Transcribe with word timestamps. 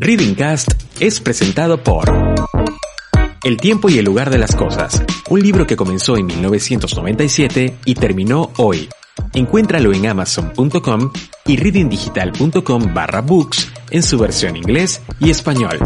Reading 0.00 0.34
Cast 0.34 0.70
es 1.00 1.18
presentado 1.18 1.82
por 1.82 2.08
El 3.42 3.56
tiempo 3.56 3.88
y 3.88 3.98
el 3.98 4.04
lugar 4.04 4.30
de 4.30 4.38
las 4.38 4.54
cosas, 4.54 5.02
un 5.28 5.40
libro 5.40 5.66
que 5.66 5.76
comenzó 5.76 6.16
en 6.16 6.26
1997 6.26 7.78
y 7.84 7.94
terminó 7.94 8.52
hoy. 8.58 8.88
Encuéntralo 9.34 9.92
en 9.92 10.06
amazon.com 10.06 11.10
y 11.46 11.56
readingdigital.com 11.56 12.94
barra 12.94 13.22
books 13.22 13.72
en 13.90 14.04
su 14.04 14.18
versión 14.18 14.56
inglés 14.56 15.02
y 15.18 15.30
español. 15.30 15.80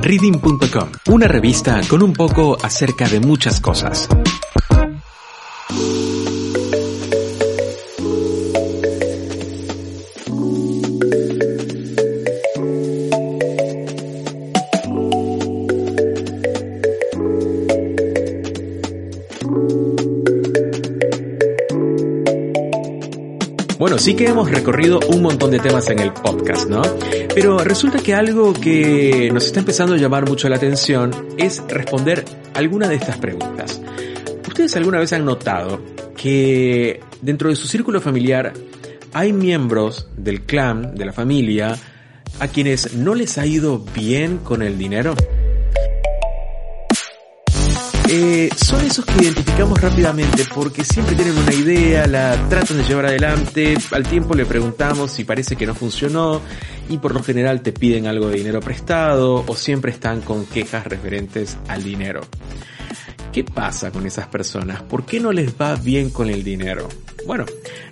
Reading.com, 0.00 0.88
una 1.08 1.28
revista 1.28 1.80
con 1.86 2.02
un 2.02 2.14
poco 2.14 2.56
acerca 2.62 3.08
de 3.08 3.20
muchas 3.20 3.60
cosas. 3.60 4.08
Sí 24.06 24.14
que 24.14 24.28
hemos 24.28 24.48
recorrido 24.48 25.00
un 25.08 25.20
montón 25.20 25.50
de 25.50 25.58
temas 25.58 25.90
en 25.90 25.98
el 25.98 26.12
podcast, 26.12 26.68
¿no? 26.68 26.80
Pero 27.34 27.58
resulta 27.58 27.98
que 27.98 28.14
algo 28.14 28.52
que 28.52 29.30
nos 29.34 29.46
está 29.46 29.58
empezando 29.58 29.94
a 29.94 29.96
llamar 29.96 30.28
mucho 30.28 30.48
la 30.48 30.54
atención 30.54 31.10
es 31.36 31.60
responder 31.66 32.24
alguna 32.54 32.86
de 32.86 32.94
estas 32.94 33.18
preguntas. 33.18 33.80
¿Ustedes 34.46 34.76
alguna 34.76 35.00
vez 35.00 35.12
han 35.12 35.24
notado 35.24 35.82
que 36.16 37.00
dentro 37.20 37.48
de 37.48 37.56
su 37.56 37.66
círculo 37.66 38.00
familiar 38.00 38.52
hay 39.12 39.32
miembros 39.32 40.06
del 40.16 40.42
clan, 40.42 40.94
de 40.94 41.04
la 41.04 41.12
familia, 41.12 41.76
a 42.38 42.46
quienes 42.46 42.94
no 42.94 43.12
les 43.16 43.38
ha 43.38 43.46
ido 43.46 43.84
bien 43.92 44.38
con 44.38 44.62
el 44.62 44.78
dinero? 44.78 45.16
Eh, 48.08 48.48
son 48.56 48.84
esos 48.84 49.04
que 49.04 49.20
identificamos 49.20 49.80
rápidamente 49.80 50.44
porque 50.54 50.84
siempre 50.84 51.16
tienen 51.16 51.36
una 51.36 51.52
idea, 51.52 52.06
la 52.06 52.48
tratan 52.48 52.78
de 52.78 52.84
llevar 52.84 53.06
adelante, 53.06 53.76
al 53.90 54.04
tiempo 54.04 54.34
le 54.34 54.46
preguntamos 54.46 55.10
si 55.10 55.24
parece 55.24 55.56
que 55.56 55.66
no 55.66 55.74
funcionó 55.74 56.40
y 56.88 56.98
por 56.98 57.12
lo 57.12 57.22
general 57.22 57.62
te 57.62 57.72
piden 57.72 58.06
algo 58.06 58.28
de 58.28 58.36
dinero 58.36 58.60
prestado 58.60 59.44
o 59.44 59.56
siempre 59.56 59.90
están 59.90 60.20
con 60.20 60.46
quejas 60.46 60.86
referentes 60.86 61.58
al 61.66 61.82
dinero. 61.82 62.20
¿Qué 63.32 63.42
pasa 63.42 63.90
con 63.90 64.06
esas 64.06 64.28
personas? 64.28 64.82
¿Por 64.82 65.04
qué 65.04 65.18
no 65.18 65.32
les 65.32 65.60
va 65.60 65.74
bien 65.74 66.10
con 66.10 66.30
el 66.30 66.44
dinero? 66.44 66.88
Bueno, 67.26 67.44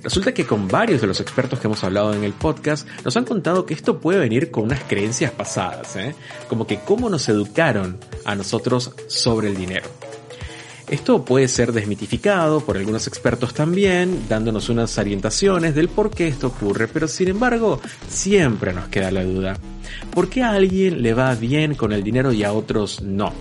resulta 0.02 0.32
que 0.32 0.46
con 0.46 0.68
varios 0.68 1.00
de 1.00 1.08
los 1.08 1.20
expertos 1.20 1.58
que 1.58 1.66
hemos 1.66 1.82
hablado 1.82 2.14
en 2.14 2.22
el 2.22 2.32
podcast 2.32 2.88
nos 3.04 3.16
han 3.16 3.24
contado 3.24 3.66
que 3.66 3.74
esto 3.74 3.98
puede 3.98 4.20
venir 4.20 4.52
con 4.52 4.64
unas 4.64 4.84
creencias 4.84 5.32
pasadas, 5.32 5.96
¿eh? 5.96 6.14
como 6.48 6.68
que 6.68 6.78
cómo 6.78 7.10
nos 7.10 7.28
educaron 7.28 7.98
a 8.24 8.36
nosotros 8.36 8.92
sobre 9.08 9.48
el 9.48 9.56
dinero. 9.56 9.88
Esto 10.88 11.24
puede 11.24 11.48
ser 11.48 11.72
desmitificado 11.72 12.60
por 12.60 12.76
algunos 12.76 13.06
expertos 13.06 13.54
también, 13.54 14.26
dándonos 14.28 14.68
unas 14.68 14.96
orientaciones 14.98 15.74
del 15.74 15.88
por 15.88 16.10
qué 16.10 16.28
esto 16.28 16.48
ocurre, 16.48 16.88
pero 16.88 17.08
sin 17.08 17.28
embargo 17.28 17.80
siempre 18.08 18.72
nos 18.72 18.88
queda 18.88 19.10
la 19.10 19.24
duda. 19.24 19.56
¿Por 20.12 20.28
qué 20.28 20.42
a 20.42 20.50
alguien 20.50 21.02
le 21.02 21.14
va 21.14 21.34
bien 21.34 21.74
con 21.74 21.92
el 21.92 22.02
dinero 22.02 22.32
y 22.32 22.44
a 22.44 22.52
otros 22.52 23.00
no? 23.02 23.32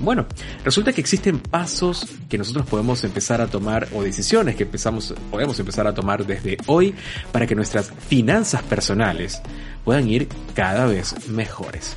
Bueno, 0.00 0.26
resulta 0.64 0.92
que 0.92 1.00
existen 1.00 1.38
pasos 1.38 2.06
que 2.28 2.38
nosotros 2.38 2.66
podemos 2.66 3.02
empezar 3.04 3.40
a 3.40 3.46
tomar 3.46 3.88
o 3.94 4.02
decisiones 4.02 4.56
que 4.56 4.64
empezamos, 4.64 5.14
podemos 5.30 5.58
empezar 5.58 5.86
a 5.86 5.94
tomar 5.94 6.24
desde 6.24 6.56
hoy 6.66 6.94
para 7.30 7.46
que 7.46 7.54
nuestras 7.54 7.92
finanzas 8.08 8.62
personales 8.62 9.40
puedan 9.84 10.08
ir 10.08 10.28
cada 10.54 10.86
vez 10.86 11.28
mejores. 11.28 11.96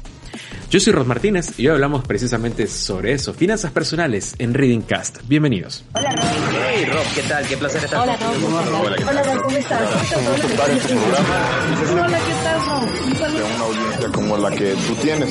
Yo 0.70 0.80
soy 0.80 0.94
Ros 0.94 1.08
Martínez 1.08 1.58
y 1.60 1.68
hoy 1.68 1.74
hablamos 1.76 2.04
precisamente 2.06 2.68
sobre 2.68 3.14
eso, 3.14 3.34
finanzas 3.34 3.72
personales 3.72 4.36
en 4.40 4.54
Reading 4.54 4.82
Cast. 4.82 5.20
Bienvenidos. 5.28 5.86
Hola 5.94 6.10
Rob. 6.12 6.26
Hey 6.76 6.86
Rob, 6.86 7.04
¿qué 7.14 7.22
tal? 7.22 7.48
Qué 7.48 7.58
placer 7.58 7.84
estar 7.84 8.02
Hola 8.02 8.18
Rob. 8.18 8.82
Hola, 8.82 8.96
Hola 9.10 9.24
Rob, 9.24 9.44
¿cómo 9.44 9.58
estás? 9.58 9.82
Hola, 9.82 10.36
¿qué 10.42 12.34
tal 12.44 12.66
Rob? 12.66 12.84
Una 13.54 13.66
audiencia 13.66 14.12
como 14.14 14.38
la 14.38 14.52
que 14.52 14.74
tú 14.88 14.96
tienes. 15.02 15.30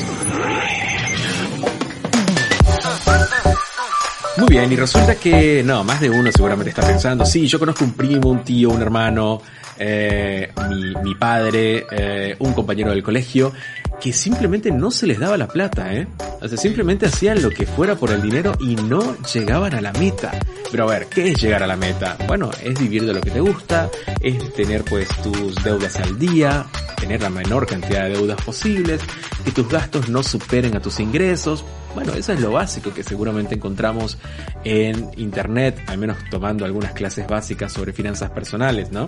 Muy 4.36 4.48
bien, 4.48 4.72
y 4.72 4.76
resulta 4.76 5.14
que, 5.14 5.62
no, 5.64 5.84
más 5.84 6.00
de 6.00 6.10
uno 6.10 6.30
seguramente 6.32 6.70
está 6.70 6.84
pensando, 6.84 7.24
sí, 7.24 7.46
yo 7.46 7.60
conozco 7.60 7.84
un 7.84 7.92
primo, 7.92 8.30
un 8.30 8.42
tío, 8.42 8.70
un 8.70 8.82
hermano, 8.82 9.40
eh, 9.78 10.52
mi, 10.68 10.92
mi, 11.04 11.14
padre, 11.14 11.86
eh, 11.90 12.36
un 12.40 12.52
compañero 12.52 12.90
del 12.90 13.02
colegio, 13.02 13.52
que 14.00 14.12
simplemente 14.12 14.72
no 14.72 14.90
se 14.90 15.06
les 15.06 15.20
daba 15.20 15.36
la 15.36 15.46
plata, 15.46 15.94
¿eh? 15.94 16.08
O 16.40 16.48
sea, 16.48 16.58
simplemente 16.58 17.06
hacían 17.06 17.42
lo 17.42 17.50
que 17.50 17.64
fuera 17.64 17.94
por 17.94 18.10
el 18.10 18.22
dinero 18.22 18.52
y 18.60 18.74
no 18.74 19.16
llegaban 19.32 19.74
a 19.74 19.80
la 19.80 19.92
meta. 19.92 20.32
Pero 20.70 20.84
a 20.84 20.92
ver, 20.92 21.06
¿qué 21.06 21.30
es 21.30 21.40
llegar 21.40 21.62
a 21.62 21.66
la 21.66 21.76
meta? 21.76 22.16
Bueno, 22.26 22.50
es 22.62 22.78
vivir 22.78 23.06
de 23.06 23.14
lo 23.14 23.20
que 23.20 23.30
te 23.30 23.40
gusta, 23.40 23.88
es 24.20 24.52
tener 24.52 24.84
pues 24.84 25.08
tus 25.22 25.54
deudas 25.62 25.96
al 25.96 26.18
día, 26.18 26.66
tener 26.98 27.22
la 27.22 27.30
menor 27.30 27.66
cantidad 27.66 28.04
de 28.04 28.10
deudas 28.10 28.42
posibles, 28.42 29.00
que 29.44 29.52
tus 29.52 29.68
gastos 29.68 30.08
no 30.08 30.22
superen 30.22 30.76
a 30.76 30.80
tus 30.80 30.98
ingresos. 30.98 31.64
Bueno, 31.94 32.12
eso 32.14 32.32
es 32.32 32.40
lo 32.40 32.52
básico 32.52 32.92
que 32.92 33.04
seguramente 33.04 33.54
encontramos 33.54 34.18
en 34.64 35.10
internet, 35.16 35.80
al 35.86 35.98
menos 35.98 36.18
tomando 36.30 36.64
algunas 36.64 36.92
clases 36.92 37.26
básicas 37.26 37.72
sobre 37.72 37.92
finanzas 37.92 38.30
personales, 38.30 38.90
¿no? 38.90 39.06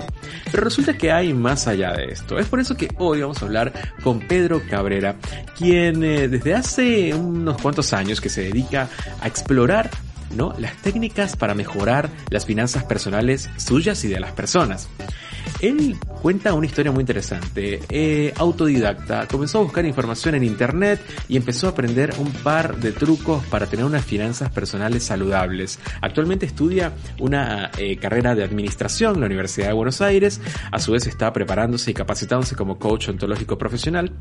Pero 0.50 0.64
resulta 0.64 0.96
que 0.96 1.10
hay 1.10 1.34
más 1.34 1.66
allá 1.66 1.92
de 1.92 2.06
esto. 2.12 2.38
Es 2.38 2.46
por 2.46 2.60
eso 2.60 2.76
que 2.76 2.88
hoy 2.98 3.22
vamos 3.22 3.42
a 3.42 3.46
hablar 3.46 3.72
con 4.02 4.20
Pedro 4.20 4.62
Cabrera, 4.70 5.16
quien 5.56 6.04
eh, 6.04 6.28
desde 6.28 6.54
hace 6.54 7.14
unos 7.14 7.60
cuantos 7.60 7.92
años 7.92 8.20
que 8.20 8.28
se 8.28 8.42
dedica 8.42 8.88
a 9.20 9.26
explorar 9.26 9.90
¿no? 10.34 10.54
las 10.58 10.76
técnicas 10.76 11.36
para 11.36 11.54
mejorar 11.54 12.10
las 12.30 12.46
finanzas 12.46 12.84
personales 12.84 13.50
suyas 13.56 14.04
y 14.04 14.08
de 14.08 14.20
las 14.20 14.32
personas. 14.32 14.88
Él 15.60 15.96
cuenta 16.22 16.54
una 16.54 16.66
historia 16.66 16.92
muy 16.92 17.02
interesante. 17.02 17.80
Eh, 17.88 18.32
autodidacta, 18.36 19.26
comenzó 19.28 19.58
a 19.58 19.62
buscar 19.62 19.84
información 19.86 20.34
en 20.34 20.44
internet 20.44 21.00
y 21.28 21.36
empezó 21.36 21.66
a 21.66 21.70
aprender 21.70 22.14
un 22.18 22.30
par 22.32 22.76
de 22.76 22.92
trucos 22.92 23.44
para 23.46 23.66
tener 23.66 23.84
unas 23.84 24.04
finanzas 24.04 24.50
personales 24.50 25.04
saludables. 25.04 25.78
Actualmente 26.00 26.46
estudia 26.46 26.92
una 27.20 27.70
eh, 27.78 27.96
carrera 27.96 28.34
de 28.34 28.44
administración 28.44 29.14
en 29.14 29.20
la 29.20 29.26
Universidad 29.26 29.68
de 29.68 29.72
Buenos 29.74 30.00
Aires. 30.00 30.40
A 30.72 30.78
su 30.78 30.92
vez 30.92 31.06
está 31.06 31.32
preparándose 31.32 31.90
y 31.90 31.94
capacitándose 31.94 32.56
como 32.56 32.78
coach 32.78 33.08
ontológico 33.08 33.56
profesional. 33.56 34.12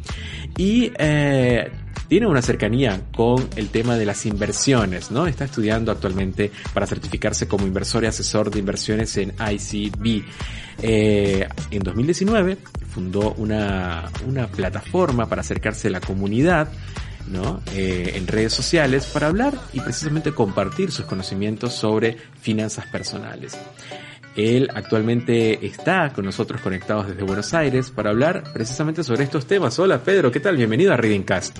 Y 0.57 0.91
eh, 0.97 1.71
tiene 2.07 2.27
una 2.27 2.41
cercanía 2.41 3.01
con 3.15 3.49
el 3.55 3.69
tema 3.69 3.97
de 3.97 4.05
las 4.05 4.25
inversiones, 4.25 5.11
¿no? 5.11 5.27
Está 5.27 5.45
estudiando 5.45 5.91
actualmente 5.91 6.51
para 6.73 6.85
certificarse 6.85 7.47
como 7.47 7.65
inversor 7.65 8.03
y 8.03 8.07
asesor 8.07 8.51
de 8.51 8.59
inversiones 8.59 9.17
en 9.17 9.33
ICB. 9.39 10.23
Eh, 10.81 11.47
en 11.71 11.79
2019 11.83 12.57
fundó 12.89 13.33
una, 13.37 14.09
una, 14.27 14.47
plataforma 14.47 15.27
para 15.27 15.41
acercarse 15.41 15.87
a 15.87 15.91
la 15.91 16.01
comunidad 16.01 16.67
¿no? 17.27 17.61
Eh, 17.73 18.13
en 18.15 18.27
redes 18.27 18.53
sociales 18.53 19.05
para 19.07 19.27
hablar 19.27 19.53
y 19.73 19.79
precisamente 19.79 20.31
compartir 20.31 20.91
sus 20.91 21.05
conocimientos 21.05 21.73
sobre 21.73 22.17
finanzas 22.39 22.85
personales. 22.87 23.57
Él 24.35 24.69
actualmente 24.73 25.65
está 25.65 26.11
con 26.13 26.25
nosotros 26.25 26.59
conectados 26.61 27.07
desde 27.07 27.23
Buenos 27.23 27.53
Aires 27.53 27.89
para 27.89 28.09
hablar 28.09 28.43
precisamente 28.53 29.03
sobre 29.03 29.23
estos 29.23 29.45
temas. 29.45 29.79
Hola 29.79 29.99
Pedro, 29.99 30.31
¿qué 30.31 30.41
tal? 30.41 30.57
Bienvenido 30.57 30.93
a 30.93 30.97
Reading 30.97 31.23
Cast. 31.23 31.59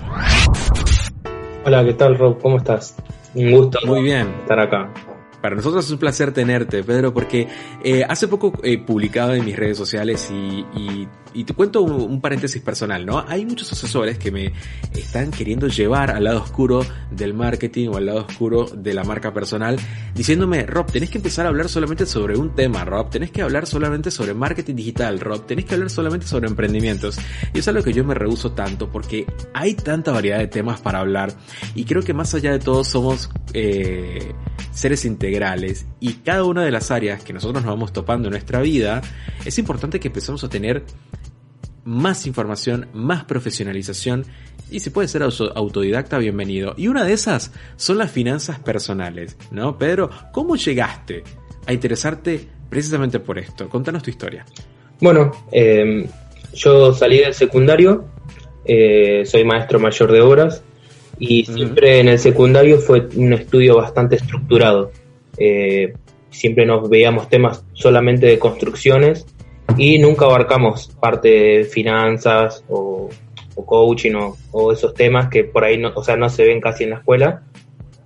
Hola, 1.64 1.84
¿qué 1.84 1.94
tal 1.94 2.16
Rob? 2.18 2.40
¿Cómo 2.40 2.58
estás? 2.58 2.94
Un 3.34 3.50
gusto 3.50 3.78
Muy 3.86 4.02
bien. 4.02 4.28
estar 4.42 4.60
acá. 4.60 4.92
Para 5.46 5.54
nosotros 5.54 5.84
es 5.84 5.92
un 5.92 5.98
placer 5.98 6.32
tenerte, 6.32 6.82
Pedro, 6.82 7.14
porque 7.14 7.46
eh, 7.84 8.02
hace 8.08 8.26
poco 8.26 8.52
he 8.64 8.78
publicado 8.78 9.32
en 9.32 9.44
mis 9.44 9.54
redes 9.54 9.78
sociales 9.78 10.28
y, 10.32 10.66
y, 10.76 11.08
y 11.36 11.44
te 11.44 11.52
cuento 11.52 11.82
un, 11.82 12.22
paréntesis 12.22 12.62
personal, 12.62 13.04
¿no? 13.04 13.22
Hay 13.28 13.44
muchos 13.44 13.70
asesores 13.70 14.16
que 14.16 14.30
me 14.30 14.54
están 14.94 15.30
queriendo 15.30 15.68
llevar 15.68 16.10
al 16.10 16.24
lado 16.24 16.40
oscuro 16.40 16.80
del 17.10 17.34
marketing 17.34 17.90
o 17.90 17.98
al 17.98 18.06
lado 18.06 18.24
oscuro 18.26 18.64
de 18.64 18.94
la 18.94 19.04
marca 19.04 19.34
personal, 19.34 19.76
diciéndome, 20.14 20.64
Rob, 20.64 20.90
tenés 20.90 21.10
que 21.10 21.18
empezar 21.18 21.44
a 21.44 21.50
hablar 21.50 21.68
solamente 21.68 22.06
sobre 22.06 22.38
un 22.38 22.54
tema, 22.54 22.86
Rob, 22.86 23.10
tenés 23.10 23.30
que 23.30 23.42
hablar 23.42 23.66
solamente 23.66 24.10
sobre 24.10 24.32
marketing 24.32 24.76
digital, 24.76 25.20
Rob, 25.20 25.44
tenés 25.44 25.66
que 25.66 25.74
hablar 25.74 25.90
solamente 25.90 26.26
sobre 26.26 26.48
emprendimientos. 26.48 27.18
Y 27.52 27.58
es 27.58 27.68
algo 27.68 27.82
que 27.82 27.92
yo 27.92 28.02
me 28.02 28.14
rehuso 28.14 28.52
tanto 28.52 28.90
porque 28.90 29.26
hay 29.52 29.74
tanta 29.74 30.12
variedad 30.12 30.38
de 30.38 30.46
temas 30.46 30.80
para 30.80 31.00
hablar 31.00 31.34
y 31.74 31.84
creo 31.84 32.02
que 32.02 32.14
más 32.14 32.34
allá 32.34 32.52
de 32.52 32.60
todo 32.60 32.82
somos 32.82 33.28
eh, 33.52 34.32
seres 34.72 35.04
integrales 35.04 35.86
y 36.00 36.14
cada 36.14 36.44
una 36.44 36.64
de 36.64 36.70
las 36.70 36.90
áreas 36.90 37.22
que 37.22 37.34
nosotros 37.34 37.62
nos 37.62 37.74
vamos 37.74 37.92
topando 37.92 38.28
en 38.28 38.32
nuestra 38.32 38.62
vida, 38.62 39.02
es 39.44 39.58
importante 39.58 40.00
que 40.00 40.08
empecemos 40.08 40.42
a 40.42 40.48
tener 40.48 40.84
más 41.86 42.26
información, 42.26 42.88
más 42.92 43.24
profesionalización 43.24 44.26
y 44.70 44.80
si 44.80 44.90
puede 44.90 45.08
ser 45.08 45.22
autodidacta, 45.22 46.18
bienvenido. 46.18 46.74
Y 46.76 46.88
una 46.88 47.04
de 47.04 47.12
esas 47.12 47.52
son 47.76 47.98
las 47.98 48.10
finanzas 48.10 48.58
personales, 48.58 49.38
¿no? 49.52 49.78
Pedro, 49.78 50.10
¿cómo 50.32 50.56
llegaste 50.56 51.22
a 51.66 51.72
interesarte 51.72 52.40
precisamente 52.68 53.20
por 53.20 53.38
esto? 53.38 53.68
Contanos 53.68 54.02
tu 54.02 54.10
historia. 54.10 54.44
Bueno, 55.00 55.30
eh, 55.52 56.08
yo 56.52 56.92
salí 56.92 57.18
del 57.18 57.34
secundario, 57.34 58.06
eh, 58.64 59.22
soy 59.24 59.44
maestro 59.44 59.78
mayor 59.78 60.10
de 60.10 60.20
obras 60.20 60.64
y 61.20 61.44
siempre 61.44 62.00
en 62.00 62.08
el 62.08 62.18
secundario 62.18 62.78
fue 62.78 63.08
un 63.14 63.32
estudio 63.32 63.76
bastante 63.76 64.16
estructurado. 64.16 64.90
Eh, 65.38 65.94
siempre 66.30 66.66
nos 66.66 66.90
veíamos 66.90 67.28
temas 67.28 67.64
solamente 67.72 68.26
de 68.26 68.40
construcciones 68.40 69.26
y 69.76 69.98
nunca 69.98 70.24
abarcamos 70.24 70.88
parte 71.00 71.28
de 71.28 71.64
finanzas 71.64 72.64
o, 72.68 73.08
coaching 73.54 74.12
o, 74.52 74.72
esos 74.72 74.94
temas 74.94 75.28
que 75.28 75.44
por 75.44 75.64
ahí 75.64 75.78
no, 75.78 75.92
o 75.94 76.04
sea, 76.04 76.16
no 76.16 76.28
se 76.28 76.44
ven 76.44 76.60
casi 76.60 76.84
en 76.84 76.90
la 76.90 76.96
escuela. 76.96 77.42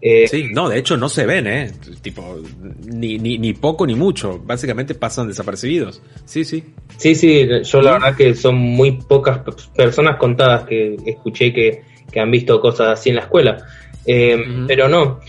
Eh, 0.02 0.28
sí, 0.28 0.48
no, 0.50 0.68
de 0.68 0.78
hecho 0.78 0.96
no 0.96 1.10
se 1.10 1.26
ven, 1.26 1.46
¿eh? 1.46 1.70
Tipo, 2.00 2.38
ni, 2.86 3.18
ni, 3.18 3.36
ni 3.36 3.52
poco 3.52 3.86
ni 3.86 3.94
mucho. 3.94 4.40
Básicamente 4.42 4.94
pasan 4.94 5.28
desapercibidos. 5.28 6.02
Sí, 6.24 6.44
sí. 6.44 6.64
Sí, 6.96 7.14
sí, 7.14 7.46
yo 7.64 7.82
la 7.82 7.92
verdad 7.92 8.16
que 8.16 8.34
son 8.34 8.56
muy 8.56 8.92
pocas 8.92 9.40
personas 9.74 10.16
contadas 10.16 10.64
que 10.64 10.96
escuché 11.04 11.52
que, 11.52 11.82
que 12.10 12.20
han 12.20 12.30
visto 12.30 12.60
cosas 12.60 12.98
así 12.98 13.10
en 13.10 13.16
la 13.16 13.22
escuela. 13.22 13.66
Eh, 14.06 14.64
pero 14.66 14.88
no. 14.88 15.20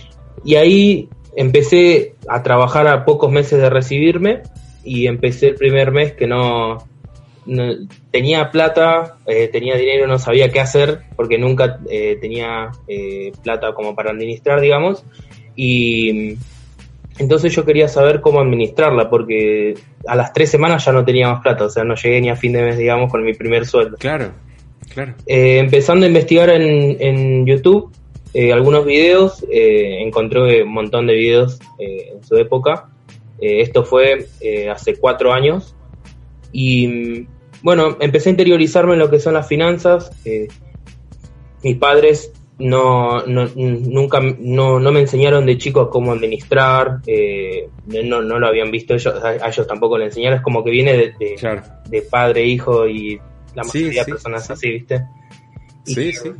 Y 0.45 0.55
ahí 0.55 1.09
empecé 1.35 2.15
a 2.27 2.41
trabajar 2.43 2.87
a 2.87 3.05
pocos 3.05 3.31
meses 3.31 3.59
de 3.59 3.69
recibirme 3.69 4.41
y 4.83 5.07
empecé 5.07 5.49
el 5.49 5.55
primer 5.55 5.91
mes 5.91 6.13
que 6.13 6.27
no, 6.27 6.85
tenía 8.11 8.51
plata, 8.51 9.17
eh, 9.25 9.49
tenía 9.51 9.75
dinero, 9.75 10.07
no 10.07 10.19
sabía 10.19 10.51
qué 10.51 10.59
hacer 10.59 11.01
porque 11.15 11.37
nunca 11.37 11.79
eh, 11.89 12.17
tenía 12.21 12.71
eh, 12.87 13.31
plata 13.43 13.73
como 13.73 13.95
para 13.95 14.11
administrar, 14.11 14.61
digamos. 14.61 15.03
Y 15.55 16.37
entonces 17.17 17.53
yo 17.53 17.65
quería 17.65 17.87
saber 17.87 18.21
cómo 18.21 18.39
administrarla 18.39 19.09
porque 19.09 19.75
a 20.07 20.15
las 20.15 20.33
tres 20.33 20.49
semanas 20.49 20.85
ya 20.85 20.91
no 20.91 21.03
tenía 21.03 21.29
más 21.29 21.41
plata, 21.41 21.65
o 21.65 21.69
sea, 21.69 21.83
no 21.83 21.95
llegué 21.95 22.21
ni 22.21 22.29
a 22.29 22.35
fin 22.35 22.53
de 22.53 22.63
mes, 22.63 22.77
digamos, 22.77 23.11
con 23.11 23.23
mi 23.23 23.33
primer 23.33 23.65
sueldo. 23.65 23.97
Claro, 23.97 24.31
claro. 24.93 25.13
empezando 25.25 26.05
a 26.05 26.07
investigar 26.07 26.49
en, 26.49 26.97
en 26.99 27.45
YouTube 27.45 27.91
algunos 28.53 28.85
videos, 28.85 29.45
encontré 29.51 30.63
un 30.63 30.71
montón 30.71 31.05
de 31.05 31.15
videos 31.15 31.59
en 31.79 32.23
su 32.23 32.37
época 32.37 32.90
eh, 33.41 33.61
esto 33.61 33.83
fue 33.83 34.27
eh, 34.39 34.69
hace 34.69 34.95
cuatro 34.95 35.33
años. 35.33 35.75
Y 36.53 37.27
bueno, 37.63 37.97
empecé 37.99 38.29
a 38.29 38.31
interiorizarme 38.31 38.93
en 38.93 38.99
lo 38.99 39.09
que 39.09 39.19
son 39.19 39.33
las 39.33 39.47
finanzas. 39.47 40.11
Eh, 40.23 40.47
mis 41.63 41.77
padres 41.77 42.31
no, 42.59 43.25
nunca 43.25 44.19
no, 44.19 44.79
me 44.79 44.99
enseñaron 44.99 45.45
de 45.47 45.57
chico 45.57 45.89
cómo 45.89 46.11
administrar, 46.11 46.99
no, 47.87 48.21
no, 48.21 48.39
lo 48.39 48.47
habían 48.47 48.69
visto 48.69 48.93
ellos, 48.93 49.15
a, 49.23 49.47
ellos 49.47 49.65
tampoco 49.65 49.97
le 49.97 50.05
enseñaron, 50.05 50.37
es 50.37 50.43
como 50.43 50.63
que 50.63 50.69
viene 50.69 50.93
de, 50.93 51.61
de, 51.89 52.01
padre, 52.03 52.45
hijo 52.45 52.87
y 52.87 53.19
la 53.55 53.63
mayoría 53.63 54.03
de 54.03 54.11
personas 54.11 54.49
así, 54.49 54.71
¿viste? 54.71 55.03
sí, 55.85 56.13
sí. 56.13 56.31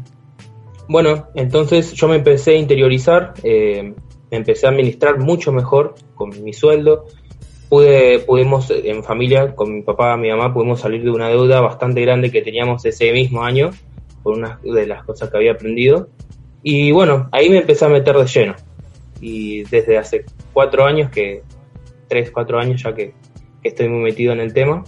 Bueno, 0.87 1.27
entonces 1.35 1.93
yo 1.93 2.07
me 2.07 2.17
empecé 2.17 2.51
a 2.51 2.57
interiorizar, 2.57 3.33
me 4.31 4.37
empecé 4.37 4.65
a 4.65 4.69
administrar 4.69 5.19
mucho 5.19 5.51
mejor 5.51 5.95
con 6.15 6.29
mi 6.43 6.53
sueldo. 6.53 7.05
Pude, 7.69 8.19
pudimos 8.19 8.71
en 8.71 9.03
familia, 9.03 9.53
con 9.55 9.73
mi 9.73 9.81
papá, 9.81 10.17
mi 10.17 10.29
mamá, 10.29 10.53
pudimos 10.53 10.79
salir 10.79 11.03
de 11.03 11.11
una 11.11 11.29
deuda 11.29 11.61
bastante 11.61 12.01
grande 12.01 12.31
que 12.31 12.41
teníamos 12.41 12.83
ese 12.85 13.11
mismo 13.11 13.43
año, 13.43 13.71
por 14.23 14.37
una 14.37 14.59
de 14.63 14.87
las 14.87 15.03
cosas 15.03 15.29
que 15.29 15.37
había 15.37 15.51
aprendido. 15.51 16.09
Y 16.63 16.91
bueno, 16.91 17.29
ahí 17.31 17.49
me 17.49 17.57
empecé 17.57 17.85
a 17.85 17.89
meter 17.89 18.15
de 18.17 18.25
lleno. 18.25 18.55
Y 19.19 19.63
desde 19.63 19.97
hace 19.97 20.25
cuatro 20.53 20.85
años, 20.85 21.11
que 21.11 21.43
tres, 22.07 22.31
cuatro 22.31 22.59
años 22.59 22.81
ya 22.83 22.93
que, 22.93 23.13
estoy 23.63 23.89
muy 23.89 24.01
metido 24.01 24.33
en 24.33 24.39
el 24.39 24.53
tema. 24.53 24.83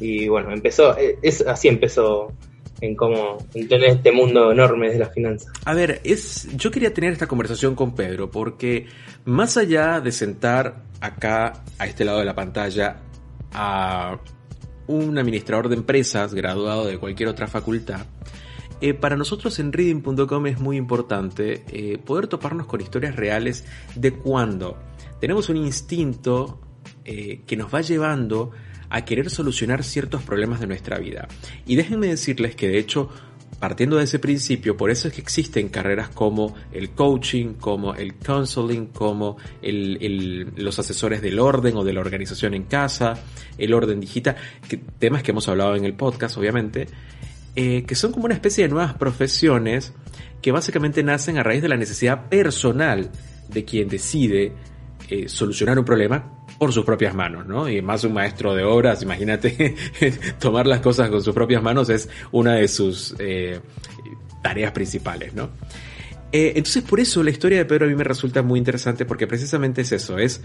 Y 0.00 0.28
bueno, 0.28 0.52
empezó, 0.52 0.96
es 0.96 1.46
así 1.46 1.68
empezó 1.68 2.32
en 2.82 2.96
cómo 2.96 3.38
en 3.54 3.84
este 3.84 4.10
mundo 4.10 4.50
enorme 4.50 4.90
de 4.90 4.98
las 4.98 5.14
finanzas. 5.14 5.52
A 5.64 5.72
ver, 5.72 6.00
es 6.04 6.48
yo 6.56 6.70
quería 6.70 6.92
tener 6.92 7.12
esta 7.12 7.28
conversación 7.28 7.76
con 7.76 7.94
Pedro 7.94 8.30
porque 8.30 8.86
más 9.24 9.56
allá 9.56 10.00
de 10.00 10.10
sentar 10.10 10.82
acá 11.00 11.62
a 11.78 11.86
este 11.86 12.04
lado 12.04 12.18
de 12.18 12.24
la 12.24 12.34
pantalla 12.34 13.00
a 13.52 14.18
un 14.88 15.16
administrador 15.16 15.68
de 15.68 15.76
empresas 15.76 16.34
graduado 16.34 16.84
de 16.86 16.98
cualquier 16.98 17.28
otra 17.28 17.46
facultad, 17.46 18.04
eh, 18.80 18.94
para 18.94 19.16
nosotros 19.16 19.60
en 19.60 19.72
reading.com 19.72 20.46
es 20.48 20.58
muy 20.58 20.76
importante 20.76 21.62
eh, 21.68 21.98
poder 21.98 22.26
toparnos 22.26 22.66
con 22.66 22.80
historias 22.80 23.14
reales 23.14 23.64
de 23.94 24.12
cuando 24.12 24.76
tenemos 25.20 25.48
un 25.48 25.56
instinto 25.56 26.60
eh, 27.04 27.42
que 27.46 27.56
nos 27.56 27.72
va 27.72 27.80
llevando 27.80 28.50
a 28.50 28.71
querer 29.04 29.30
solucionar 29.30 29.82
ciertos 29.82 30.22
problemas 30.22 30.60
de 30.60 30.66
nuestra 30.66 30.98
vida. 30.98 31.26
Y 31.66 31.76
déjenme 31.76 32.08
decirles 32.08 32.54
que 32.54 32.68
de 32.68 32.78
hecho, 32.78 33.08
partiendo 33.58 33.96
de 33.96 34.04
ese 34.04 34.18
principio, 34.18 34.76
por 34.76 34.90
eso 34.90 35.08
es 35.08 35.14
que 35.14 35.20
existen 35.20 35.70
carreras 35.70 36.10
como 36.10 36.54
el 36.72 36.90
coaching, 36.90 37.54
como 37.54 37.94
el 37.94 38.16
counseling, 38.16 38.86
como 38.86 39.38
los 39.62 40.78
asesores 40.78 41.22
del 41.22 41.38
orden 41.38 41.76
o 41.76 41.84
de 41.84 41.92
la 41.92 42.00
organización 42.00 42.54
en 42.54 42.64
casa, 42.64 43.14
el 43.56 43.72
orden 43.72 44.00
digital, 44.00 44.36
temas 44.98 45.22
que 45.22 45.30
hemos 45.30 45.48
hablado 45.48 45.74
en 45.74 45.84
el 45.84 45.94
podcast, 45.94 46.36
obviamente, 46.36 46.86
eh, 47.56 47.84
que 47.84 47.94
son 47.94 48.12
como 48.12 48.26
una 48.26 48.34
especie 48.34 48.64
de 48.64 48.70
nuevas 48.70 48.94
profesiones 48.94 49.92
que 50.42 50.52
básicamente 50.52 51.02
nacen 51.02 51.38
a 51.38 51.42
raíz 51.42 51.62
de 51.62 51.68
la 51.68 51.76
necesidad 51.76 52.28
personal 52.28 53.10
de 53.48 53.64
quien 53.64 53.88
decide 53.88 54.52
eh, 55.08 55.28
solucionar 55.28 55.78
un 55.78 55.84
problema 55.84 56.41
por 56.62 56.72
sus 56.72 56.84
propias 56.84 57.12
manos, 57.12 57.44
¿no? 57.44 57.68
Y 57.68 57.82
más 57.82 58.04
un 58.04 58.12
maestro 58.12 58.54
de 58.54 58.62
obras, 58.62 59.02
imagínate, 59.02 59.74
tomar 60.38 60.64
las 60.64 60.78
cosas 60.78 61.10
con 61.10 61.20
sus 61.20 61.34
propias 61.34 61.60
manos 61.60 61.88
es 61.88 62.08
una 62.30 62.54
de 62.54 62.68
sus 62.68 63.16
eh, 63.18 63.58
tareas 64.44 64.70
principales, 64.70 65.34
¿no? 65.34 65.50
Eh, 66.30 66.52
entonces 66.54 66.84
por 66.84 67.00
eso 67.00 67.20
la 67.24 67.30
historia 67.30 67.58
de 67.58 67.64
Pedro 67.64 67.86
a 67.86 67.88
mí 67.88 67.96
me 67.96 68.04
resulta 68.04 68.42
muy 68.42 68.60
interesante 68.60 69.04
porque 69.04 69.26
precisamente 69.26 69.80
es 69.80 69.90
eso, 69.90 70.18
es 70.18 70.40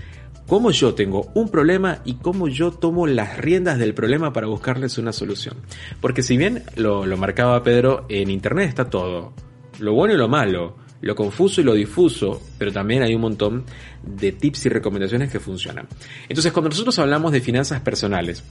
cómo 0.47 0.71
yo 0.71 0.95
tengo 0.95 1.29
un 1.35 1.49
problema 1.49 1.99
y 2.03 2.15
cómo 2.15 2.47
yo 2.47 2.71
tomo 2.71 3.05
las 3.05 3.37
riendas 3.37 3.77
del 3.77 3.93
problema 3.93 4.33
para 4.33 4.47
buscarles 4.47 4.97
una 4.97 5.13
solución. 5.13 5.57
Porque 6.01 6.23
si 6.23 6.35
bien 6.35 6.63
lo, 6.77 7.05
lo 7.05 7.17
marcaba 7.17 7.61
Pedro, 7.61 8.07
en 8.09 8.31
Internet 8.31 8.69
está 8.69 8.89
todo, 8.89 9.33
lo 9.77 9.93
bueno 9.93 10.15
y 10.15 10.17
lo 10.17 10.27
malo, 10.27 10.77
lo 11.01 11.15
confuso 11.15 11.61
y 11.61 11.63
lo 11.63 11.73
difuso, 11.73 12.41
pero 12.57 12.71
también 12.71 13.03
hay 13.03 13.13
un 13.13 13.21
montón 13.21 13.65
de 14.03 14.31
tips 14.31 14.65
y 14.65 14.69
recomendaciones 14.69 15.31
que 15.31 15.39
funcionan. 15.39 15.87
Entonces, 16.27 16.51
cuando 16.51 16.69
nosotros 16.69 16.97
hablamos 16.99 17.31
de 17.31 17.41
finanzas 17.41 17.81
personales, 17.81 18.43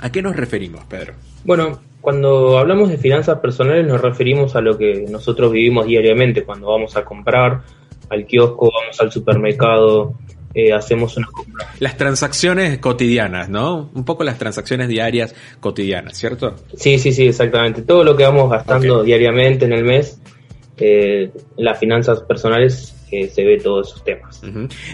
¿a 0.00 0.10
qué 0.10 0.22
nos 0.22 0.36
referimos, 0.36 0.84
Pedro? 0.84 1.14
Bueno, 1.44 1.80
cuando 2.00 2.58
hablamos 2.58 2.88
de 2.88 2.98
finanzas 2.98 3.38
personales 3.40 3.86
nos 3.86 4.00
referimos 4.00 4.54
a 4.56 4.60
lo 4.60 4.76
que 4.78 5.06
nosotros 5.08 5.52
vivimos 5.52 5.86
diariamente, 5.86 6.44
cuando 6.44 6.68
vamos 6.68 6.96
a 6.96 7.04
comprar 7.04 7.62
al 8.08 8.26
kiosco, 8.26 8.70
vamos 8.72 9.00
al 9.00 9.10
supermercado, 9.10 10.14
eh, 10.54 10.72
hacemos 10.72 11.16
una 11.16 11.26
compra. 11.26 11.68
Las 11.80 11.96
transacciones 11.96 12.78
cotidianas, 12.78 13.48
¿no? 13.48 13.90
Un 13.94 14.04
poco 14.04 14.24
las 14.24 14.38
transacciones 14.38 14.88
diarias 14.88 15.34
cotidianas, 15.60 16.16
¿cierto? 16.16 16.54
Sí, 16.76 16.98
sí, 16.98 17.12
sí, 17.12 17.26
exactamente. 17.26 17.82
Todo 17.82 18.04
lo 18.04 18.16
que 18.16 18.24
vamos 18.24 18.50
gastando 18.50 19.02
diariamente 19.02 19.66
en 19.66 19.72
el 19.72 19.84
mes 19.84 20.20
las 21.56 21.78
finanzas 21.78 22.20
personales 22.22 22.96
eh, 23.08 23.28
se 23.28 23.44
ve 23.44 23.58
todos 23.58 23.88
esos 23.88 24.02
temas. 24.02 24.42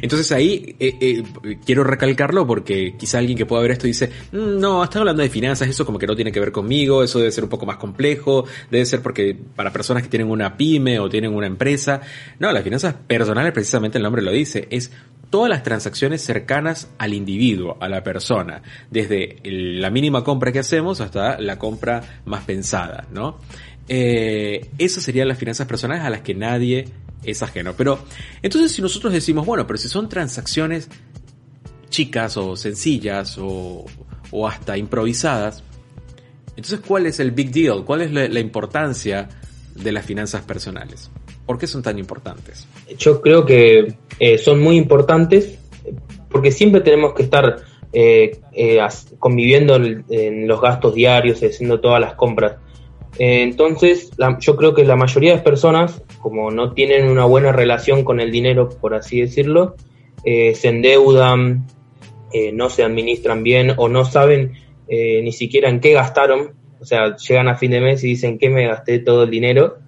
Entonces 0.02 0.30
ahí 0.32 0.76
eh, 0.78 0.98
eh, 1.00 1.22
quiero 1.64 1.82
recalcarlo 1.82 2.46
porque 2.46 2.94
quizá 2.98 3.18
alguien 3.18 3.38
que 3.38 3.46
pueda 3.46 3.62
ver 3.62 3.70
esto 3.70 3.86
dice, 3.86 4.10
mm, 4.32 4.60
no, 4.60 4.84
estás 4.84 5.00
hablando 5.00 5.22
de 5.22 5.30
finanzas, 5.30 5.66
eso 5.66 5.86
como 5.86 5.98
que 5.98 6.06
no 6.06 6.14
tiene 6.14 6.30
que 6.30 6.38
ver 6.38 6.52
conmigo, 6.52 7.02
eso 7.02 7.20
debe 7.20 7.32
ser 7.32 7.44
un 7.44 7.48
poco 7.50 7.64
más 7.64 7.78
complejo, 7.78 8.44
debe 8.70 8.84
ser 8.84 9.00
porque 9.00 9.34
para 9.56 9.72
personas 9.72 10.02
que 10.02 10.10
tienen 10.10 10.30
una 10.30 10.58
pyme 10.58 10.98
o 10.98 11.08
tienen 11.08 11.34
una 11.34 11.46
empresa. 11.46 12.02
No, 12.38 12.52
las 12.52 12.62
finanzas 12.62 12.94
personales 13.06 13.52
precisamente 13.52 13.96
el 13.96 14.04
nombre 14.04 14.20
lo 14.20 14.30
dice, 14.30 14.68
es 14.70 14.92
todas 15.30 15.48
las 15.48 15.62
transacciones 15.62 16.22
cercanas 16.22 16.90
al 16.98 17.14
individuo, 17.14 17.78
a 17.80 17.88
la 17.88 18.02
persona, 18.02 18.62
desde 18.90 19.38
la 19.42 19.88
mínima 19.88 20.22
compra 20.22 20.52
que 20.52 20.58
hacemos 20.58 21.00
hasta 21.00 21.40
la 21.40 21.58
compra 21.58 22.20
más 22.26 22.44
pensada, 22.44 23.06
¿no? 23.10 23.38
Eh, 23.88 24.70
esas 24.78 25.02
serían 25.02 25.28
las 25.28 25.38
finanzas 25.38 25.66
personales 25.66 26.04
a 26.04 26.10
las 26.10 26.20
que 26.22 26.34
nadie 26.34 26.86
es 27.24 27.42
ajeno. 27.42 27.74
Pero 27.76 27.98
entonces 28.42 28.72
si 28.72 28.82
nosotros 28.82 29.12
decimos, 29.12 29.46
bueno, 29.46 29.66
pero 29.66 29.78
si 29.78 29.88
son 29.88 30.08
transacciones 30.08 30.88
chicas 31.88 32.36
o 32.36 32.56
sencillas 32.56 33.38
o, 33.38 33.84
hasta 34.48 34.78
improvisadas, 34.78 35.62
entonces 36.50 36.80
¿cuál 36.86 37.06
es 37.06 37.20
el 37.20 37.32
big 37.32 37.50
deal? 37.50 37.84
¿Cuál 37.84 38.02
es 38.02 38.12
la, 38.12 38.40
importancia 38.40 39.28
de 39.74 39.92
las 39.92 40.04
finanzas 40.04 40.42
personales? 40.42 41.10
¿Por 41.46 41.58
qué 41.58 41.66
son 41.66 41.82
tan 41.82 41.98
importantes? 41.98 42.66
Yo 42.98 43.20
creo 43.20 43.44
que 43.44 43.94
eh, 44.18 44.38
son 44.38 44.60
muy 44.60 44.76
importantes 44.76 45.58
porque 46.30 46.50
siempre 46.50 46.80
tenemos 46.80 47.12
que 47.14 47.24
estar 47.24 47.62
eh, 47.92 48.40
conviviendo 49.18 49.76
en, 49.76 50.48
los 50.48 50.60
gastos 50.60 50.94
diarios, 50.94 51.42
haciendo 51.42 51.80
todas 51.80 52.00
las 52.00 52.14
compras. 52.14 52.56
Entonces, 53.18 54.10
yo 54.40 54.56
creo 54.56 54.74
que 54.74 54.84
la 54.84 54.96
mayoría 54.96 55.36
de 55.36 55.42
personas, 55.42 56.02
como 56.20 56.50
no 56.50 56.72
tienen 56.72 57.08
una 57.08 57.24
buena 57.24 57.52
relación 57.52 58.04
con 58.04 58.20
el 58.20 58.30
dinero, 58.32 58.68
por 58.68 58.94
así 58.94 59.20
decirlo, 59.20 59.76
se 60.24 60.68
endeudan, 60.68 61.66
no 62.54 62.70
se 62.70 62.84
administran 62.84 63.42
bien 63.42 63.74
o 63.76 63.88
no 63.88 64.04
saben 64.04 64.52
ni 64.88 65.32
siquiera 65.32 65.68
en 65.68 65.80
qué 65.80 65.92
gastaron. 65.92 66.52
O 66.80 66.84
sea, 66.84 67.16
llegan 67.16 67.48
a 67.48 67.54
fin 67.54 67.70
de 67.70 67.80
mes 67.80 68.02
y 68.02 68.08
dicen 68.08 68.38
que 68.38 68.48
me 68.48 68.66
gasté 68.66 68.98
todo 68.98 69.24
el 69.24 69.30
dinero 69.30 69.82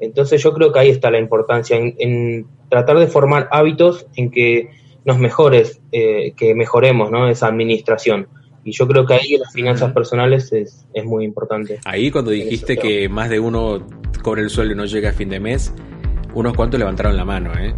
entonces 0.00 0.42
yo 0.42 0.52
creo 0.54 0.72
que 0.72 0.78
ahí 0.78 0.88
está 0.88 1.10
la 1.10 1.18
importancia, 1.18 1.76
en, 1.76 2.46
tratar 2.68 2.98
de 2.98 3.06
formar 3.06 3.48
hábitos 3.52 4.06
en 4.16 4.30
que 4.30 4.70
nos 5.04 5.18
mejores, 5.18 5.80
eh, 5.92 6.32
que 6.36 6.54
mejoremos 6.54 7.10
¿no? 7.10 7.28
esa 7.28 7.46
administración. 7.46 8.28
Y 8.64 8.72
yo 8.72 8.86
creo 8.86 9.06
que 9.06 9.14
ahí 9.14 9.36
las 9.38 9.52
finanzas 9.52 9.92
personales 9.92 10.52
es, 10.52 10.86
es 10.92 11.04
muy 11.04 11.24
importante. 11.24 11.80
Ahí 11.84 12.10
cuando 12.10 12.30
dijiste 12.30 12.76
que 12.76 13.08
más 13.08 13.30
de 13.30 13.40
uno 13.40 13.86
cobra 14.22 14.42
el 14.42 14.50
sueldo 14.50 14.74
y 14.74 14.76
no 14.76 14.84
llega 14.84 15.10
a 15.10 15.12
fin 15.12 15.28
de 15.28 15.40
mes, 15.40 15.72
unos 16.34 16.54
cuantos 16.54 16.78
levantaron 16.78 17.16
la 17.16 17.24
mano, 17.24 17.52
¿eh? 17.58 17.74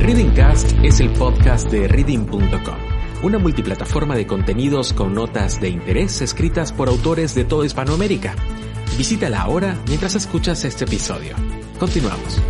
Readingcast 0.00 0.84
es 0.84 1.00
el 1.00 1.10
podcast 1.10 1.68
de 1.70 1.88
reading.com 1.88 2.96
una 3.22 3.38
multiplataforma 3.38 4.14
de 4.14 4.26
contenidos 4.26 4.92
con 4.92 5.14
notas 5.14 5.60
de 5.60 5.68
interés 5.68 6.20
escritas 6.20 6.72
por 6.72 6.88
autores 6.88 7.34
de 7.34 7.44
toda 7.44 7.66
Hispanoamérica. 7.66 8.34
Visítala 8.96 9.42
ahora 9.42 9.76
mientras 9.88 10.14
escuchas 10.14 10.64
este 10.64 10.84
episodio. 10.84 11.34
Continuamos. 11.78 12.40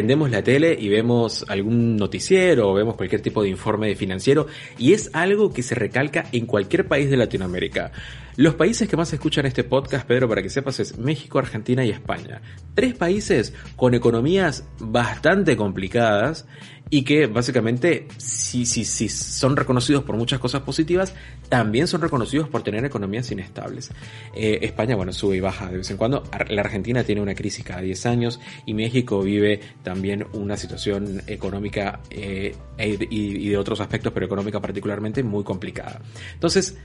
Prendemos 0.00 0.30
la 0.30 0.42
tele 0.42 0.74
y 0.80 0.88
vemos 0.88 1.44
algún 1.46 1.98
noticiero 1.98 2.70
o 2.70 2.72
vemos 2.72 2.96
cualquier 2.96 3.20
tipo 3.20 3.42
de 3.42 3.50
informe 3.50 3.94
financiero 3.94 4.46
y 4.78 4.94
es 4.94 5.10
algo 5.12 5.52
que 5.52 5.62
se 5.62 5.74
recalca 5.74 6.24
en 6.32 6.46
cualquier 6.46 6.88
país 6.88 7.10
de 7.10 7.18
Latinoamérica. 7.18 7.92
Los 8.36 8.54
países 8.54 8.88
que 8.88 8.96
más 8.96 9.12
escuchan 9.12 9.44
este 9.44 9.62
podcast, 9.62 10.06
Pedro, 10.06 10.26
para 10.26 10.40
que 10.40 10.48
sepas, 10.48 10.80
es 10.80 10.96
México, 10.96 11.38
Argentina 11.38 11.84
y 11.84 11.90
España. 11.90 12.40
Tres 12.74 12.94
países 12.94 13.52
con 13.76 13.92
economías 13.92 14.66
bastante 14.78 15.54
complicadas 15.58 16.46
y 16.92 17.02
que 17.02 17.28
básicamente, 17.28 18.08
si, 18.18 18.66
si, 18.66 18.84
si 18.84 19.08
son 19.08 19.56
reconocidos 19.56 20.02
por 20.02 20.16
muchas 20.16 20.40
cosas 20.40 20.62
positivas, 20.62 21.14
también 21.48 21.86
son 21.86 22.00
reconocidos 22.00 22.48
por 22.48 22.64
tener 22.64 22.84
economías 22.84 23.30
inestables. 23.30 23.92
Eh, 24.34 24.58
España, 24.62 24.96
bueno, 24.96 25.12
sube 25.12 25.36
y 25.36 25.40
baja 25.40 25.70
de 25.70 25.78
vez 25.78 25.90
en 25.92 25.96
cuando. 25.96 26.24
La 26.48 26.62
Argentina 26.62 27.04
tiene 27.04 27.20
una 27.20 27.36
crisis 27.36 27.64
cada 27.64 27.80
10 27.80 28.06
años 28.06 28.40
y 28.66 28.74
México 28.74 29.22
vive 29.22 29.60
también 29.84 30.26
una 30.32 30.56
situación 30.56 31.22
económica 31.28 32.00
eh, 32.10 32.56
e, 32.76 32.98
y, 33.08 33.48
de 33.48 33.56
otros 33.56 33.80
aspectos, 33.80 34.12
pero 34.12 34.26
económica 34.26 34.60
particularmente 34.60 35.22
muy 35.22 35.44
complicada. 35.44 36.00
Entonces, 36.34 36.76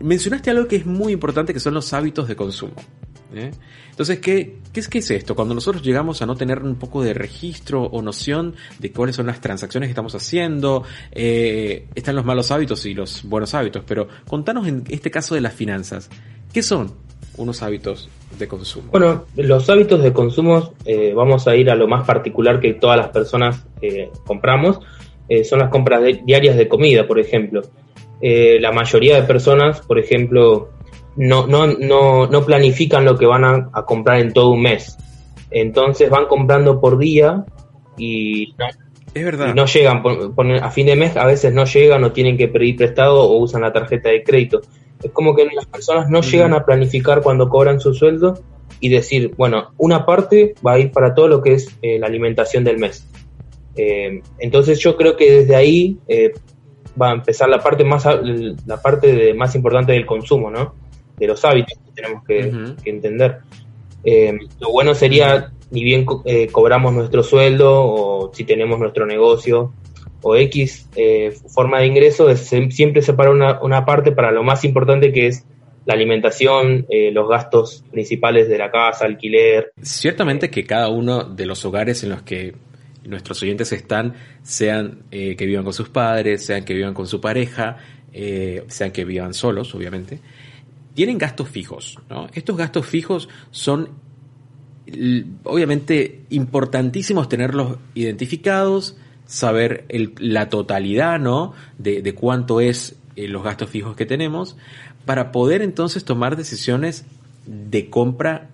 mencionaste 0.00 0.48
algo 0.48 0.66
que 0.66 0.76
es 0.76 0.86
muy 0.86 1.12
importante, 1.12 1.52
que 1.52 1.60
son 1.60 1.74
los 1.74 1.92
hábitos 1.92 2.26
de 2.26 2.36
consumo. 2.36 2.74
¿eh? 3.34 3.50
Entonces, 3.96 4.18
¿qué, 4.18 4.56
qué, 4.74 4.80
es, 4.80 4.88
¿qué 4.90 4.98
es 4.98 5.10
esto? 5.10 5.34
Cuando 5.34 5.54
nosotros 5.54 5.82
llegamos 5.82 6.20
a 6.20 6.26
no 6.26 6.36
tener 6.36 6.62
un 6.62 6.74
poco 6.74 7.02
de 7.02 7.14
registro 7.14 7.82
o 7.84 8.02
noción 8.02 8.54
de 8.78 8.92
cuáles 8.92 9.16
son 9.16 9.24
las 9.24 9.40
transacciones 9.40 9.86
que 9.86 9.92
estamos 9.92 10.14
haciendo, 10.14 10.82
eh, 11.12 11.86
están 11.94 12.14
los 12.14 12.26
malos 12.26 12.50
hábitos 12.50 12.84
y 12.84 12.92
los 12.92 13.24
buenos 13.24 13.54
hábitos, 13.54 13.84
pero 13.86 14.06
contanos 14.28 14.68
en 14.68 14.84
este 14.90 15.10
caso 15.10 15.34
de 15.34 15.40
las 15.40 15.54
finanzas, 15.54 16.10
¿qué 16.52 16.62
son 16.62 16.92
unos 17.38 17.62
hábitos 17.62 18.10
de 18.38 18.46
consumo? 18.46 18.90
Bueno, 18.90 19.24
los 19.34 19.70
hábitos 19.70 20.02
de 20.02 20.12
consumo, 20.12 20.74
eh, 20.84 21.14
vamos 21.14 21.48
a 21.48 21.56
ir 21.56 21.70
a 21.70 21.74
lo 21.74 21.88
más 21.88 22.06
particular 22.06 22.60
que 22.60 22.74
todas 22.74 22.98
las 22.98 23.08
personas 23.08 23.64
compramos, 24.26 24.78
son 25.48 25.58
las 25.58 25.70
compras 25.70 26.02
diarias 26.26 26.56
de 26.58 26.68
comida, 26.68 27.06
por 27.06 27.18
ejemplo. 27.18 27.62
Eh, 28.20 28.58
la 28.60 28.72
mayoría 28.72 29.20
de 29.20 29.26
personas, 29.26 29.80
por 29.80 29.98
ejemplo, 29.98 30.70
no, 31.16 31.46
no, 31.46 31.66
no, 31.66 32.26
no 32.26 32.44
planifican 32.44 33.04
lo 33.04 33.16
que 33.16 33.26
van 33.26 33.44
a, 33.44 33.84
comprar 33.84 34.20
en 34.20 34.32
todo 34.32 34.50
un 34.50 34.62
mes. 34.62 34.96
Entonces 35.50 36.10
van 36.10 36.26
comprando 36.26 36.80
por 36.80 36.98
día 36.98 37.44
y 37.96 38.54
no, 38.58 38.66
es 39.14 39.24
verdad. 39.24 39.54
no 39.54 39.66
llegan, 39.66 40.02
a 40.62 40.70
fin 40.70 40.86
de 40.86 40.96
mes 40.96 41.16
a 41.16 41.24
veces 41.24 41.52
no 41.52 41.64
llegan 41.64 42.04
o 42.04 42.12
tienen 42.12 42.36
que 42.36 42.48
pedir 42.48 42.76
prestado 42.76 43.22
o 43.22 43.38
usan 43.38 43.62
la 43.62 43.72
tarjeta 43.72 44.10
de 44.10 44.22
crédito. 44.22 44.60
Es 45.02 45.10
como 45.12 45.34
que 45.34 45.46
las 45.46 45.66
personas 45.66 46.08
no 46.10 46.20
llegan 46.20 46.52
a 46.52 46.64
planificar 46.64 47.22
cuando 47.22 47.48
cobran 47.48 47.80
su 47.80 47.94
sueldo 47.94 48.38
y 48.80 48.88
decir, 48.88 49.32
bueno, 49.36 49.72
una 49.78 50.04
parte 50.04 50.54
va 50.66 50.72
a 50.72 50.78
ir 50.78 50.90
para 50.90 51.14
todo 51.14 51.28
lo 51.28 51.42
que 51.42 51.54
es 51.54 51.78
eh, 51.82 51.98
la 51.98 52.08
alimentación 52.08 52.64
del 52.64 52.78
mes. 52.78 53.06
Eh, 53.76 54.22
entonces 54.38 54.78
yo 54.80 54.96
creo 54.96 55.16
que 55.16 55.30
desde 55.30 55.54
ahí 55.54 55.98
va 57.00 57.10
a 57.10 57.12
empezar 57.12 57.48
la 57.48 57.58
parte 57.58 57.84
más 57.84 58.06
la 58.66 58.80
parte 58.80 59.14
de, 59.14 59.34
más 59.34 59.54
importante 59.54 59.92
del 59.92 60.06
consumo, 60.06 60.50
¿no? 60.50 60.85
De 61.18 61.26
los 61.26 61.44
hábitos 61.44 61.78
que 61.78 61.92
tenemos 61.92 62.24
que, 62.24 62.90
entender. 62.90 63.38
Eh, 64.04 64.38
lo 64.60 64.70
bueno 64.70 64.94
sería, 64.94 65.50
ni 65.70 65.82
bien 65.82 66.06
eh, 66.24 66.48
cobramos 66.48 66.92
nuestro 66.92 67.22
sueldo 67.22 67.84
o 67.84 68.32
si 68.34 68.44
tenemos 68.44 68.78
nuestro 68.78 69.06
negocio 69.06 69.72
o 70.22 70.36
X 70.36 70.88
eh, 70.96 71.34
forma 71.48 71.80
de 71.80 71.86
ingreso, 71.86 72.28
es 72.30 72.40
siempre 72.70 73.02
separar 73.02 73.32
una, 73.32 73.60
una, 73.60 73.84
parte 73.84 74.12
para 74.12 74.30
lo 74.30 74.42
más 74.42 74.64
importante 74.64 75.12
que 75.12 75.28
es 75.28 75.44
la 75.84 75.94
alimentación, 75.94 76.84
los 77.12 77.28
gastos 77.28 77.84
principales 77.92 78.48
de 78.48 78.58
la 78.58 78.72
casa, 78.72 79.04
alquiler. 79.04 79.70
Ciertamente 79.80 80.50
que 80.50 80.64
cada 80.64 80.88
uno 80.88 81.22
de 81.22 81.46
los 81.46 81.64
hogares 81.64 82.02
en 82.02 82.10
los 82.10 82.22
que 82.22 82.54
nuestros 83.06 83.42
oyentes 83.42 83.72
están, 83.72 84.14
sean 84.42 85.02
eh, 85.10 85.36
que 85.36 85.46
vivan 85.46 85.64
con 85.64 85.72
sus 85.72 85.88
padres, 85.88 86.44
sean 86.44 86.64
que 86.64 86.74
vivan 86.74 86.94
con 86.94 87.06
su 87.06 87.20
pareja, 87.20 87.78
eh, 88.12 88.64
sean 88.68 88.90
que 88.90 89.04
vivan 89.04 89.34
solos, 89.34 89.74
obviamente, 89.74 90.20
tienen 90.96 91.18
gastos 91.18 91.50
fijos. 91.50 91.98
Estos 92.32 92.56
gastos 92.56 92.86
fijos 92.86 93.28
son 93.50 93.90
obviamente 95.44 96.22
importantísimos 96.30 97.28
tenerlos 97.28 97.76
identificados, 97.94 98.96
saber 99.26 99.84
la 100.18 100.48
totalidad 100.48 101.20
¿no? 101.20 101.52
de, 101.76 102.14
cuánto 102.14 102.60
es 102.60 102.96
eh, 103.14 103.28
los 103.28 103.44
gastos 103.44 103.68
fijos 103.68 103.94
que 103.94 104.06
tenemos, 104.06 104.56
para 105.04 105.32
poder 105.32 105.60
entonces 105.60 106.04
tomar 106.04 106.34
decisiones 106.34 107.04
de 107.44 107.90
compra 107.90 108.48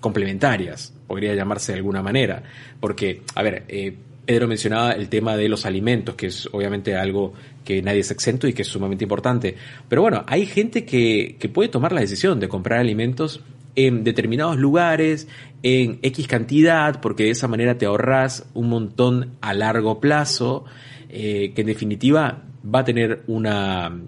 complementarias, 0.00 0.92
podría 1.06 1.34
llamarse 1.36 1.72
de 1.72 1.78
alguna 1.78 2.02
manera. 2.02 2.42
Porque, 2.80 3.22
a 3.36 3.42
ver, 3.42 3.64
eh, 3.68 3.96
Pedro 4.28 4.46
mencionaba 4.46 4.92
el 4.92 5.08
tema 5.08 5.38
de 5.38 5.48
los 5.48 5.64
alimentos, 5.64 6.14
que 6.14 6.26
es 6.26 6.50
obviamente 6.52 6.94
algo 6.94 7.32
que 7.64 7.80
nadie 7.80 8.00
es 8.00 8.10
exento 8.10 8.46
y 8.46 8.52
que 8.52 8.60
es 8.60 8.68
sumamente 8.68 9.02
importante. 9.02 9.56
Pero 9.88 10.02
bueno, 10.02 10.22
hay 10.26 10.44
gente 10.44 10.84
que, 10.84 11.38
puede 11.50 11.70
tomar 11.70 11.92
la 11.92 12.02
decisión 12.02 12.38
de 12.38 12.46
comprar 12.46 12.78
alimentos 12.78 13.40
en 13.74 14.04
determinados 14.04 14.58
lugares, 14.58 15.28
en 15.62 15.98
X 16.02 16.28
cantidad, 16.28 17.00
porque 17.00 17.24
de 17.24 17.30
esa 17.30 17.48
manera 17.48 17.78
te 17.78 17.86
ahorras 17.86 18.46
un 18.52 18.68
montón 18.68 19.30
a 19.40 19.54
largo 19.54 19.98
plazo, 19.98 20.66
eh, 21.08 21.52
que 21.54 21.62
en 21.62 21.68
definitiva 21.68 22.42
va 22.62 22.80
a 22.80 22.84
tener 22.84 23.22
una, 23.28 23.98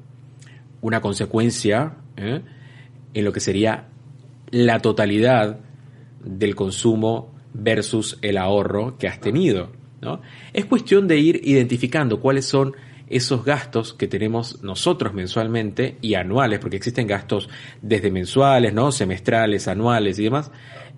una 0.82 1.00
consecuencia 1.00 1.94
¿eh? 2.18 2.42
en 3.14 3.24
lo 3.24 3.32
que 3.32 3.40
sería 3.40 3.86
la 4.50 4.80
totalidad 4.80 5.60
del 6.22 6.54
consumo 6.54 7.32
versus 7.54 8.18
el 8.20 8.36
ahorro 8.36 8.98
que 8.98 9.08
has 9.08 9.18
tenido. 9.18 9.79
¿No? 10.00 10.20
Es 10.52 10.64
cuestión 10.64 11.08
de 11.08 11.18
ir 11.18 11.40
identificando 11.44 12.20
cuáles 12.20 12.46
son 12.46 12.74
esos 13.10 13.44
gastos 13.44 13.92
que 13.92 14.06
tenemos 14.06 14.62
nosotros 14.62 15.12
mensualmente 15.12 15.96
y 16.00 16.14
anuales, 16.14 16.60
porque 16.60 16.76
existen 16.76 17.08
gastos 17.08 17.48
desde 17.82 18.10
mensuales, 18.10 18.72
¿no? 18.72 18.92
semestrales, 18.92 19.66
anuales 19.66 20.18
y 20.20 20.24
demás, 20.24 20.52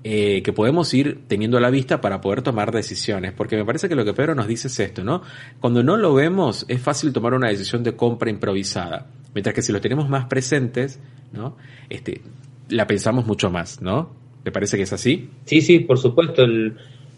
eh, 0.04 0.42
que 0.42 0.52
podemos 0.52 0.92
ir 0.92 1.22
teniendo 1.26 1.56
a 1.56 1.60
la 1.60 1.70
vista 1.70 2.00
para 2.00 2.20
poder 2.20 2.42
tomar 2.42 2.70
decisiones. 2.70 3.32
Porque 3.32 3.56
me 3.56 3.64
parece 3.64 3.88
que 3.88 3.94
lo 3.94 4.04
que 4.04 4.12
Pedro 4.12 4.34
nos 4.34 4.46
dice 4.46 4.68
es 4.68 4.78
esto, 4.78 5.02
¿no? 5.02 5.22
Cuando 5.58 5.82
no 5.82 5.96
lo 5.96 6.12
vemos 6.12 6.66
es 6.68 6.80
fácil 6.80 7.12
tomar 7.12 7.34
una 7.34 7.48
decisión 7.48 7.82
de 7.82 7.96
compra 7.96 8.28
improvisada. 8.28 9.06
Mientras 9.32 9.54
que 9.54 9.62
si 9.62 9.72
lo 9.72 9.80
tenemos 9.80 10.08
más 10.08 10.26
presentes, 10.26 11.00
¿no? 11.32 11.56
Este, 11.88 12.20
la 12.68 12.86
pensamos 12.86 13.26
mucho 13.26 13.48
más, 13.48 13.80
¿no? 13.80 14.10
¿Te 14.42 14.50
parece 14.50 14.76
que 14.76 14.82
es 14.82 14.92
así? 14.92 15.30
Sí, 15.46 15.60
sí, 15.60 15.78
por 15.78 15.98
supuesto. 15.98 16.44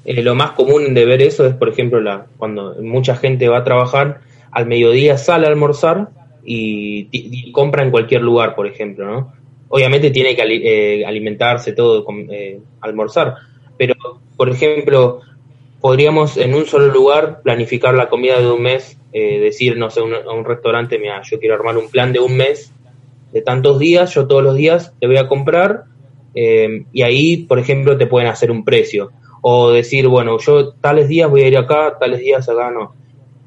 Eh, 0.04 0.22
lo 0.22 0.34
más 0.34 0.52
común 0.52 0.94
de 0.94 1.04
ver 1.04 1.22
eso 1.22 1.46
es, 1.46 1.54
por 1.54 1.68
ejemplo, 1.68 2.00
la, 2.00 2.26
cuando 2.36 2.76
mucha 2.82 3.16
gente 3.16 3.48
va 3.48 3.58
a 3.58 3.64
trabajar, 3.64 4.20
al 4.50 4.66
mediodía 4.66 5.18
sale 5.18 5.46
a 5.46 5.50
almorzar 5.50 6.08
y, 6.44 7.50
compra 7.52 7.82
en 7.82 7.90
cualquier 7.90 8.22
lugar, 8.22 8.54
por 8.54 8.66
ejemplo, 8.66 9.06
¿no? 9.06 9.32
obviamente 9.68 10.10
tiene 10.10 10.36
que 10.36 10.42
eh, 10.42 11.04
alimentarse 11.04 11.72
todo, 11.72 12.06
eh, 12.30 12.60
almorzar, 12.80 13.34
pero 13.76 13.94
por 14.36 14.48
ejemplo, 14.48 15.20
podríamos 15.80 16.36
en 16.36 16.54
un 16.54 16.66
solo 16.66 16.92
lugar 16.92 17.40
planificar 17.42 17.94
la 17.94 18.08
comida 18.08 18.38
de 18.38 18.50
un 18.50 18.62
mes, 18.62 18.98
eh, 19.12 19.40
decir, 19.40 19.76
no 19.76 19.90
sé, 19.90 20.00
a 20.00 20.32
un 20.32 20.44
restaurante, 20.44 20.98
mira, 20.98 21.22
yo 21.22 21.40
quiero 21.40 21.56
armar 21.56 21.76
un 21.76 21.88
plan 21.88 22.12
de 22.12 22.20
un 22.20 22.36
mes, 22.36 22.72
de 23.32 23.42
tantos 23.42 23.80
días, 23.80 24.14
yo 24.14 24.28
todos 24.28 24.44
los 24.44 24.56
días 24.56 24.94
te 25.00 25.08
voy 25.08 25.16
a 25.16 25.26
comprar, 25.26 25.84
y 26.36 27.02
ahí, 27.02 27.38
por 27.38 27.60
ejemplo, 27.60 27.96
te 27.96 28.06
pueden 28.06 28.28
hacer 28.28 28.50
un 28.50 28.64
precio. 28.64 29.12
O 29.46 29.72
decir, 29.72 30.08
bueno, 30.08 30.38
yo 30.38 30.72
tales 30.72 31.06
días 31.06 31.28
voy 31.28 31.42
a 31.42 31.48
ir 31.48 31.58
acá, 31.58 31.98
tales 32.00 32.20
días 32.20 32.48
acá 32.48 32.70
no. 32.70 32.94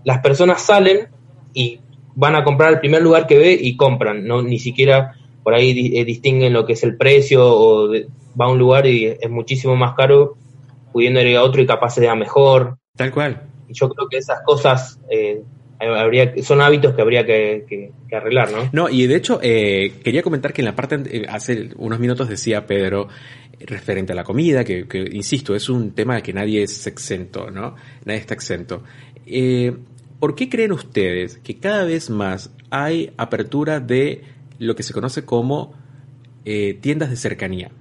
Las 0.04 0.20
personas 0.20 0.62
salen 0.62 1.08
y 1.54 1.80
van 2.14 2.36
a 2.36 2.44
comprar 2.44 2.70
al 2.70 2.80
primer 2.80 3.02
lugar 3.02 3.26
que 3.26 3.40
ve 3.40 3.58
y 3.60 3.76
compran, 3.76 4.28
no 4.28 4.44
ni 4.44 4.60
siquiera 4.60 5.16
por 5.42 5.56
ahí 5.56 5.98
eh, 5.98 6.06
distinguen 6.06 6.54
lo 6.54 6.66
que 6.68 6.74
es 6.74 6.84
el 6.84 6.98
precio 6.98 7.42
o 7.44 7.90
va 7.90 8.46
a 8.46 8.50
un 8.50 8.60
lugar 8.60 8.86
y 8.86 9.06
es 9.06 9.30
muchísimo 9.30 9.76
más 9.76 9.96
caro, 9.96 10.38
pudiendo 10.92 11.20
ir 11.22 11.36
a 11.36 11.44
otro 11.44 11.62
y 11.62 11.66
capaz 11.66 11.96
sea 11.96 12.16
mejor. 12.16 12.78
Tal 12.96 13.12
cual. 13.12 13.42
Yo 13.70 13.90
creo 13.90 14.08
que 14.08 14.18
esas 14.18 14.42
cosas 14.46 15.00
eh, 15.10 15.42
habría, 15.80 16.34
son 16.44 16.62
hábitos 16.62 16.94
que 16.94 17.02
habría 17.02 17.26
que, 17.26 17.92
arreglar, 18.12 18.52
¿no? 18.52 18.70
No, 18.72 18.90
y 18.90 19.08
de 19.08 19.16
hecho, 19.16 19.40
eh, 19.42 19.94
quería 20.04 20.22
comentar 20.22 20.54
que 20.54 20.62
en 20.62 20.66
la 20.66 20.76
parte, 20.76 21.26
hace 21.30 21.70
unos 21.78 22.00
minutos 22.00 22.30
decía 22.30 22.66
Pedro, 22.68 23.08
referente 23.60 24.14
a 24.14 24.16
la 24.16 24.24
comida, 24.24 24.64
que, 24.64 24.86
insisto, 25.12 25.56
es 25.56 25.70
un 25.70 25.92
tema 25.92 26.22
que 26.22 26.34
nadie 26.34 26.64
es 26.64 26.86
exento, 26.88 27.50
¿no? 27.50 27.76
Nadie 28.06 28.20
está 28.20 28.34
exento. 28.34 28.84
¿Por 30.20 30.36
qué 30.36 30.50
creen 30.50 30.72
ustedes 30.72 31.38
que 31.40 31.58
cada 31.58 31.84
vez 31.84 32.10
más 32.10 32.52
hay 32.70 33.12
apertura 33.18 33.80
de 33.80 34.24
lo 34.60 34.76
que 34.76 34.84
se 34.84 34.94
conoce 34.94 35.26
como 35.26 35.74
eh, 36.50 36.78
tiendas 36.80 37.10
de 37.10 37.18
cercanía. 37.18 37.72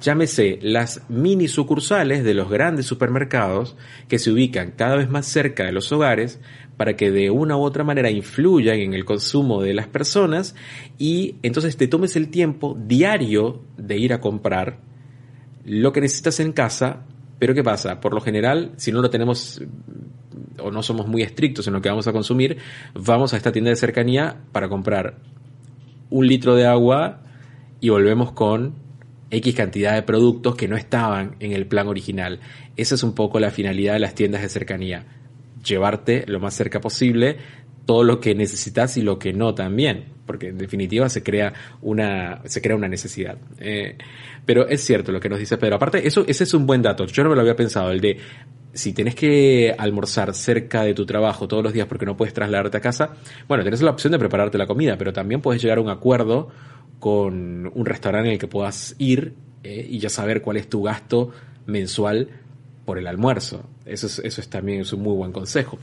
Llámese 0.00 0.58
las 0.62 1.02
mini 1.08 1.48
sucursales 1.48 2.22
de 2.22 2.34
los 2.34 2.48
grandes 2.48 2.86
supermercados 2.86 3.76
que 4.08 4.18
se 4.18 4.30
ubican 4.30 4.72
cada 4.72 4.96
vez 4.96 5.08
más 5.10 5.26
cerca 5.26 5.64
de 5.64 5.72
los 5.72 5.90
hogares 5.90 6.40
para 6.76 6.96
que 6.96 7.10
de 7.10 7.30
una 7.30 7.56
u 7.56 7.62
otra 7.62 7.82
manera 7.82 8.08
influyan 8.08 8.78
en 8.78 8.94
el 8.94 9.04
consumo 9.04 9.60
de 9.60 9.74
las 9.74 9.88
personas 9.88 10.54
y 10.96 11.34
entonces 11.42 11.76
te 11.76 11.88
tomes 11.88 12.14
el 12.14 12.28
tiempo 12.28 12.78
diario 12.80 13.62
de 13.76 13.98
ir 13.98 14.12
a 14.12 14.20
comprar 14.20 14.78
lo 15.64 15.92
que 15.92 16.00
necesitas 16.00 16.38
en 16.40 16.52
casa, 16.52 17.04
pero 17.40 17.52
¿qué 17.52 17.64
pasa? 17.64 18.00
Por 18.00 18.14
lo 18.14 18.20
general, 18.20 18.72
si 18.76 18.92
no 18.92 19.02
lo 19.02 19.10
tenemos 19.10 19.60
o 20.60 20.70
no 20.70 20.82
somos 20.82 21.08
muy 21.08 21.22
estrictos 21.22 21.66
en 21.66 21.72
lo 21.72 21.82
que 21.82 21.88
vamos 21.88 22.06
a 22.06 22.12
consumir, 22.12 22.58
vamos 22.94 23.34
a 23.34 23.36
esta 23.36 23.50
tienda 23.50 23.70
de 23.70 23.76
cercanía 23.76 24.36
para 24.52 24.68
comprar 24.68 25.18
un 26.10 26.26
litro 26.26 26.54
de 26.54 26.66
agua 26.66 27.22
y 27.80 27.88
volvemos 27.88 28.32
con 28.32 28.87
X 29.30 29.54
cantidad 29.54 29.94
de 29.94 30.02
productos 30.02 30.56
que 30.56 30.68
no 30.68 30.76
estaban 30.76 31.36
en 31.40 31.52
el 31.52 31.66
plan 31.66 31.88
original. 31.88 32.40
Esa 32.76 32.94
es 32.94 33.02
un 33.02 33.14
poco 33.14 33.40
la 33.40 33.50
finalidad 33.50 33.94
de 33.94 34.00
las 34.00 34.14
tiendas 34.14 34.42
de 34.42 34.48
cercanía. 34.48 35.06
Llevarte 35.64 36.24
lo 36.26 36.40
más 36.40 36.54
cerca 36.54 36.80
posible 36.80 37.36
todo 37.88 38.04
lo 38.04 38.20
que 38.20 38.34
necesitas 38.34 38.98
y 38.98 39.00
lo 39.00 39.18
que 39.18 39.32
no 39.32 39.54
también, 39.54 40.04
porque 40.26 40.48
en 40.48 40.58
definitiva 40.58 41.08
se 41.08 41.22
crea 41.22 41.54
una, 41.80 42.42
se 42.44 42.60
crea 42.60 42.76
una 42.76 42.86
necesidad. 42.86 43.38
Eh, 43.60 43.96
pero 44.44 44.68
es 44.68 44.84
cierto 44.84 45.10
lo 45.10 45.20
que 45.20 45.30
nos 45.30 45.38
dice 45.38 45.56
Pedro. 45.56 45.76
Aparte, 45.76 46.06
eso, 46.06 46.22
ese 46.28 46.44
es 46.44 46.52
un 46.52 46.66
buen 46.66 46.82
dato. 46.82 47.06
Yo 47.06 47.24
no 47.24 47.30
me 47.30 47.34
lo 47.34 47.40
había 47.40 47.56
pensado, 47.56 47.90
el 47.90 48.02
de 48.02 48.18
si 48.78 48.92
tenés 48.92 49.16
que 49.16 49.74
almorzar 49.76 50.32
cerca 50.34 50.82
de 50.82 50.94
tu 50.94 51.04
trabajo 51.04 51.48
todos 51.48 51.64
los 51.64 51.72
días 51.72 51.88
porque 51.88 52.06
no 52.06 52.16
puedes 52.16 52.32
trasladarte 52.32 52.76
a 52.76 52.80
casa, 52.80 53.10
bueno, 53.48 53.64
tenés 53.64 53.82
la 53.82 53.90
opción 53.90 54.12
de 54.12 54.20
prepararte 54.20 54.56
la 54.56 54.68
comida, 54.68 54.96
pero 54.96 55.12
también 55.12 55.40
puedes 55.40 55.60
llegar 55.60 55.78
a 55.78 55.80
un 55.80 55.90
acuerdo 55.90 56.48
con 57.00 57.70
un 57.74 57.86
restaurante 57.86 58.28
en 58.28 58.34
el 58.34 58.38
que 58.38 58.46
puedas 58.46 58.94
ir 58.98 59.34
eh, 59.64 59.84
y 59.90 59.98
ya 59.98 60.08
saber 60.08 60.42
cuál 60.42 60.58
es 60.58 60.68
tu 60.68 60.82
gasto 60.82 61.32
mensual 61.66 62.28
por 62.84 62.98
el 62.98 63.08
almuerzo. 63.08 63.68
Eso 63.84 64.06
es, 64.06 64.20
eso 64.20 64.40
es 64.40 64.48
también 64.48 64.82
es 64.82 64.92
un 64.92 65.02
muy 65.02 65.14
buen 65.16 65.32
consejo. 65.32 65.78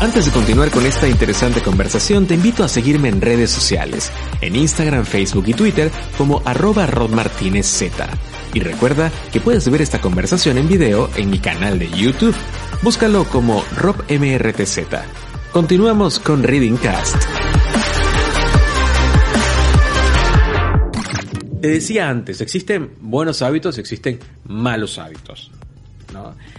Antes 0.00 0.24
de 0.24 0.32
continuar 0.32 0.70
con 0.70 0.86
esta 0.86 1.06
interesante 1.06 1.60
conversación, 1.60 2.26
te 2.26 2.34
invito 2.34 2.64
a 2.64 2.68
seguirme 2.68 3.10
en 3.10 3.20
redes 3.20 3.50
sociales, 3.50 4.10
en 4.40 4.56
Instagram, 4.56 5.04
Facebook 5.04 5.44
y 5.46 5.52
Twitter 5.52 5.90
como 6.16 6.40
arroba 6.46 6.86
rodmartinezz. 6.86 8.29
Y 8.52 8.60
recuerda 8.60 9.12
que 9.32 9.40
puedes 9.40 9.70
ver 9.70 9.82
esta 9.82 10.00
conversación 10.00 10.58
en 10.58 10.68
video 10.68 11.08
en 11.16 11.30
mi 11.30 11.38
canal 11.38 11.78
de 11.78 11.88
YouTube. 11.90 12.34
Búscalo 12.82 13.24
como 13.24 13.64
RobMRTZ. 13.76 14.78
Continuamos 15.52 16.18
con 16.18 16.42
Reading 16.42 16.76
Cast. 16.76 17.16
Te 21.60 21.68
decía 21.68 22.08
antes, 22.08 22.40
existen 22.40 22.92
buenos 23.00 23.42
hábitos, 23.42 23.76
existen 23.78 24.18
malos 24.44 24.98
hábitos. 24.98 25.50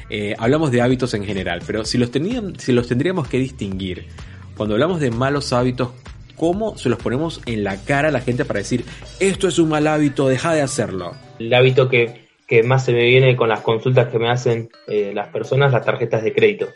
Eh, 0.10 0.36
hablamos 0.38 0.72
de 0.72 0.82
hábitos 0.82 1.14
en 1.14 1.26
general, 1.26 1.62
pero 1.66 1.84
si 1.86 1.98
los, 1.98 2.12
si 2.58 2.72
los 2.72 2.88
tendríamos 2.88 3.28
que 3.28 3.40
distinguir, 3.40 4.08
cuando 4.56 4.76
hablamos 4.76 5.00
de 5.00 5.10
malos 5.10 5.54
hábitos, 5.54 5.90
¿cómo 6.36 6.78
se 6.78 6.90
los 6.90 7.00
ponemos 7.00 7.42
en 7.46 7.64
la 7.64 7.78
cara 7.78 8.10
a 8.10 8.12
la 8.12 8.22
gente 8.22 8.46
para 8.46 8.60
decir, 8.60 8.86
esto 9.20 9.48
es 9.48 9.58
un 9.58 9.70
mal 9.70 9.88
hábito, 9.88 10.28
deja 10.28 10.54
de 10.54 10.62
hacerlo? 10.62 11.16
El 11.46 11.54
hábito 11.54 11.90
que, 11.90 12.30
más 12.64 12.86
se 12.86 12.92
me 12.92 13.06
viene 13.06 13.36
con 13.36 13.48
las 13.48 13.62
consultas 13.62 14.10
que 14.10 14.20
me 14.20 14.30
hacen 14.30 14.70
eh, 14.88 15.12
las 15.14 15.30
personas, 15.30 15.72
las 15.72 15.86
tarjetas 15.86 16.24
de 16.24 16.34
crédito. 16.34 16.68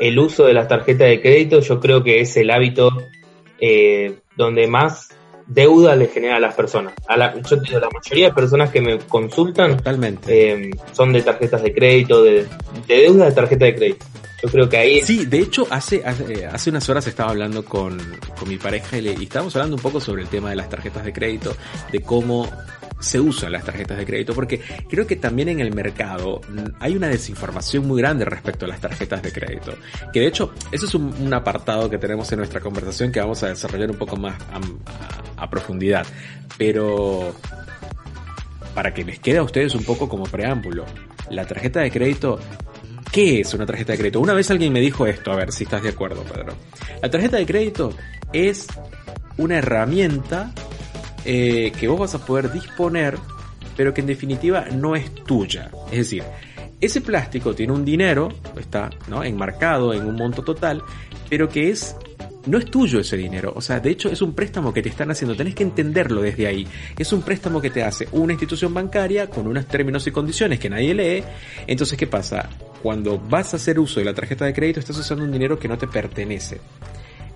El 0.00 0.18
uso 0.18 0.44
de 0.46 0.54
las 0.54 0.66
tarjetas 0.66 1.08
de 1.08 1.20
crédito 1.20 1.60
yo 1.60 1.78
creo 1.78 2.02
que 2.02 2.20
es 2.20 2.36
el 2.36 2.50
hábito 2.50 2.90
eh, 3.60 4.16
donde 4.36 4.66
más 4.66 5.10
deuda 5.46 5.94
le 5.96 6.08
genera 6.08 6.36
a 6.36 6.40
las 6.40 6.54
personas. 6.54 6.94
A 7.06 7.16
la, 7.16 7.34
yo 7.40 7.56
digo, 7.56 7.78
la 7.78 7.88
mayoría 7.90 8.28
de 8.28 8.34
personas 8.34 8.70
que 8.70 8.80
me 8.80 8.98
consultan 8.98 9.76
Totalmente. 9.76 10.52
Eh, 10.52 10.70
son 10.92 11.12
de 11.12 11.22
tarjetas 11.22 11.62
de 11.62 11.72
crédito, 11.72 12.22
de, 12.22 12.46
deuda 12.88 13.26
de 13.26 13.32
tarjeta 13.32 13.66
de 13.66 13.74
crédito. 13.74 14.06
Yo 14.42 14.50
creo 14.50 14.68
que 14.68 14.76
ahí... 14.76 15.00
Sí, 15.00 15.24
de 15.24 15.38
hecho, 15.38 15.66
hace, 15.70 16.02
hace, 16.04 16.44
hace 16.44 16.70
unas 16.70 16.86
horas 16.88 17.06
estaba 17.06 17.30
hablando 17.30 17.64
con, 17.64 17.98
con 18.38 18.48
mi 18.48 18.58
pareja 18.58 18.98
y, 18.98 19.00
le, 19.00 19.12
y 19.14 19.22
estábamos 19.22 19.56
hablando 19.56 19.76
un 19.76 19.82
poco 19.82 20.00
sobre 20.00 20.22
el 20.22 20.28
tema 20.28 20.50
de 20.50 20.56
las 20.56 20.68
tarjetas 20.68 21.04
de 21.04 21.12
crédito, 21.12 21.56
de 21.90 22.00
cómo 22.00 22.46
se 23.04 23.20
usan 23.20 23.52
las 23.52 23.64
tarjetas 23.64 23.98
de 23.98 24.06
crédito, 24.06 24.34
porque 24.34 24.60
creo 24.88 25.06
que 25.06 25.16
también 25.16 25.48
en 25.48 25.60
el 25.60 25.74
mercado 25.74 26.40
hay 26.80 26.96
una 26.96 27.08
desinformación 27.08 27.86
muy 27.86 28.00
grande 28.00 28.24
respecto 28.24 28.64
a 28.64 28.68
las 28.68 28.80
tarjetas 28.80 29.22
de 29.22 29.32
crédito. 29.32 29.74
Que 30.12 30.20
de 30.20 30.26
hecho, 30.26 30.52
eso 30.72 30.86
es 30.86 30.94
un, 30.94 31.32
apartado 31.34 31.90
que 31.90 31.98
tenemos 31.98 32.30
en 32.32 32.38
nuestra 32.38 32.60
conversación 32.60 33.10
que 33.10 33.20
vamos 33.20 33.42
a 33.42 33.48
desarrollar 33.48 33.90
un 33.90 33.96
poco 33.96 34.16
más 34.16 34.36
a, 35.36 35.50
profundidad. 35.50 36.06
Pero 36.56 37.34
para 38.74 38.94
que 38.94 39.04
les 39.04 39.18
quede 39.18 39.38
a 39.38 39.42
ustedes 39.42 39.74
un 39.74 39.84
poco 39.84 40.08
como 40.08 40.24
preámbulo, 40.24 40.84
la 41.30 41.46
tarjeta 41.46 41.80
de 41.80 41.90
crédito 41.90 42.38
¿Qué 43.12 43.40
es 43.40 43.54
una 43.54 43.64
tarjeta 43.64 43.92
de 43.92 43.98
crédito? 43.98 44.18
Una 44.18 44.32
vez 44.32 44.50
alguien 44.50 44.72
me 44.72 44.80
dijo 44.80 45.06
esto, 45.06 45.30
a 45.30 45.36
ver 45.36 45.52
si 45.52 45.62
estás 45.62 45.84
de 45.84 45.90
acuerdo, 45.90 46.24
Pedro. 46.24 46.54
La 47.00 47.08
tarjeta 47.08 47.36
de 47.36 47.46
crédito 47.46 47.92
es 48.32 48.66
una 49.36 49.58
herramienta 49.58 50.52
eh, 51.24 51.72
que 51.78 51.88
vos 51.88 51.98
vas 51.98 52.14
a 52.14 52.24
poder 52.24 52.52
disponer, 52.52 53.18
pero 53.76 53.94
que 53.94 54.00
en 54.00 54.06
definitiva 54.06 54.66
no 54.72 54.96
es 54.96 55.14
tuya. 55.14 55.70
Es 55.90 55.98
decir, 55.98 56.22
ese 56.80 57.00
plástico 57.00 57.54
tiene 57.54 57.72
un 57.72 57.84
dinero, 57.84 58.28
está 58.58 58.90
¿no? 59.08 59.24
enmarcado 59.24 59.94
en 59.94 60.06
un 60.06 60.16
monto 60.16 60.42
total, 60.42 60.82
pero 61.30 61.48
que 61.48 61.70
es 61.70 61.96
no 62.46 62.58
es 62.58 62.66
tuyo 62.66 63.00
ese 63.00 63.16
dinero. 63.16 63.52
O 63.56 63.60
sea, 63.60 63.80
de 63.80 63.90
hecho 63.90 64.10
es 64.10 64.20
un 64.20 64.34
préstamo 64.34 64.72
que 64.72 64.82
te 64.82 64.88
están 64.88 65.10
haciendo. 65.10 65.34
Tenés 65.34 65.54
que 65.54 65.62
entenderlo 65.62 66.20
desde 66.20 66.46
ahí. 66.46 66.66
Es 66.98 67.12
un 67.12 67.22
préstamo 67.22 67.60
que 67.60 67.70
te 67.70 67.82
hace 67.82 68.08
una 68.12 68.32
institución 68.32 68.74
bancaria 68.74 69.30
con 69.30 69.46
unos 69.46 69.66
términos 69.66 70.06
y 70.06 70.10
condiciones 70.10 70.58
que 70.58 70.68
nadie 70.68 70.94
lee. 70.94 71.24
Entonces, 71.66 71.96
¿qué 71.96 72.06
pasa? 72.06 72.48
Cuando 72.82 73.18
vas 73.18 73.54
a 73.54 73.56
hacer 73.56 73.78
uso 73.78 74.00
de 74.00 74.06
la 74.06 74.14
tarjeta 74.14 74.44
de 74.44 74.52
crédito, 74.52 74.80
estás 74.80 74.98
usando 74.98 75.24
un 75.24 75.32
dinero 75.32 75.58
que 75.58 75.68
no 75.68 75.78
te 75.78 75.86
pertenece 75.86 76.60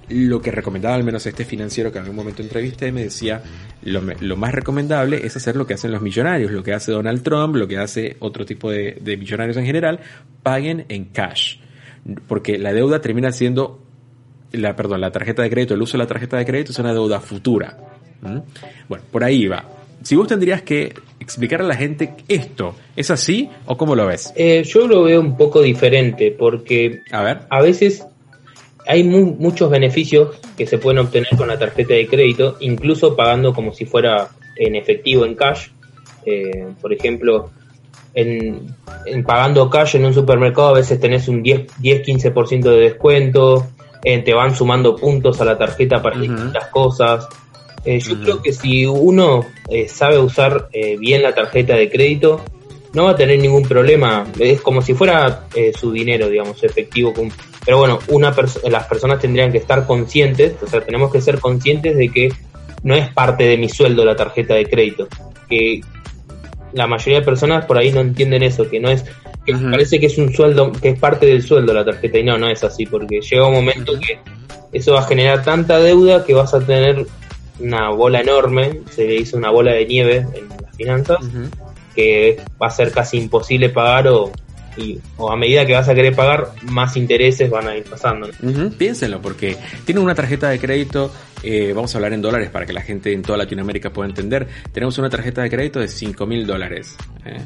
lo 0.09 0.41
que 0.41 0.51
recomendaba 0.51 0.95
al 0.95 1.05
menos 1.05 1.27
este 1.27 1.45
financiero 1.45 1.93
que 1.93 1.99
en 1.99 2.05
algún 2.05 2.17
momento 2.17 2.43
entrevisté 2.43 2.91
me 2.93 3.05
decía 3.05 3.43
lo, 3.83 4.01
lo, 4.21 4.37
más 4.37 4.53
recomendable 4.53 5.25
es 5.25 5.37
hacer 5.37 5.57
lo 5.57 5.67
que 5.67 5.75
hacen 5.75 5.93
los 5.93 6.03
millonarios, 6.03 6.51
lo 6.51 6.63
que 6.63 6.73
hace 6.73 6.93
Donald 6.93 7.23
Trump, 7.23 7.57
lo 7.57 7.69
que 7.69 7.79
hace 7.79 8.17
otro 8.21 8.45
tipo 8.45 8.71
de, 8.71 8.99
de 9.01 9.17
millonarios 9.17 9.57
en 9.57 9.65
general, 9.65 10.01
paguen 10.43 10.85
en 10.89 11.07
cash. 11.07 11.59
Porque 12.27 12.59
la 12.59 12.73
deuda 12.73 13.01
termina 13.01 13.33
siendo, 13.33 13.81
la, 14.53 14.75
perdón, 14.75 15.01
la 15.01 15.11
tarjeta 15.11 15.43
de 15.43 15.51
crédito, 15.51 15.75
el 15.75 15.83
uso 15.83 15.97
de 15.97 16.05
la 16.05 16.09
tarjeta 16.09 16.37
de 16.39 16.47
crédito 16.47 16.73
es 16.73 16.79
una 16.79 16.93
deuda 16.93 17.21
futura. 17.21 17.77
¿Mm? 18.23 18.39
Bueno, 18.89 19.05
por 19.13 19.23
ahí 19.25 19.47
va. 19.47 19.65
si 20.03 20.17
vos 20.17 20.27
tendrías 20.27 20.63
que 20.63 20.93
explicar 21.21 21.61
a 21.61 21.65
la 21.65 21.77
gente 21.77 22.15
esto, 22.27 22.75
¿es 22.97 23.11
así 23.11 23.49
o 23.67 23.77
cómo 23.77 23.95
lo 23.95 24.07
ves? 24.07 24.33
Eh, 24.37 24.65
yo 24.65 24.89
lo 24.89 25.05
veo 25.05 25.21
un 25.21 25.37
poco 25.37 25.63
diferente 25.63 26.35
porque 26.37 27.03
A 27.13 27.23
ver. 27.23 27.41
a 27.51 27.63
veces 27.63 28.07
hay 28.89 29.05
mu- 29.05 29.37
muchos 29.39 29.71
beneficios 29.71 30.37
que 30.57 30.67
se 30.67 30.79
pueden 30.79 30.99
obtener 30.99 31.29
con 31.37 31.47
la 31.49 31.59
tarjeta 31.59 31.95
de 31.95 32.07
crédito, 32.09 32.57
incluso 32.61 33.15
pagando 33.15 33.53
como 33.53 33.73
si 33.73 33.85
fuera 33.85 34.29
en 34.57 34.75
efectivo, 34.75 35.25
en 35.25 35.35
cash. 35.35 35.69
Eh, 36.27 36.67
por 36.81 36.93
ejemplo, 36.93 37.51
en, 38.15 38.75
en 39.07 39.25
pagando 39.25 39.69
cash 39.71 39.95
en 39.97 40.05
un 40.07 40.15
supermercado 40.15 40.69
a 40.69 40.73
veces 40.73 40.99
tenés 40.99 41.29
un 41.29 41.43
10 41.43 41.67
10-15% 41.81 42.63
de 42.63 42.81
descuento, 42.81 43.67
eh, 44.03 44.19
te 44.21 44.33
van 44.35 44.55
sumando 44.55 44.97
puntos 44.97 45.41
a 45.41 45.45
la 45.45 45.57
tarjeta 45.59 46.01
para 46.03 46.19
distintas 46.19 46.67
cosas. 46.69 47.29
Eh, 47.85 48.01
yo 48.01 48.21
creo 48.21 48.43
que 48.43 48.53
si 48.53 48.87
uno 48.87 49.45
eh, 49.69 49.87
sabe 49.89 50.19
usar 50.19 50.69
eh, 50.73 50.97
bien 50.99 51.23
la 51.23 51.35
tarjeta 51.35 51.75
de 51.77 51.89
crédito, 51.91 52.43
no 52.95 53.05
va 53.05 53.11
a 53.11 53.17
tener 53.17 53.39
ningún 53.39 53.63
problema. 53.63 54.27
Es 54.39 54.61
como 54.61 54.83
si 54.83 54.95
fuera 54.95 55.47
eh, 55.55 55.73
su 55.79 55.93
dinero, 55.93 56.29
digamos, 56.29 56.63
efectivo. 56.63 57.13
Pero 57.65 57.79
bueno, 57.79 57.99
una 58.09 58.35
las 58.71 58.87
personas 58.87 59.21
tendrían 59.21 59.53
que 59.53 59.59
estar 59.59 59.87
conscientes, 59.87 60.55
o 60.63 60.67
sea, 60.67 60.81
tenemos 60.81 61.13
que 61.13 61.21
ser 61.21 61.39
conscientes 61.39 61.97
de 61.97 62.09
que 62.09 62.33
no 62.83 62.95
es 62.95 63.13
parte 63.13 63.45
de 63.45 63.57
mi 63.57 63.69
sueldo 63.69 64.05
la 64.05 64.17
tarjeta 64.17 64.55
de 64.55 64.67
crédito. 64.67 65.09
Que 65.49 65.81
la 66.73 66.87
mayoría 66.87 67.21
de 67.21 67.25
personas 67.25 67.65
por 67.67 67.79
ahí 67.79 67.91
no 67.91 68.01
entienden 68.01 68.43
eso, 68.43 68.69
que 68.69 68.81
no 68.81 68.91
es, 68.91 69.05
que 69.45 69.55
parece 69.55 69.99
que 69.99 70.07
es 70.07 70.19
un 70.19 70.33
sueldo, 70.33 70.73
que 70.73 70.91
es 70.91 70.99
parte 70.99 71.27
del 71.27 71.43
sueldo 71.43 71.73
la 71.73 71.85
tarjeta, 71.85 72.19
y 72.19 72.25
no, 72.25 72.39
no 72.39 72.49
es 72.49 72.63
así, 72.65 72.87
porque 72.87 73.21
llega 73.21 73.47
un 73.47 73.55
momento 73.55 73.99
que 73.99 74.19
eso 74.73 74.93
va 74.93 75.01
a 75.01 75.07
generar 75.07 75.43
tanta 75.45 75.79
deuda 75.79 76.25
que 76.25 76.35
vas 76.35 76.53
a 76.55 76.61
tener 76.61 77.07
una 77.59 77.91
bola 77.91 78.21
enorme, 78.21 78.81
se 78.91 79.07
le 79.07 79.17
hizo 79.17 79.37
una 79.37 79.51
bola 79.51 79.73
de 79.73 79.87
nieve 79.87 80.27
en 80.35 80.49
las 80.63 80.77
finanzas, 80.77 81.19
Ujú. 81.21 81.49
Que 81.99 82.37
va 82.63 82.69
a 82.69 82.71
ser 82.71 82.93
casi 82.93 83.17
imposible 83.19 83.71
pagar 83.71 84.07
o, 84.07 84.31
y- 84.77 85.01
o 85.17 85.33
a 85.33 85.37
medida 85.37 85.67
que 85.67 85.73
vas 85.73 85.89
a 85.89 85.95
querer 85.97 86.15
pagar, 86.15 86.53
más 86.63 86.97
intereses 86.97 87.51
van 87.51 87.67
a 87.67 87.77
ir 87.77 87.83
pasando. 87.83 88.29
Piénsenlo, 88.79 89.21
porque 89.21 89.57
tienen 89.85 90.05
una 90.05 90.15
tarjeta 90.15 90.49
de 90.49 90.61
crédito, 90.61 91.13
eh, 91.43 91.73
vamos 91.75 91.93
a 91.93 91.99
hablar 91.99 92.13
en 92.13 92.23
dólares 92.23 92.51
para 92.51 92.67
que 92.67 92.73
la 92.73 92.83
gente 92.83 93.13
en 93.13 93.23
toda 93.23 93.37
Latinoamérica 93.39 93.91
pueda 93.93 94.09
entender. 94.09 94.47
Tenemos 94.71 94.97
una 94.99 95.11
tarjeta 95.11 95.43
de 95.43 95.51
crédito 95.51 95.81
de 95.81 95.89
5 95.89 96.25
mil 96.25 96.47
dólares 96.47 96.97
¿eh? 97.27 97.39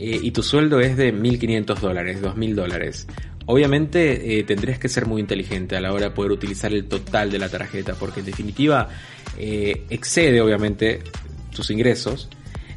Eh, 0.00 0.18
y 0.22 0.32
tu 0.32 0.42
sueldo 0.42 0.80
es 0.80 0.96
de 0.96 1.14
1.500 1.14 1.78
dólares, 1.78 2.20
2.000 2.20 2.54
dólares. 2.54 3.06
Obviamente 3.46 4.42
tendrías 4.44 4.80
que 4.80 4.88
ser 4.88 5.06
muy 5.06 5.20
inteligente 5.20 5.76
a 5.76 5.80
la 5.80 5.92
hora 5.92 6.06
de 6.06 6.10
poder 6.10 6.32
utilizar 6.32 6.72
el 6.72 6.86
total 6.86 7.30
de 7.30 7.38
la 7.38 7.48
tarjeta, 7.48 7.94
porque 7.94 8.20
en 8.20 8.26
definitiva 8.26 8.88
excede 9.38 10.40
obviamente 10.40 11.00
tus 11.54 11.70
ingresos 11.70 12.28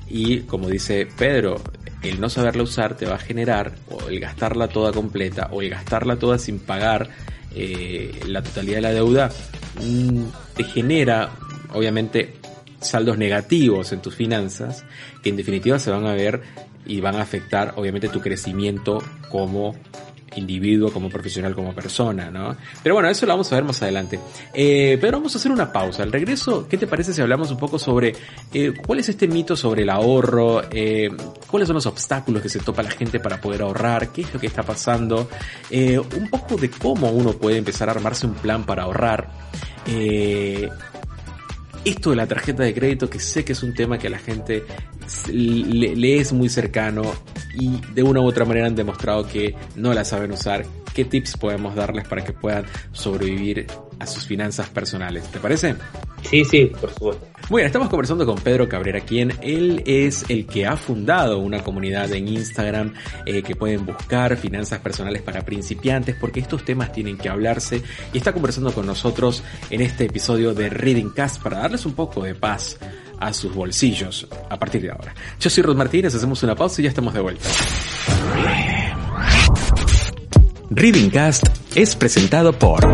y 0.10 0.42
como 0.42 0.70
dice 0.70 1.08
Pedro, 1.18 1.62
el 2.02 2.20
no 2.20 2.30
saberla 2.30 2.64
usar 2.64 2.96
te 2.96 3.06
va 3.06 3.16
a 3.16 3.20
generar, 3.20 3.74
o 3.90 4.08
el 4.08 4.20
gastarla 4.20 4.68
toda 4.68 4.92
completa, 4.92 5.50
o 5.52 5.62
el 5.62 5.70
gastarla 5.70 6.18
toda 6.18 6.38
sin 6.38 6.60
pagar 6.60 7.10
eh, 7.56 8.20
la 8.28 8.42
totalidad 8.42 8.78
de 8.78 8.82
la 8.82 8.94
deuda, 8.94 9.32
mm, 9.82 10.24
te 10.56 10.64
genera, 10.64 11.32
obviamente, 11.74 12.36
saldos 12.80 13.18
negativos 13.18 13.92
en 13.92 14.02
tus 14.02 14.16
finanzas, 14.16 14.86
que 15.24 15.30
en 15.30 15.38
definitiva 15.38 15.80
se 15.80 15.92
van 15.92 16.06
a 16.06 16.14
ver 16.14 16.42
y 16.86 17.02
van 17.02 17.16
a 17.16 17.22
afectar, 17.22 17.74
obviamente, 17.76 18.10
tu 18.10 18.22
crecimiento 18.22 19.04
como 19.30 19.76
individuo, 20.36 20.92
como 20.92 21.10
profesional, 21.10 21.56
como 21.56 21.74
persona, 21.74 22.30
¿no? 22.30 22.56
Pero 22.84 22.96
bueno, 22.96 23.10
eso 23.10 23.26
lo 23.26 23.34
vamos 23.34 23.52
a 23.52 23.56
ver 23.56 23.64
más 23.64 23.82
adelante. 23.82 24.20
Eh, 24.54 24.98
pero 25.00 25.18
vamos 25.18 25.34
a 25.36 25.38
hacer 25.38 25.52
una 25.52 25.72
pausa. 25.72 26.04
Al 26.04 26.12
regreso, 26.12 26.68
¿qué 26.68 26.78
te 26.78 26.88
parece 26.88 27.14
si 27.14 27.22
hablamos 27.22 27.52
un 27.52 27.58
poco 27.58 27.80
sobre 27.80 28.14
eh, 28.54 28.74
cuál 28.86 29.00
es 29.00 29.10
este 29.10 29.28
mito 29.28 29.56
sobre 29.56 29.84
el 29.84 29.90
ahorro? 29.90 30.64
Eh, 30.72 31.10
¿Cuáles 31.48 31.68
son 31.68 31.76
los 31.76 31.86
obstáculos 31.86 32.42
que 32.42 32.50
se 32.50 32.60
topa 32.60 32.84
la 32.84 32.92
gente 32.92 33.20
para 33.20 33.40
poder 33.40 33.62
ahorrar? 33.62 34.10
¿Qué 34.10 34.22
es 34.22 34.34
lo 34.34 34.40
que 34.40 34.48
está 34.48 34.64
pasando? 34.64 35.30
Eh, 35.70 35.98
un 36.00 36.30
poco 36.30 36.56
de 36.58 36.70
cómo 36.70 37.10
uno 37.10 37.34
puede 37.34 37.58
empezar 37.58 37.90
a 37.90 37.94
armarse 37.94 38.28
un 38.28 38.34
plan 38.34 38.66
para 38.66 38.84
ahorrar. 38.84 39.30
Esto 41.86 42.10
de 42.10 42.16
la 42.16 42.28
tarjeta 42.28 42.64
de 42.64 42.74
crédito, 42.74 43.10
que 43.10 43.20
sé 43.20 43.46
que 43.46 43.54
es 43.54 43.64
un 43.64 43.74
tema 43.74 43.98
que 43.98 44.08
a 44.08 44.10
la 44.10 44.20
gente 44.20 44.64
le, 45.32 46.18
es 46.18 46.34
muy 46.34 46.50
cercano 46.50 47.04
y 47.56 47.80
de 47.94 48.04
una 48.04 48.22
u 48.22 48.26
otra 48.26 48.46
manera 48.46 48.68
han 48.68 48.76
demostrado 48.76 49.28
que 49.28 49.56
no 49.76 49.94
la 49.94 50.04
saben 50.04 50.32
usar. 50.32 50.66
¿Qué 50.98 51.06
tips 51.06 51.38
podemos 51.38 51.76
darles 51.76 52.08
para 52.08 52.24
que 52.24 52.34
puedan 52.34 52.66
sobrevivir 52.92 53.68
a 54.00 54.08
sus 54.08 54.26
finanzas 54.26 54.68
personales? 54.70 55.26
¿Te 55.26 55.40
parece? 55.40 55.76
Sí, 56.24 56.44
sí, 56.44 56.72
por 56.82 56.92
supuesto. 56.92 57.28
Bueno, 57.50 57.68
estamos 57.68 57.90
conversando 57.90 58.26
con 58.26 58.40
Pedro 58.40 58.68
Cabrera, 58.68 59.02
quien 59.02 59.32
él 59.44 59.84
es 59.86 60.26
el 60.28 60.48
que 60.48 60.66
ha 60.66 60.76
fundado 60.76 61.38
una 61.38 61.64
comunidad 61.64 62.12
en 62.14 62.28
Instagram 62.28 62.96
eh, 63.28 63.44
que 63.44 63.56
pueden 63.56 63.86
buscar 63.86 64.38
finanzas 64.38 64.80
personales 64.80 65.22
para 65.22 65.46
principiantes, 65.46 66.16
porque 66.20 66.40
estos 66.40 66.66
temas 66.66 66.92
tienen 66.92 67.16
que 67.20 67.30
hablarse 67.30 67.84
y 68.12 68.18
está 68.18 68.34
conversando 68.34 68.74
con 68.74 68.88
nosotros 68.88 69.44
en 69.70 69.82
este 69.82 70.06
episodio 70.06 70.56
de 70.56 70.72
Reading 70.72 71.12
Cast 71.12 71.44
para 71.44 71.60
darles 71.60 71.86
un 71.86 71.94
poco 71.94 72.24
de 72.24 72.34
paz 72.34 72.80
a 73.20 73.32
sus 73.34 73.54
bolsillos 73.54 74.28
a 74.50 74.58
partir 74.58 74.82
de 74.82 74.90
ahora. 74.90 75.14
Yo 75.40 75.52
soy 75.52 75.62
Rod 75.62 75.76
Martínez, 75.76 76.16
hacemos 76.16 76.42
una 76.42 76.56
pausa 76.56 76.82
y 76.82 76.86
ya 76.86 76.90
estamos 76.90 77.14
de 77.14 77.20
vuelta. 77.20 77.48
Reading 80.78 81.10
Cast 81.10 81.48
es 81.74 81.96
presentado 81.96 82.54
por 82.54 82.86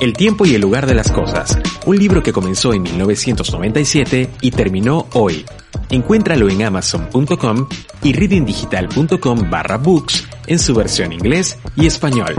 el 0.00 0.12
tiempo 0.12 0.44
y 0.44 0.56
el 0.56 0.60
lugar 0.60 0.86
de 0.86 0.94
las 0.94 1.12
cosas, 1.12 1.56
un 1.86 1.96
libro 1.96 2.20
que 2.20 2.32
comenzó 2.32 2.74
en 2.74 2.82
1997 2.82 4.28
y 4.40 4.50
terminó 4.50 5.06
hoy. 5.12 5.46
Encuéntralo 5.88 6.48
en 6.48 6.64
amazon.com 6.64 7.68
y 8.02 8.12
readingdigital.com 8.12 9.48
barra 9.48 9.76
books 9.76 10.26
en 10.48 10.58
su 10.58 10.74
versión 10.74 11.12
inglés 11.12 11.56
y 11.76 11.86
español. 11.86 12.34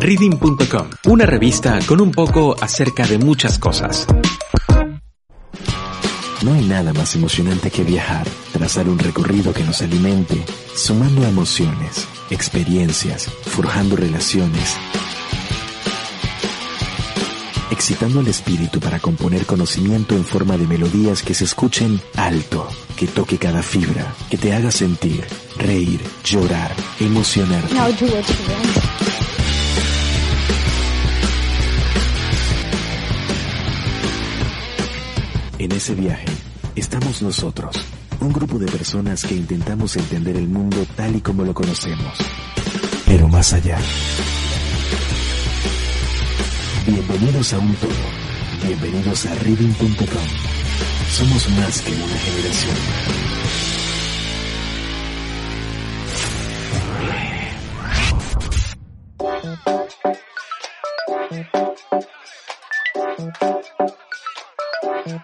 Reading.com, 0.00 0.90
una 1.06 1.24
revista 1.24 1.78
con 1.86 2.00
un 2.00 2.10
poco 2.10 2.56
acerca 2.60 3.06
de 3.06 3.18
muchas 3.18 3.60
cosas. 3.60 4.08
No 6.42 6.54
hay 6.54 6.64
nada 6.64 6.92
más 6.92 7.14
emocionante 7.14 7.70
que 7.70 7.82
viajar, 7.82 8.26
trazar 8.52 8.88
un 8.88 8.98
recorrido 8.98 9.52
que 9.52 9.64
nos 9.64 9.82
alimente, 9.82 10.44
sumando 10.74 11.24
emociones, 11.24 12.06
experiencias, 12.30 13.24
forjando 13.24 13.96
relaciones 13.96 14.76
excitando 17.78 18.18
al 18.18 18.26
espíritu 18.26 18.80
para 18.80 18.98
componer 18.98 19.46
conocimiento 19.46 20.16
en 20.16 20.24
forma 20.24 20.56
de 20.56 20.66
melodías 20.66 21.22
que 21.22 21.32
se 21.32 21.44
escuchen 21.44 22.00
alto, 22.16 22.68
que 22.96 23.06
toque 23.06 23.38
cada 23.38 23.62
fibra, 23.62 24.14
que 24.28 24.36
te 24.36 24.52
haga 24.52 24.72
sentir, 24.72 25.24
reír, 25.56 26.00
llorar, 26.24 26.74
emocionarte. 26.98 27.72
En 35.58 35.72
ese 35.72 35.92
viaje 35.96 36.26
estamos 36.76 37.20
nosotros, 37.20 37.74
un 38.20 38.32
grupo 38.32 38.60
de 38.60 38.66
personas 38.66 39.24
que 39.24 39.34
intentamos 39.34 39.96
entender 39.96 40.36
el 40.36 40.46
mundo 40.46 40.86
tal 40.94 41.16
y 41.16 41.20
como 41.20 41.42
lo 41.42 41.52
conocemos, 41.52 42.16
pero 43.04 43.26
más 43.26 43.52
allá. 43.52 43.76
Bienvenidos 46.86 47.52
a 47.54 47.58
un 47.58 47.74
todo. 47.74 47.90
Bienvenidos 48.64 49.26
a 49.26 49.34
reading.com. 49.34 50.28
Somos 51.10 51.48
más 51.50 51.82
que 51.82 51.92
una 51.92 52.18
generación. 52.18 52.76
Muy 65.04 65.20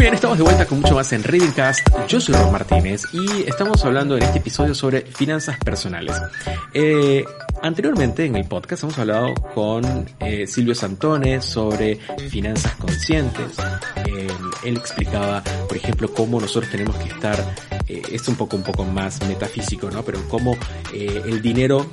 bien, 0.00 0.14
estamos 0.14 0.38
de 0.38 0.44
vuelta 0.44 0.66
con 0.66 0.80
mucho 0.80 0.94
más 0.94 1.12
en 1.12 1.22
Readingcast. 1.22 1.86
Yo 2.08 2.20
soy 2.20 2.34
Ron 2.34 2.50
Martínez 2.50 3.02
y 3.12 3.42
estamos 3.42 3.84
hablando 3.84 4.16
en 4.16 4.22
este 4.22 4.38
episodio 4.38 4.74
sobre 4.74 5.02
finanzas 5.02 5.58
personales. 5.58 6.16
Eh, 6.72 7.24
anteriormente 7.62 8.24
en 8.24 8.36
el 8.36 8.46
podcast 8.46 8.84
hemos 8.84 8.98
hablado 8.98 9.34
con 9.54 10.08
eh, 10.20 10.46
Silvio 10.46 10.74
Santone 10.74 11.42
sobre 11.42 11.96
finanzas 12.30 12.74
conscientes. 12.76 13.52
Eh, 14.06 14.28
él 14.64 14.76
explicaba, 14.76 15.42
por 15.68 15.76
ejemplo, 15.76 16.12
cómo 16.12 16.40
nosotros 16.40 16.72
tenemos 16.72 16.96
que 16.96 17.08
estar, 17.08 17.36
eh, 17.90 18.02
es 18.12 18.28
un 18.28 18.36
poco 18.36 18.56
un 18.56 18.62
poco 18.62 18.84
más 18.84 19.20
metafísico, 19.26 19.90
¿no? 19.90 20.04
Pero 20.04 20.20
cómo 20.28 20.56
eh, 20.94 21.22
el 21.26 21.42
dinero 21.42 21.90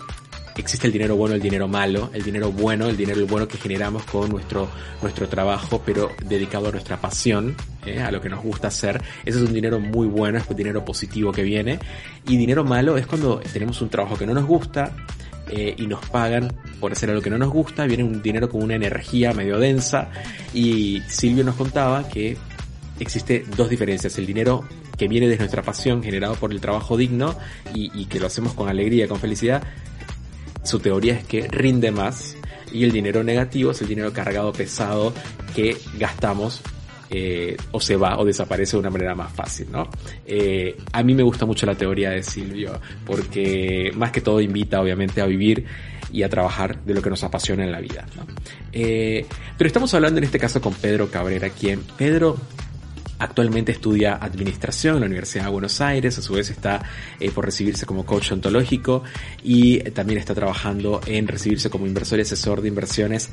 existe 0.56 0.88
el 0.88 0.94
dinero 0.94 1.16
bueno, 1.16 1.36
el 1.36 1.42
dinero 1.42 1.68
malo, 1.68 2.10
el 2.14 2.24
dinero 2.24 2.52
bueno, 2.52 2.88
el 2.88 2.98
dinero 2.98 3.26
bueno 3.28 3.48
que 3.48 3.58
generamos 3.58 4.04
con 4.04 4.30
nuestro, 4.30 4.70
nuestro 5.02 5.28
trabajo, 5.28 5.82
pero 5.86 6.12
dedicado 6.26 6.70
a 6.70 6.72
nuestra 6.72 6.98
pasión, 7.00 7.56
¿eh? 7.86 8.00
a 8.00 8.12
lo 8.12 8.22
que 8.22 8.30
nos 8.30 8.44
gusta 8.44 8.68
hacer. 8.68 9.02
Ese 9.26 9.38
es 9.40 9.44
un 9.44 9.54
dinero 9.54 9.80
muy 9.80 10.08
bueno, 10.08 10.38
es 10.38 10.48
un 10.48 10.56
dinero 10.56 10.84
positivo 10.86 11.32
que 11.32 11.44
viene. 11.44 11.80
Y 12.28 12.38
dinero 12.38 12.64
malo 12.64 12.98
es 12.98 13.08
cuando 13.08 13.40
tenemos 13.40 13.82
un 13.82 13.90
trabajo 13.90 14.18
que 14.18 14.26
no 14.26 14.34
nos 14.34 14.46
gusta, 14.46 14.94
eh, 15.50 15.76
y 15.78 15.88
nos 15.88 16.06
pagan 16.08 16.54
por 16.82 16.92
hacer 16.92 17.10
algo 17.10 17.22
que 17.22 17.30
no 17.30 17.38
nos 17.38 17.50
gusta, 17.50 17.86
viene 17.86 18.04
un 18.04 18.22
dinero 18.22 18.50
con 18.50 18.62
una 18.62 18.76
energía 18.76 19.32
medio 19.32 19.58
densa 19.58 20.10
y 20.54 21.02
Silvio 21.08 21.46
nos 21.46 21.56
contaba 21.56 22.06
que 22.10 22.38
existe 23.00 23.46
dos 23.56 23.70
diferencias, 23.70 24.18
el 24.18 24.26
dinero 24.26 24.64
que 24.98 25.08
viene 25.08 25.28
de 25.28 25.38
nuestra 25.38 25.62
pasión 25.62 26.04
generado 26.04 26.36
por 26.36 26.52
el 26.52 26.60
trabajo 26.60 26.98
digno 26.98 27.36
y, 27.74 28.06
que 28.06 28.20
lo 28.20 28.28
hacemos 28.28 28.54
con 28.54 28.70
alegría, 28.70 29.08
con 29.08 29.20
felicidad, 29.20 29.64
su 30.64 30.80
teoría 30.80 31.14
es 31.14 31.24
que 31.24 31.48
rinde 31.48 31.92
más 31.92 32.36
y 32.72 32.84
el 32.84 32.92
dinero 32.92 33.24
negativo 33.24 33.72
es 33.72 33.82
el 33.82 33.88
dinero 33.88 34.12
cargado 34.12 34.52
pesado 34.52 35.14
que 35.56 35.78
gastamos 35.98 36.62
eh, 37.10 37.56
o 37.72 37.80
se 37.80 37.96
va 37.96 38.18
o 38.18 38.26
desaparece 38.26 38.76
de 38.76 38.82
una 38.82 38.90
manera 38.90 39.16
más 39.16 39.32
fácil, 39.32 39.68
¿no? 39.72 39.88
Eh, 40.26 40.76
a 40.92 41.04
mí 41.04 41.16
me 41.16 41.24
gusta 41.24 41.46
mucho 41.46 41.66
la 41.66 41.76
teoría 41.76 42.10
de 42.10 42.22
Silvio, 42.22 42.82
porque 43.06 43.94
más 43.96 44.12
que 44.12 44.20
todo 44.20 44.42
invita 44.42 44.82
obviamente 44.82 45.22
a 45.22 45.26
vivir 45.26 45.66
y 46.12 46.24
a 46.24 46.30
trabajar 46.30 46.84
de 46.84 46.94
lo 46.94 47.02
que 47.02 47.10
nos 47.10 47.24
apasiona 47.24 47.64
en 47.64 47.72
la 47.72 47.80
vida, 47.80 48.06
¿no? 48.18 48.26
Eh, 48.74 49.26
pero 49.58 49.68
estamos 49.68 49.94
hablando 49.94 50.18
en 50.18 50.26
este 50.26 50.38
caso 50.38 50.60
con 50.60 50.74
Pedro 50.74 51.10
Cabrera, 51.10 51.50
quien 51.50 51.82
Pedro 51.98 52.38
Actualmente 53.20 53.72
estudia 53.72 54.16
administración 54.16 54.96
en 54.96 55.02
la 55.02 55.06
Universidad 55.08 55.46
de 55.46 55.50
Buenos 55.50 55.82
Aires, 55.82 56.18
a 56.20 56.22
su 56.22 56.34
vez 56.34 56.52
está 56.52 56.84
eh, 57.20 57.32
por 57.32 57.46
recibirse 57.46 57.88
como 57.88 58.06
coach 58.06 58.32
ontológico 58.32 59.04
y 59.44 59.80
también 59.92 60.20
está 60.20 60.36
trabajando 60.36 61.02
en 61.08 61.28
recibirse 61.28 61.72
como 61.72 61.88
inversor 61.88 62.20
y 62.20 62.22
asesor 62.22 62.62
de 62.62 62.68
inversiones 62.68 63.30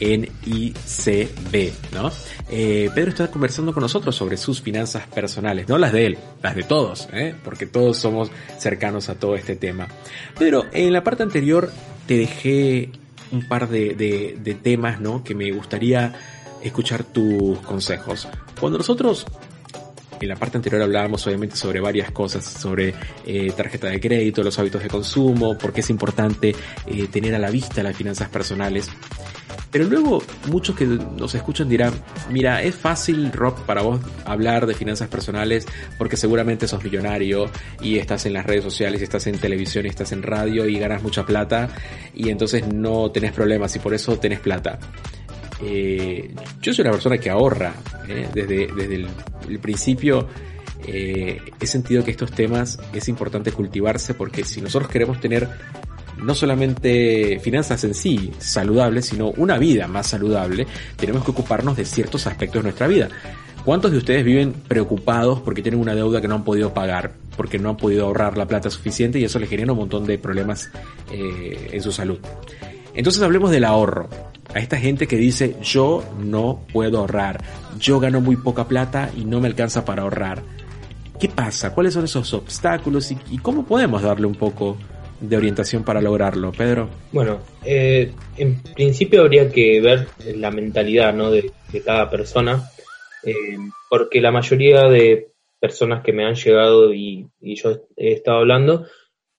en 0.00 0.28
ICB, 0.44 1.72
¿no? 1.92 2.10
Eh, 2.50 2.90
Pedro 2.92 3.10
está 3.10 3.30
conversando 3.30 3.72
con 3.72 3.82
nosotros 3.82 4.16
sobre 4.16 4.36
sus 4.36 4.60
finanzas 4.60 5.06
personales, 5.06 5.68
no 5.68 5.78
las 5.78 5.92
de 5.92 6.06
él, 6.06 6.18
las 6.42 6.56
de 6.56 6.64
todos, 6.64 7.08
¿eh? 7.12 7.34
porque 7.44 7.66
todos 7.66 7.96
somos 7.96 8.32
cercanos 8.58 9.08
a 9.08 9.14
todo 9.14 9.36
este 9.36 9.54
tema. 9.54 9.86
Pedro, 10.36 10.66
en 10.72 10.92
la 10.92 11.04
parte 11.04 11.22
anterior 11.22 11.70
te 12.06 12.16
dejé 12.16 12.90
un 13.30 13.46
par 13.46 13.68
de, 13.68 13.94
de 13.94 14.54
temas, 14.54 15.00
¿no? 15.00 15.22
Que 15.22 15.34
me 15.34 15.52
gustaría 15.52 16.14
escuchar 16.62 17.04
tus 17.04 17.58
consejos. 17.60 18.28
Cuando 18.58 18.78
nosotros 18.78 19.26
en 20.20 20.28
la 20.28 20.36
parte 20.36 20.56
anterior 20.56 20.82
hablábamos 20.82 21.26
obviamente 21.26 21.56
sobre 21.56 21.80
varias 21.80 22.10
cosas, 22.10 22.44
sobre 22.44 22.94
eh, 23.24 23.52
tarjeta 23.56 23.88
de 23.88 24.00
crédito, 24.00 24.42
los 24.42 24.58
hábitos 24.58 24.82
de 24.82 24.88
consumo, 24.88 25.56
por 25.56 25.72
qué 25.72 25.80
es 25.80 25.90
importante 25.90 26.54
eh, 26.86 27.06
tener 27.08 27.34
a 27.34 27.38
la 27.38 27.50
vista 27.50 27.82
las 27.82 27.96
finanzas 27.96 28.28
personales. 28.28 28.90
Pero 29.70 29.84
luego 29.84 30.22
muchos 30.46 30.74
que 30.74 30.86
nos 30.86 31.34
escuchan 31.34 31.68
dirán, 31.68 31.92
mira, 32.30 32.62
es 32.62 32.74
fácil, 32.74 33.30
Rob, 33.32 33.54
para 33.66 33.82
vos 33.82 34.00
hablar 34.24 34.66
de 34.66 34.74
finanzas 34.74 35.08
personales 35.08 35.66
porque 35.98 36.16
seguramente 36.16 36.66
sos 36.66 36.82
millonario 36.82 37.50
y 37.82 37.98
estás 37.98 38.24
en 38.24 38.32
las 38.32 38.46
redes 38.46 38.64
sociales, 38.64 39.02
estás 39.02 39.26
en 39.26 39.38
televisión, 39.38 39.84
estás 39.84 40.12
en 40.12 40.22
radio 40.22 40.66
y 40.66 40.78
ganas 40.78 41.02
mucha 41.02 41.26
plata 41.26 41.68
y 42.14 42.30
entonces 42.30 42.66
no 42.66 43.10
tenés 43.10 43.32
problemas 43.32 43.76
y 43.76 43.78
por 43.78 43.92
eso 43.92 44.18
tenés 44.18 44.40
plata. 44.40 44.78
Eh, 45.60 46.34
yo 46.62 46.72
soy 46.72 46.82
una 46.82 46.92
persona 46.92 47.18
que 47.18 47.30
ahorra. 47.30 47.74
¿eh? 48.08 48.28
Desde, 48.32 48.68
desde 48.68 48.94
el, 48.94 49.58
principio 49.60 50.28
eh, 50.86 51.40
he 51.58 51.66
sentido 51.66 52.04
que 52.04 52.10
estos 52.10 52.30
temas 52.30 52.78
es 52.92 53.08
importante 53.08 53.50
cultivarse 53.52 54.14
porque 54.14 54.44
si 54.44 54.60
nosotros 54.60 54.90
queremos 54.90 55.20
tener 55.20 55.48
no 56.18 56.34
solamente 56.34 57.38
finanzas 57.40 57.84
en 57.84 57.94
sí 57.94 58.32
saludables, 58.38 59.06
sino 59.06 59.30
una 59.30 59.56
vida 59.56 59.86
más 59.86 60.08
saludable, 60.08 60.66
tenemos 60.96 61.24
que 61.24 61.30
ocuparnos 61.30 61.76
de 61.76 61.84
ciertos 61.84 62.26
aspectos 62.26 62.60
de 62.60 62.64
nuestra 62.64 62.88
vida. 62.88 63.08
¿Cuántos 63.64 63.92
de 63.92 63.98
ustedes 63.98 64.24
viven 64.24 64.52
preocupados 64.52 65.40
porque 65.40 65.62
tienen 65.62 65.80
una 65.80 65.94
deuda 65.94 66.20
que 66.20 66.28
no 66.28 66.36
han 66.36 66.44
podido 66.44 66.74
pagar, 66.74 67.12
porque 67.36 67.58
no 67.58 67.70
han 67.70 67.76
podido 67.76 68.06
ahorrar 68.06 68.36
la 68.36 68.46
plata 68.46 68.70
suficiente 68.70 69.18
y 69.18 69.24
eso 69.24 69.38
les 69.38 69.48
genera 69.48 69.72
un 69.72 69.78
montón 69.78 70.06
de 70.06 70.18
problemas 70.18 70.70
en 71.10 71.82
su 71.82 71.92
salud? 71.92 72.18
Entonces 72.98 73.22
hablemos 73.22 73.52
del 73.52 73.62
ahorro 73.62 74.08
a 74.52 74.58
esta 74.58 74.76
gente 74.76 75.06
que 75.06 75.14
dice 75.14 75.54
yo 75.62 76.02
no 76.18 76.66
puedo 76.72 76.98
ahorrar, 76.98 77.38
yo 77.78 78.00
gano 78.00 78.20
muy 78.20 78.34
poca 78.34 78.66
plata 78.66 79.12
y 79.16 79.24
no 79.24 79.40
me 79.40 79.46
alcanza 79.46 79.84
para 79.84 80.02
ahorrar. 80.02 80.42
¿Qué 81.20 81.28
pasa? 81.28 81.72
¿Cuáles 81.72 81.94
son 81.94 82.06
esos 82.06 82.34
obstáculos 82.34 83.12
y, 83.12 83.38
cómo 83.38 83.64
podemos 83.64 84.02
darle 84.02 84.26
un 84.26 84.34
poco 84.34 84.76
de 85.20 85.36
orientación 85.36 85.84
para 85.84 86.00
lograrlo, 86.00 86.50
Pedro? 86.50 86.88
Bueno, 87.12 87.38
eh, 87.64 88.12
en 88.36 88.60
principio 88.74 89.20
habría 89.20 89.48
que 89.48 89.80
ver 89.80 90.08
la 90.34 90.50
mentalidad 90.50 91.14
¿no? 91.14 91.30
de, 91.30 91.52
cada 91.84 92.10
persona, 92.10 92.68
eh, 93.22 93.58
porque 93.88 94.20
la 94.20 94.32
mayoría 94.32 94.88
de 94.88 95.28
personas 95.60 96.02
que 96.02 96.12
me 96.12 96.24
han 96.24 96.34
llegado 96.34 96.92
y, 96.92 97.28
y 97.40 97.54
yo 97.54 97.80
he 97.96 98.14
estado 98.14 98.38
hablando, 98.38 98.86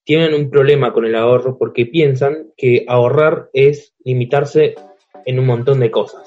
tienen 0.10 0.34
un 0.34 0.50
problema 0.50 0.92
con 0.92 1.06
el 1.06 1.14
ahorro 1.14 1.56
porque 1.60 1.86
piensan 1.86 2.48
que 2.58 2.84
ahorrar 2.88 3.52
es 3.54 3.94
limitarse 4.04 4.74
en 5.24 5.38
un 5.38 5.46
montón 5.46 5.82
de 5.82 5.92
cosas. 5.92 6.24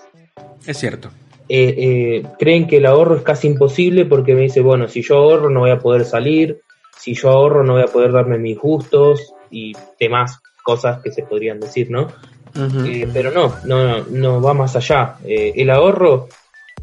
Es 0.64 0.79
cierto. 0.79 1.11
Eh, 1.49 1.75
eh, 1.77 2.23
creen 2.38 2.68
que 2.68 2.77
el 2.77 2.87
ahorro 2.87 3.16
es 3.16 3.23
casi 3.23 3.49
imposible 3.49 4.07
porque 4.07 4.37
me 4.37 4.42
dice, 4.42 4.61
bueno, 4.61 4.87
si 4.87 5.03
yo 5.03 5.16
ahorro 5.16 5.51
no 5.51 5.59
voy 5.59 5.71
a 5.71 5.81
poder 5.81 6.05
salir, 6.05 6.61
si 6.97 7.14
yo 7.14 7.31
ahorro 7.31 7.64
no 7.64 7.73
voy 7.73 7.83
a 7.83 7.87
poder 7.87 8.12
darme 8.12 8.38
mis 8.38 8.57
gustos 8.57 9.35
y 9.51 9.73
demás 9.99 10.38
cosas 10.62 11.03
que 11.03 11.11
se 11.11 11.25
podrían 11.25 11.59
decir, 11.59 11.90
¿no? 11.90 12.07
Eh, 12.87 13.09
pero 13.12 13.33
no, 13.33 13.53
no, 13.64 14.05
no 14.05 14.40
va 14.40 14.55
más 14.55 14.77
allá. 14.77 15.16
el 15.25 15.68
ahorro 15.71 16.29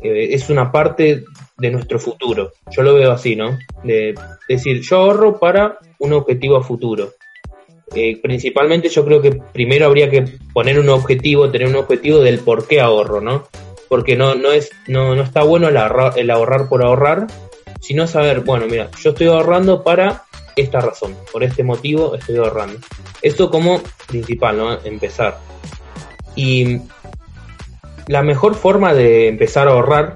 es 0.02 0.50
una 0.50 0.72
parte 0.72 1.24
de 1.58 1.72
nuestro 1.72 2.00
futuro. 2.00 2.54
Yo 2.72 2.84
lo 2.84 2.94
veo 2.96 3.12
así, 3.12 3.36
¿no? 3.36 3.58
De 3.84 4.16
decir, 4.48 4.82
yo 4.82 4.98
ahorro 4.98 5.40
para 5.40 5.78
un 6.00 6.14
objetivo 6.14 6.58
a 6.58 6.64
futuro. 6.64 7.14
Eh, 7.96 8.20
principalmente 8.22 8.88
yo 8.90 9.04
creo 9.04 9.22
que 9.22 9.32
primero 9.32 9.88
habría 9.88 10.10
que 10.10 10.26
poner 10.54 10.80
un 10.80 10.90
objetivo, 10.90 11.50
tener 11.50 11.68
un 11.68 11.76
objetivo 11.76 12.20
del 12.20 12.40
por 12.40 12.68
qué 12.68 12.82
ahorro, 12.82 13.20
¿no? 13.20 13.48
Porque 13.88 14.16
no, 14.16 14.36
no, 14.36 14.52
es, 14.52 14.70
no, 14.88 15.16
no 15.16 15.24
está 15.24 15.44
bueno 15.44 15.68
el 15.68 15.78
ahorrar, 15.78 16.14
el 16.18 16.30
ahorrar 16.30 16.70
por 16.70 16.84
ahorrar, 16.84 17.28
sino 17.82 18.06
saber, 18.06 18.42
bueno, 18.42 18.68
mira, 18.68 18.90
yo 19.02 19.10
estoy 19.10 19.28
ahorrando 19.28 19.84
para 19.84 20.24
esta 20.56 20.82
razón, 20.82 21.16
por 21.32 21.44
este 21.44 21.64
motivo 21.64 22.14
estoy 22.16 22.38
ahorrando. 22.38 22.80
Esto 23.22 23.50
como 23.50 23.82
principal, 24.08 24.58
¿no? 24.58 24.80
Empezar. 24.84 25.40
Y 26.36 26.82
la 28.10 28.24
mejor 28.24 28.56
forma 28.56 28.96
de 28.96 29.28
empezar 29.28 29.68
a 29.68 29.72
ahorrar 29.72 30.16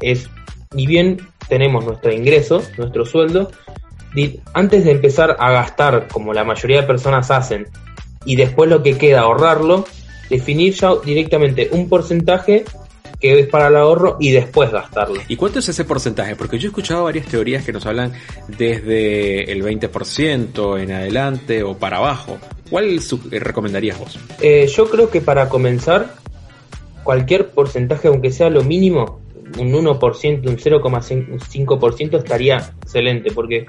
es, 0.00 0.28
ni 0.74 0.88
bien 0.88 1.20
tenemos 1.48 1.84
nuestro 1.84 2.12
ingreso, 2.12 2.60
nuestro 2.76 3.06
sueldo, 3.06 3.52
antes 4.52 4.84
de 4.84 4.90
empezar 4.90 5.36
a 5.38 5.52
gastar, 5.52 6.08
como 6.08 6.34
la 6.34 6.42
mayoría 6.42 6.80
de 6.80 6.86
personas 6.88 7.30
hacen, 7.30 7.68
y 8.24 8.34
después 8.34 8.68
lo 8.68 8.82
que 8.82 8.98
queda 8.98 9.20
ahorrarlo, 9.20 9.84
definir 10.28 10.74
ya 10.74 10.96
directamente 11.04 11.68
un 11.70 11.88
porcentaje 11.88 12.64
que 13.20 13.38
es 13.38 13.46
para 13.46 13.68
el 13.68 13.76
ahorro 13.76 14.16
y 14.18 14.32
después 14.32 14.72
gastarlo. 14.72 15.20
¿Y 15.28 15.36
cuánto 15.36 15.60
es 15.60 15.68
ese 15.68 15.84
porcentaje? 15.84 16.34
Porque 16.34 16.58
yo 16.58 16.66
he 16.66 16.70
escuchado 16.70 17.04
varias 17.04 17.26
teorías 17.26 17.64
que 17.64 17.72
nos 17.72 17.86
hablan 17.86 18.12
desde 18.48 19.52
el 19.52 19.62
20% 19.62 20.82
en 20.82 20.90
adelante 20.90 21.62
o 21.62 21.78
para 21.78 21.98
abajo. 21.98 22.38
¿Cuál 22.68 23.00
recomendarías 23.30 23.96
vos? 23.96 24.18
Eh, 24.40 24.68
yo 24.74 24.90
creo 24.90 25.08
que 25.08 25.20
para 25.20 25.48
comenzar, 25.48 26.21
cualquier 27.02 27.50
porcentaje, 27.50 28.08
aunque 28.08 28.30
sea 28.30 28.50
lo 28.50 28.62
mínimo, 28.62 29.20
un 29.58 29.72
1%, 29.72 30.48
un 30.48 30.56
0,5% 30.56 32.18
estaría 32.18 32.70
excelente, 32.82 33.30
porque 33.32 33.66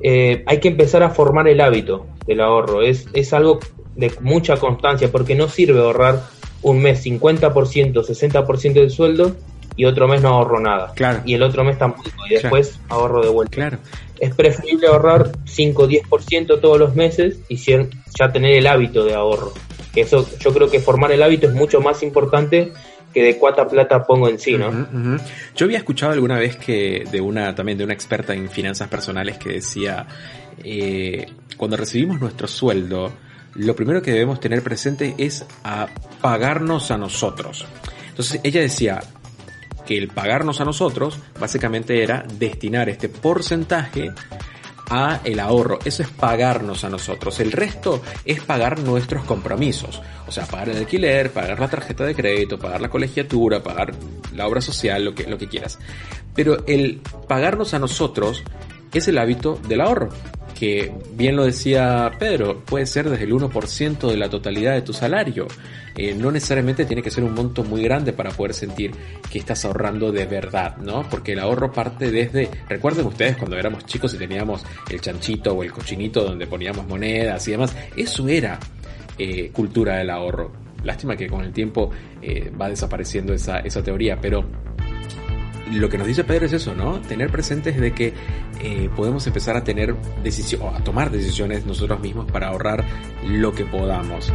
eh, 0.00 0.42
hay 0.46 0.60
que 0.60 0.68
empezar 0.68 1.02
a 1.02 1.10
formar 1.10 1.48
el 1.48 1.60
hábito 1.60 2.06
del 2.26 2.40
ahorro. 2.40 2.82
Es, 2.82 3.06
es 3.12 3.32
algo 3.32 3.60
de 3.94 4.12
mucha 4.20 4.56
constancia 4.58 5.10
porque 5.10 5.34
no 5.34 5.48
sirve 5.48 5.80
ahorrar 5.80 6.22
un 6.62 6.80
mes 6.80 7.04
50%, 7.04 7.52
60% 7.52 8.72
del 8.72 8.90
sueldo 8.90 9.36
y 9.76 9.84
otro 9.84 10.08
mes 10.08 10.22
no 10.22 10.28
ahorro 10.28 10.60
nada. 10.60 10.92
Claro. 10.94 11.22
Y 11.24 11.34
el 11.34 11.42
otro 11.42 11.64
mes 11.64 11.78
tampoco 11.78 12.10
y 12.28 12.34
después 12.34 12.80
ahorro 12.88 13.22
de 13.22 13.28
vuelta. 13.28 13.54
Claro. 13.54 13.78
Es 14.18 14.34
preferible 14.34 14.86
ahorrar 14.86 15.32
5 15.44 15.82
o 15.82 15.88
10% 15.88 16.60
todos 16.60 16.78
los 16.78 16.96
meses 16.96 17.38
y 17.48 17.56
ya 17.56 18.32
tener 18.32 18.56
el 18.56 18.66
hábito 18.66 19.04
de 19.04 19.14
ahorro. 19.14 19.52
Eso 19.96 20.28
yo 20.38 20.52
creo 20.52 20.70
que 20.70 20.80
formar 20.80 21.12
el 21.12 21.22
hábito 21.22 21.48
es 21.48 21.54
mucho 21.54 21.80
más 21.80 22.02
importante 22.02 22.72
que 23.12 23.22
de 23.22 23.38
cuánta 23.38 23.66
plata 23.66 24.04
pongo 24.04 24.28
en 24.28 24.38
sí, 24.38 24.56
¿no? 24.58 24.70
Yo 25.54 25.64
había 25.64 25.78
escuchado 25.78 26.12
alguna 26.12 26.38
vez 26.38 26.56
que 26.56 27.04
de 27.10 27.20
una 27.20 27.54
también 27.54 27.78
de 27.78 27.84
una 27.84 27.94
experta 27.94 28.34
en 28.34 28.50
finanzas 28.50 28.88
personales 28.88 29.38
que 29.38 29.50
decía 29.50 30.06
eh, 30.62 31.26
cuando 31.56 31.76
recibimos 31.76 32.20
nuestro 32.20 32.46
sueldo 32.46 33.12
lo 33.58 33.74
primero 33.74 34.02
que 34.02 34.12
debemos 34.12 34.40
tener 34.40 34.62
presente 34.62 35.14
es 35.18 35.46
a 35.64 35.88
pagarnos 36.20 36.90
a 36.90 36.98
nosotros. 36.98 37.66
Entonces 38.08 38.40
ella 38.44 38.60
decía 38.60 39.02
que 39.86 39.96
el 39.96 40.08
pagarnos 40.08 40.60
a 40.60 40.64
nosotros 40.64 41.18
básicamente 41.38 42.02
era 42.02 42.24
destinar 42.38 42.88
este 42.88 43.08
porcentaje 43.08 44.12
a 44.90 45.20
el 45.24 45.40
ahorro. 45.40 45.78
Eso 45.84 46.02
es 46.02 46.08
pagarnos 46.08 46.84
a 46.84 46.88
nosotros. 46.88 47.40
El 47.40 47.52
resto 47.52 48.02
es 48.24 48.40
pagar 48.42 48.78
nuestros 48.78 49.24
compromisos. 49.24 50.00
O 50.26 50.32
sea, 50.32 50.46
pagar 50.46 50.70
el 50.70 50.78
alquiler, 50.78 51.32
pagar 51.32 51.60
la 51.60 51.68
tarjeta 51.68 52.04
de 52.04 52.14
crédito, 52.14 52.58
pagar 52.58 52.80
la 52.80 52.88
colegiatura, 52.88 53.62
pagar 53.62 53.94
la 54.34 54.46
obra 54.46 54.60
social, 54.60 55.04
lo 55.04 55.14
que, 55.14 55.26
lo 55.26 55.38
que 55.38 55.48
quieras. 55.48 55.78
Pero 56.34 56.66
el 56.66 57.00
pagarnos 57.28 57.74
a 57.74 57.78
nosotros 57.78 58.42
es 58.92 59.08
el 59.08 59.18
hábito 59.18 59.58
del 59.68 59.80
ahorro 59.80 60.10
que 60.58 60.90
bien 61.12 61.36
lo 61.36 61.44
decía 61.44 62.10
Pedro, 62.18 62.60
puede 62.60 62.86
ser 62.86 63.10
desde 63.10 63.24
el 63.24 63.32
1% 63.32 64.08
de 64.08 64.16
la 64.16 64.30
totalidad 64.30 64.72
de 64.72 64.82
tu 64.82 64.92
salario. 64.92 65.46
Eh, 65.94 66.14
no 66.14 66.30
necesariamente 66.30 66.84
tiene 66.84 67.02
que 67.02 67.10
ser 67.10 67.24
un 67.24 67.34
monto 67.34 67.62
muy 67.62 67.82
grande 67.82 68.12
para 68.12 68.30
poder 68.30 68.54
sentir 68.54 68.92
que 69.30 69.38
estás 69.38 69.64
ahorrando 69.64 70.12
de 70.12 70.26
verdad, 70.26 70.76
¿no? 70.78 71.06
Porque 71.08 71.32
el 71.32 71.40
ahorro 71.40 71.72
parte 71.72 72.10
desde, 72.10 72.50
recuerden 72.68 73.06
ustedes 73.06 73.36
cuando 73.36 73.56
éramos 73.56 73.86
chicos 73.86 74.12
y 74.14 74.18
teníamos 74.18 74.64
el 74.90 75.00
chanchito 75.00 75.52
o 75.52 75.62
el 75.62 75.72
cochinito 75.72 76.24
donde 76.24 76.46
poníamos 76.46 76.86
monedas 76.86 77.46
y 77.48 77.52
demás, 77.52 77.74
eso 77.96 78.28
era 78.28 78.58
eh, 79.18 79.50
cultura 79.52 79.98
del 79.98 80.10
ahorro. 80.10 80.52
Lástima 80.84 81.16
que 81.16 81.26
con 81.26 81.44
el 81.44 81.52
tiempo 81.52 81.90
eh, 82.22 82.50
va 82.60 82.68
desapareciendo 82.68 83.32
esa, 83.32 83.58
esa 83.60 83.82
teoría, 83.82 84.18
pero 84.20 84.44
lo 85.72 85.88
que 85.88 85.98
nos 85.98 86.06
dice 86.06 86.24
Pedro 86.24 86.46
es 86.46 86.52
eso, 86.52 86.74
¿no? 86.74 87.00
Tener 87.00 87.30
presentes 87.30 87.80
de 87.80 87.92
que 87.92 88.14
eh, 88.60 88.88
podemos 88.94 89.26
empezar 89.26 89.56
a 89.56 89.64
tener 89.64 89.96
decisiones, 90.22 90.74
a 90.74 90.84
tomar 90.84 91.10
decisiones 91.10 91.66
nosotros 91.66 92.00
mismos 92.00 92.30
para 92.30 92.48
ahorrar 92.48 92.84
lo 93.24 93.52
que 93.52 93.64
podamos. 93.64 94.32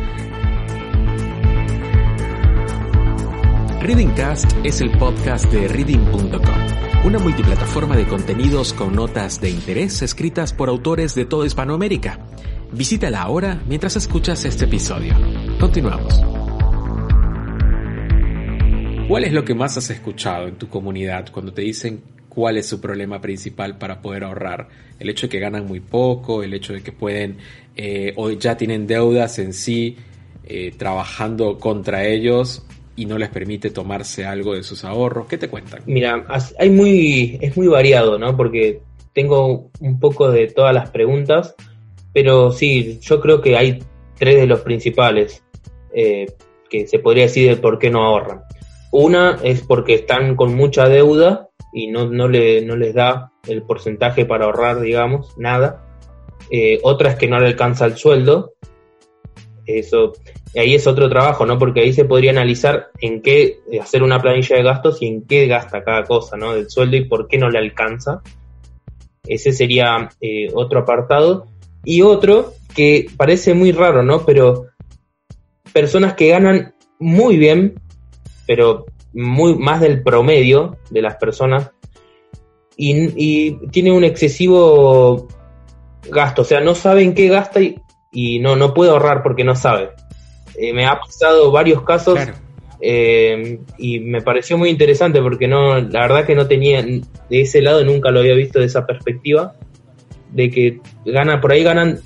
Readingcast 3.82 4.52
es 4.64 4.80
el 4.80 4.92
podcast 4.92 5.52
de 5.52 5.68
reading.com, 5.68 7.04
una 7.04 7.18
multiplataforma 7.18 7.96
de 7.96 8.08
contenidos 8.08 8.74
con 8.74 8.96
notas 8.96 9.42
de 9.42 9.50
interés 9.50 10.04
escritas 10.04 10.54
por 10.54 10.70
autores 10.70 11.16
de 11.16 11.26
toda 11.26 11.48
Hispanoamérica. 11.48 12.20
Visítala 12.72 13.24
ahora 13.24 13.60
mientras 13.68 13.96
escuchas 13.96 14.46
este 14.46 14.66
episodio. 14.66 15.16
Continuamos. 15.60 16.31
¿Cuál 19.12 19.26
es 19.26 19.34
lo 19.34 19.44
que 19.44 19.54
más 19.54 19.76
has 19.76 19.90
escuchado 19.90 20.48
en 20.48 20.56
tu 20.56 20.70
comunidad 20.70 21.28
cuando 21.34 21.52
te 21.52 21.64
dicen 21.64 22.02
cuál 22.30 22.56
es 22.56 22.66
su 22.66 22.80
problema 22.80 23.20
principal 23.20 23.78
para 23.78 24.02
poder 24.02 24.24
ahorrar? 24.24 24.70
El 25.02 25.10
hecho 25.10 25.28
de 25.28 25.32
que 25.32 25.40
ganan 25.42 25.66
muy 25.66 25.82
poco, 25.82 26.44
el 26.44 26.54
hecho 26.54 26.72
de 26.72 26.82
que 26.82 26.94
pueden 26.94 27.36
eh, 27.76 28.14
o 28.16 28.32
ya 28.32 28.56
tienen 28.56 28.88
deudas 28.88 29.38
en 29.40 29.52
sí 29.52 29.98
eh, 30.46 30.72
trabajando 30.78 31.60
contra 31.60 32.06
ellos 32.08 32.66
y 32.96 33.06
no 33.06 33.18
les 33.18 33.28
permite 33.28 33.70
tomarse 33.70 34.24
algo 34.24 34.54
de 34.54 34.64
sus 34.64 34.86
ahorros. 34.86 35.28
¿Qué 35.28 35.38
te 35.38 35.50
cuentan? 35.50 35.82
Mira, 35.88 36.26
hay 36.58 36.70
muy, 36.70 37.38
es 37.42 37.58
muy 37.58 37.68
variado, 37.68 38.18
¿no? 38.18 38.38
Porque 38.38 38.80
tengo 39.12 39.72
un 39.82 40.00
poco 40.00 40.32
de 40.32 40.48
todas 40.48 40.74
las 40.74 40.90
preguntas, 40.90 41.54
pero 42.14 42.54
sí, 42.54 42.98
yo 43.02 43.20
creo 43.20 43.42
que 43.42 43.58
hay 43.58 43.84
tres 44.18 44.38
de 44.38 44.48
los 44.48 44.62
principales 44.62 45.44
eh, 45.94 46.28
que 46.70 46.88
se 46.88 47.00
podría 47.00 47.24
decir 47.24 47.50
de 47.50 47.58
por 47.58 47.78
qué 47.78 47.90
no 47.90 48.06
ahorran. 48.06 48.44
Una 48.92 49.40
es 49.44 49.62
porque 49.62 49.94
están 49.96 50.36
con 50.36 50.54
mucha 50.54 50.88
deuda 50.88 51.50
y 51.74 51.88
no, 51.88 52.10
no, 52.10 52.28
le, 52.28 52.66
no 52.66 52.76
les 52.76 52.94
da 52.94 53.32
el 53.48 53.64
porcentaje 53.64 54.26
para 54.26 54.46
ahorrar, 54.46 54.82
digamos, 54.82 55.38
nada. 55.38 55.88
Eh, 56.50 56.80
otra 56.84 57.12
es 57.12 57.16
que 57.16 57.28
no 57.28 57.40
le 57.40 57.48
alcanza 57.48 57.86
el 57.86 57.96
sueldo. 57.96 58.54
Eso, 59.66 60.14
ahí 60.56 60.76
es 60.76 60.86
otro 60.88 61.08
trabajo, 61.08 61.46
¿no? 61.46 61.58
Porque 61.58 61.80
ahí 61.80 61.94
se 61.94 62.04
podría 62.04 62.32
analizar 62.32 62.92
en 63.00 63.22
qué 63.22 63.60
hacer 63.82 64.04
una 64.04 64.22
planilla 64.22 64.58
de 64.58 64.64
gastos 64.64 65.02
y 65.02 65.08
en 65.08 65.26
qué 65.26 65.48
gasta 65.48 65.84
cada 65.84 66.04
cosa, 66.04 66.36
¿no? 66.36 66.54
Del 66.54 66.70
sueldo 66.70 66.98
y 66.98 67.06
por 67.06 67.28
qué 67.28 67.38
no 67.38 67.50
le 67.50 67.60
alcanza. 67.60 68.22
Ese 69.26 69.54
sería 69.54 70.10
eh, 70.20 70.50
otro 70.54 70.80
apartado. 70.80 71.46
Y 71.84 72.02
otro 72.02 72.54
que 72.76 73.08
parece 73.18 73.54
muy 73.54 73.72
raro, 73.72 74.04
¿no? 74.04 74.26
Pero 74.26 74.68
personas 75.74 76.14
que 76.14 76.28
ganan 76.28 76.76
muy 77.00 77.38
bien, 77.38 77.80
pero 78.48 78.86
muy 79.14 79.56
más 79.56 79.82
del 79.82 80.04
promedio 80.04 80.78
de 80.90 81.02
las 81.02 81.16
personas 81.16 81.72
y, 82.78 83.52
tiene 83.70 83.92
un 83.92 84.04
excesivo 84.04 85.28
gasto, 86.10 86.42
o 86.42 86.46
sea, 86.46 86.62
no 86.62 86.74
sabe 86.74 87.04
en 87.04 87.14
qué 87.14 87.28
gasta 87.28 87.60
y, 88.12 88.40
no, 88.40 88.56
no 88.56 88.74
puede 88.74 88.92
ahorrar 88.92 89.22
porque 89.24 89.44
no 89.44 89.56
sabe. 89.56 89.92
Eh, 90.58 90.74
me 90.74 90.86
ha 90.86 91.00
pasado 91.00 91.52
varios 91.52 91.84
casos 91.84 92.20
eh, 92.82 93.60
y 93.78 94.00
me 94.00 94.22
pareció 94.22 94.58
muy 94.58 94.70
interesante 94.70 95.22
porque 95.22 95.48
no, 95.48 95.80
la 95.80 96.02
verdad 96.02 96.26
que 96.26 96.36
no 96.36 96.48
tenía 96.48 96.82
de 96.82 97.06
ese 97.30 97.62
lado, 97.62 97.84
nunca 97.86 98.10
lo 98.10 98.20
había 98.20 98.34
visto 98.34 98.60
de 98.60 98.66
esa 98.66 98.86
perspectiva, 98.86 99.54
de 100.32 100.50
que 100.50 100.82
gana, 101.06 101.40
por 101.40 101.52
ahí 101.52 101.64
ganan 101.64 102.00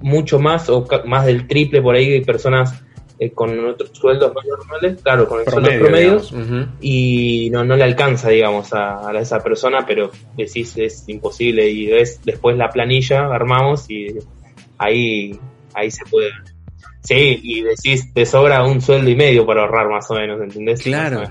mucho 0.00 0.38
más 0.38 0.68
o 0.70 0.86
más 1.04 1.26
del 1.26 1.46
triple 1.46 1.82
por 1.82 1.94
ahí 1.94 2.20
personas 2.22 2.82
eh, 3.18 3.30
con 3.30 3.64
otros 3.64 3.90
sueldos 3.92 4.34
más 4.34 4.44
normales, 4.44 5.00
claro, 5.02 5.28
con 5.28 5.40
el 5.40 5.46
sueldos 5.46 5.74
promedios, 5.74 6.34
y 6.80 7.48
no, 7.52 7.64
no 7.64 7.76
le 7.76 7.84
alcanza, 7.84 8.30
digamos, 8.30 8.72
a, 8.72 9.12
esa 9.20 9.42
persona, 9.42 9.84
pero 9.86 10.10
decís 10.36 10.76
es 10.76 11.08
imposible 11.08 11.68
y 11.68 11.86
ves 11.86 12.20
después 12.24 12.56
la 12.56 12.70
planilla, 12.70 13.26
armamos 13.26 13.88
y 13.88 14.18
ahí, 14.78 15.38
ahí 15.74 15.90
se 15.90 16.04
puede. 16.06 16.30
Sí, 17.02 17.38
y 17.42 17.62
decís, 17.62 18.12
te 18.14 18.24
sobra 18.24 18.64
un 18.64 18.80
sueldo 18.80 19.10
y 19.10 19.14
medio 19.14 19.46
para 19.46 19.60
ahorrar 19.60 19.88
más 19.88 20.10
o 20.10 20.14
menos, 20.14 20.40
¿entendés? 20.40 20.82
Claro. 20.82 21.30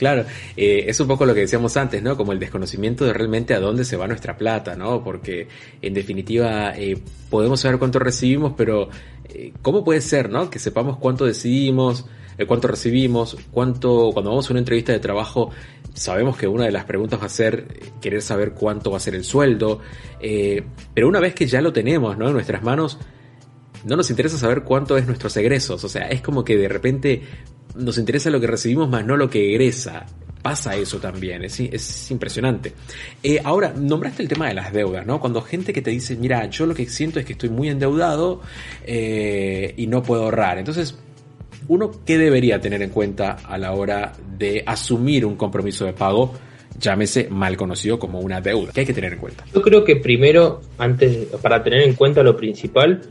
Claro, 0.00 0.24
eh, 0.56 0.84
es 0.86 0.98
un 0.98 1.08
poco 1.08 1.26
lo 1.26 1.34
que 1.34 1.40
decíamos 1.40 1.76
antes, 1.76 2.02
¿no? 2.02 2.16
Como 2.16 2.32
el 2.32 2.38
desconocimiento 2.38 3.04
de 3.04 3.12
realmente 3.12 3.52
a 3.52 3.60
dónde 3.60 3.84
se 3.84 3.98
va 3.98 4.06
nuestra 4.08 4.38
plata, 4.38 4.74
¿no? 4.74 5.04
Porque 5.04 5.46
en 5.82 5.92
definitiva 5.92 6.72
eh, 6.74 6.96
podemos 7.28 7.60
saber 7.60 7.78
cuánto 7.78 7.98
recibimos, 7.98 8.54
pero 8.56 8.88
eh, 9.28 9.52
¿cómo 9.60 9.84
puede 9.84 10.00
ser, 10.00 10.30
¿no? 10.30 10.48
Que 10.48 10.58
sepamos 10.58 10.96
cuánto 10.96 11.26
decidimos, 11.26 12.06
cuánto 12.48 12.68
recibimos, 12.68 13.36
cuánto, 13.50 14.08
cuando 14.14 14.30
vamos 14.30 14.48
a 14.48 14.54
una 14.54 14.60
entrevista 14.60 14.92
de 14.92 15.00
trabajo, 15.00 15.50
sabemos 15.92 16.38
que 16.38 16.48
una 16.48 16.64
de 16.64 16.72
las 16.72 16.86
preguntas 16.86 17.20
va 17.20 17.26
a 17.26 17.28
ser 17.28 17.66
querer 18.00 18.22
saber 18.22 18.52
cuánto 18.52 18.90
va 18.90 18.96
a 18.96 19.00
ser 19.00 19.14
el 19.14 19.24
sueldo, 19.24 19.80
pero 20.94 21.08
una 21.08 21.20
vez 21.20 21.34
que 21.34 21.46
ya 21.46 21.60
lo 21.60 21.74
tenemos, 21.74 22.16
¿no? 22.16 22.28
En 22.28 22.32
nuestras 22.32 22.62
manos, 22.62 22.98
no 23.84 23.96
nos 23.96 24.08
interesa 24.08 24.38
saber 24.38 24.62
cuánto 24.62 24.96
es 24.96 25.06
nuestros 25.06 25.36
egresos, 25.36 25.84
o 25.84 25.88
sea, 25.90 26.08
es 26.08 26.22
como 26.22 26.42
que 26.42 26.56
de 26.56 26.68
repente 26.68 27.22
nos 27.74 27.98
interesa 27.98 28.30
lo 28.30 28.40
que 28.40 28.46
recibimos 28.46 28.88
más 28.88 29.04
no 29.04 29.16
lo 29.16 29.28
que 29.28 29.50
egresa. 29.50 30.06
Pasa 30.42 30.74
eso 30.74 30.98
también, 30.98 31.44
es, 31.44 31.60
es 31.60 32.10
impresionante. 32.10 32.72
Eh, 33.22 33.40
ahora, 33.44 33.74
nombraste 33.76 34.22
el 34.22 34.28
tema 34.28 34.48
de 34.48 34.54
las 34.54 34.72
deudas, 34.72 35.04
¿no? 35.06 35.20
Cuando 35.20 35.42
gente 35.42 35.74
que 35.74 35.82
te 35.82 35.90
dice, 35.90 36.16
mira, 36.16 36.48
yo 36.48 36.64
lo 36.64 36.74
que 36.74 36.86
siento 36.86 37.20
es 37.20 37.26
que 37.26 37.34
estoy 37.34 37.50
muy 37.50 37.68
endeudado 37.68 38.40
eh, 38.84 39.74
y 39.76 39.86
no 39.86 40.02
puedo 40.02 40.22
ahorrar. 40.22 40.56
Entonces, 40.56 40.98
uno, 41.68 41.90
¿qué 42.06 42.16
debería 42.16 42.58
tener 42.58 42.80
en 42.80 42.88
cuenta 42.88 43.32
a 43.32 43.58
la 43.58 43.72
hora 43.72 44.14
de 44.38 44.64
asumir 44.66 45.26
un 45.26 45.36
compromiso 45.36 45.84
de 45.84 45.92
pago? 45.92 46.32
llámese 46.78 47.28
mal 47.28 47.56
conocido 47.56 47.98
como 47.98 48.20
una 48.20 48.40
deuda. 48.40 48.72
¿Qué 48.72 48.80
hay 48.80 48.86
que 48.86 48.94
tener 48.94 49.12
en 49.12 49.18
cuenta? 49.18 49.44
Yo 49.52 49.62
creo 49.62 49.84
que 49.84 49.96
primero, 49.96 50.60
antes, 50.78 51.26
para 51.42 51.62
tener 51.62 51.82
en 51.82 51.94
cuenta 51.94 52.22
lo 52.22 52.36
principal, 52.36 53.02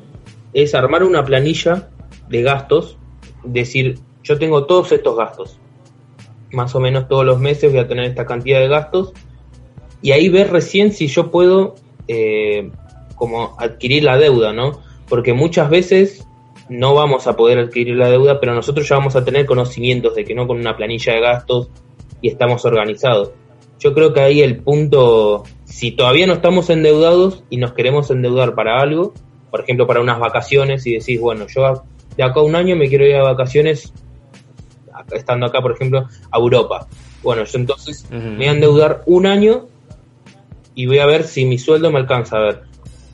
es 0.53 0.73
armar 0.73 1.03
una 1.03 1.23
planilla 1.23 1.89
de 2.29 2.41
gastos, 2.41 2.97
decir, 3.43 3.99
yo 4.23 4.38
tengo 4.38 4.65
todos 4.65 4.91
estos 4.91 5.17
gastos. 5.17 5.60
Más 6.51 6.73
o 6.75 6.79
menos 6.79 7.08
todos 7.08 7.25
los 7.25 7.39
meses 7.39 7.71
voy 7.71 7.79
a 7.79 7.88
tener 7.88 8.05
esta 8.05 8.25
cantidad 8.25 8.60
de 8.60 8.67
gastos. 8.67 9.13
Y 10.01 10.12
ahí 10.12 10.29
ver 10.29 10.51
recién 10.51 10.91
si 10.91 11.08
yo 11.08 11.29
puedo 11.29 11.75
eh, 12.08 12.71
como 13.15 13.55
adquirir 13.58 14.03
la 14.03 14.17
deuda, 14.17 14.53
¿no? 14.53 14.82
Porque 15.08 15.34
muchas 15.34 15.69
veces 15.69 16.25
no 16.69 16.93
vamos 16.93 17.27
a 17.27 17.36
poder 17.36 17.58
adquirir 17.60 17.95
la 17.95 18.10
deuda, 18.10 18.39
pero 18.39 18.53
nosotros 18.53 18.88
ya 18.88 18.97
vamos 18.97 19.15
a 19.15 19.25
tener 19.25 19.45
conocimientos 19.45 20.15
de 20.15 20.23
que 20.23 20.36
no 20.36 20.47
con 20.47 20.58
una 20.58 20.77
planilla 20.77 21.13
de 21.13 21.19
gastos 21.19 21.69
y 22.21 22.29
estamos 22.29 22.63
organizados. 22.65 23.32
Yo 23.79 23.93
creo 23.93 24.13
que 24.13 24.21
ahí 24.21 24.41
el 24.41 24.58
punto, 24.62 25.43
si 25.65 25.91
todavía 25.91 26.27
no 26.27 26.34
estamos 26.34 26.69
endeudados 26.69 27.43
y 27.49 27.58
nos 27.58 27.73
queremos 27.73 28.12
endeudar 28.12 28.53
para 28.53 28.79
algo, 28.79 29.13
por 29.49 29.62
ejemplo 29.62 29.88
para 29.88 30.01
unas 30.01 30.19
vacaciones 30.19 30.86
y 30.86 30.93
decís, 30.93 31.19
bueno, 31.19 31.47
yo 31.47 31.84
de 32.15 32.23
acá 32.23 32.39
a 32.39 32.43
un 32.43 32.55
año 32.55 32.75
me 32.75 32.88
quiero 32.88 33.05
ir 33.05 33.15
a 33.15 33.23
vacaciones 33.23 33.93
estando 35.12 35.45
acá, 35.45 35.62
por 35.62 35.73
ejemplo, 35.73 36.07
a 36.31 36.38
Europa. 36.38 36.88
Bueno, 37.23 37.43
yo 37.43 37.59
entonces 37.59 38.05
me 38.09 38.35
voy 38.35 38.45
a 38.45 38.51
endeudar 38.51 39.03
un 39.05 39.25
año 39.25 39.67
y 40.75 40.85
voy 40.85 40.99
a 40.99 41.05
ver 41.05 41.23
si 41.25 41.45
mi 41.45 41.57
sueldo 41.57 41.91
me 41.91 41.99
alcanza. 41.99 42.38
A 42.38 42.41
ver, 42.41 42.62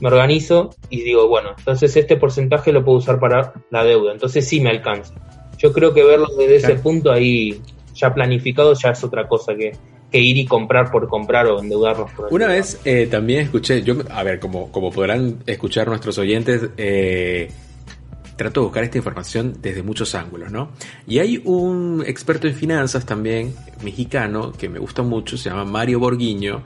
me 0.00 0.08
organizo 0.08 0.74
y 0.90 1.02
digo, 1.02 1.28
bueno, 1.28 1.50
entonces 1.58 1.96
este 1.96 2.16
porcentaje 2.16 2.72
lo 2.72 2.84
puedo 2.84 2.98
usar 2.98 3.18
para 3.18 3.54
la 3.70 3.84
deuda. 3.84 4.12
Entonces 4.12 4.46
sí 4.46 4.60
me 4.60 4.70
alcanza. 4.70 5.14
Yo 5.58 5.72
creo 5.72 5.94
que 5.94 6.04
verlo 6.04 6.28
desde 6.36 6.56
ese 6.56 6.74
punto 6.76 7.10
ahí 7.10 7.60
ya 7.94 8.12
planificado 8.12 8.74
ya 8.74 8.90
es 8.90 9.02
otra 9.02 9.26
cosa 9.26 9.54
que, 9.54 9.72
que 10.10 10.18
ir 10.18 10.36
y 10.36 10.46
comprar 10.46 10.90
por 10.90 11.08
comprar 11.08 11.46
o 11.46 11.60
endeudarnos 11.60 12.10
por 12.12 12.32
Una 12.32 12.46
vez 12.46 12.80
eh, 12.84 13.08
también 13.10 13.40
escuché, 13.40 13.82
yo, 13.82 13.96
a 14.10 14.22
ver, 14.22 14.38
como, 14.38 14.70
como 14.70 14.90
podrán 14.90 15.38
escuchar 15.46 15.88
nuestros 15.88 16.18
oyentes, 16.18 16.68
eh, 16.76 17.50
trato 18.36 18.60
de 18.60 18.64
buscar 18.66 18.84
esta 18.84 18.98
información 18.98 19.56
desde 19.60 19.82
muchos 19.82 20.14
ángulos, 20.14 20.52
¿no? 20.52 20.70
Y 21.06 21.18
hay 21.18 21.40
un 21.44 22.04
experto 22.06 22.46
en 22.46 22.54
finanzas 22.54 23.06
también, 23.06 23.54
mexicano, 23.82 24.52
que 24.52 24.68
me 24.68 24.78
gusta 24.78 25.02
mucho, 25.02 25.36
se 25.36 25.48
llama 25.48 25.64
Mario 25.64 25.98
Borguiño, 26.00 26.62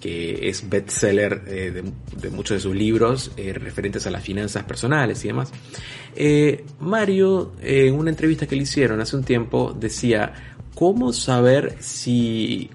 que 0.00 0.48
es 0.48 0.68
bestseller 0.68 1.42
eh, 1.46 1.82
de, 2.20 2.30
muchos 2.30 2.56
de 2.56 2.60
sus 2.60 2.74
libros 2.74 3.32
eh, 3.36 3.52
referentes 3.52 4.06
a 4.06 4.10
las 4.10 4.24
finanzas 4.24 4.64
personales 4.64 5.22
y 5.24 5.28
demás. 5.28 5.52
Eh, 6.16 6.64
Mario, 6.80 7.52
en 7.60 7.94
una 7.94 8.10
entrevista 8.10 8.46
que 8.46 8.56
le 8.56 8.62
hicieron 8.62 9.00
hace 9.00 9.14
un 9.16 9.24
tiempo, 9.24 9.76
decía, 9.78 10.32
¿cómo 10.74 11.12
saber 11.12 11.76
si 11.80 12.70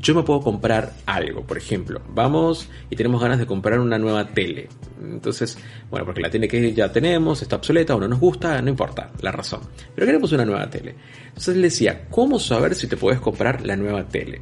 yo 0.00 0.14
me 0.14 0.22
puedo 0.22 0.40
comprar 0.40 0.94
algo, 1.06 1.42
por 1.42 1.58
ejemplo, 1.58 2.00
vamos 2.14 2.68
y 2.88 2.96
tenemos 2.96 3.20
ganas 3.20 3.38
de 3.38 3.46
comprar 3.46 3.78
una 3.80 3.98
nueva 3.98 4.28
tele. 4.28 4.68
Entonces, 5.00 5.58
bueno, 5.90 6.06
porque 6.06 6.20
la 6.20 6.30
tele 6.30 6.48
que 6.48 6.72
ya 6.72 6.90
tenemos 6.90 7.42
está 7.42 7.56
obsoleta 7.56 7.94
o 7.94 8.00
no 8.00 8.08
nos 8.08 8.18
gusta, 8.18 8.60
no 8.62 8.70
importa 8.70 9.10
la 9.20 9.30
razón. 9.30 9.60
Pero 9.94 10.06
queremos 10.06 10.32
una 10.32 10.44
nueva 10.44 10.68
tele. 10.70 10.94
Entonces 11.28 11.56
le 11.56 11.62
decía, 11.62 12.06
¿cómo 12.10 12.38
saber 12.38 12.74
si 12.74 12.86
te 12.86 12.96
puedes 12.96 13.20
comprar 13.20 13.66
la 13.66 13.76
nueva 13.76 14.06
tele? 14.06 14.40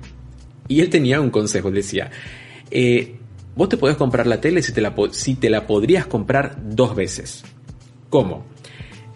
Y 0.68 0.80
él 0.80 0.90
tenía 0.90 1.20
un 1.20 1.30
consejo, 1.30 1.70
decía, 1.70 2.10
eh, 2.70 3.16
vos 3.56 3.68
te 3.68 3.76
podés 3.76 3.96
comprar 3.96 4.26
la 4.26 4.40
tele 4.40 4.62
si 4.62 4.72
te 4.72 4.80
la, 4.80 4.94
si 5.10 5.34
te 5.34 5.50
la 5.50 5.66
podrías 5.66 6.06
comprar 6.06 6.56
dos 6.62 6.94
veces. 6.94 7.44
¿Cómo? 8.10 8.46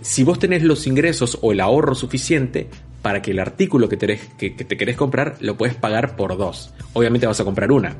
Si 0.00 0.24
vos 0.24 0.38
tenés 0.40 0.64
los 0.64 0.86
ingresos 0.88 1.38
o 1.40 1.52
el 1.52 1.60
ahorro 1.60 1.94
suficiente 1.94 2.68
para 3.02 3.20
que 3.20 3.32
el 3.32 3.40
artículo 3.40 3.88
que 3.88 3.96
te, 3.96 4.18
que, 4.38 4.50
te 4.50 4.76
querés 4.76 4.96
comprar 4.96 5.36
lo 5.40 5.56
puedes 5.56 5.74
pagar 5.74 6.16
por 6.16 6.36
dos. 6.36 6.72
Obviamente 6.92 7.26
vas 7.26 7.40
a 7.40 7.44
comprar 7.44 7.70
una. 7.72 7.96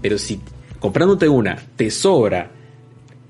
Pero 0.00 0.18
si 0.18 0.40
comprándote 0.78 1.28
una 1.28 1.56
te 1.76 1.90
sobra 1.90 2.50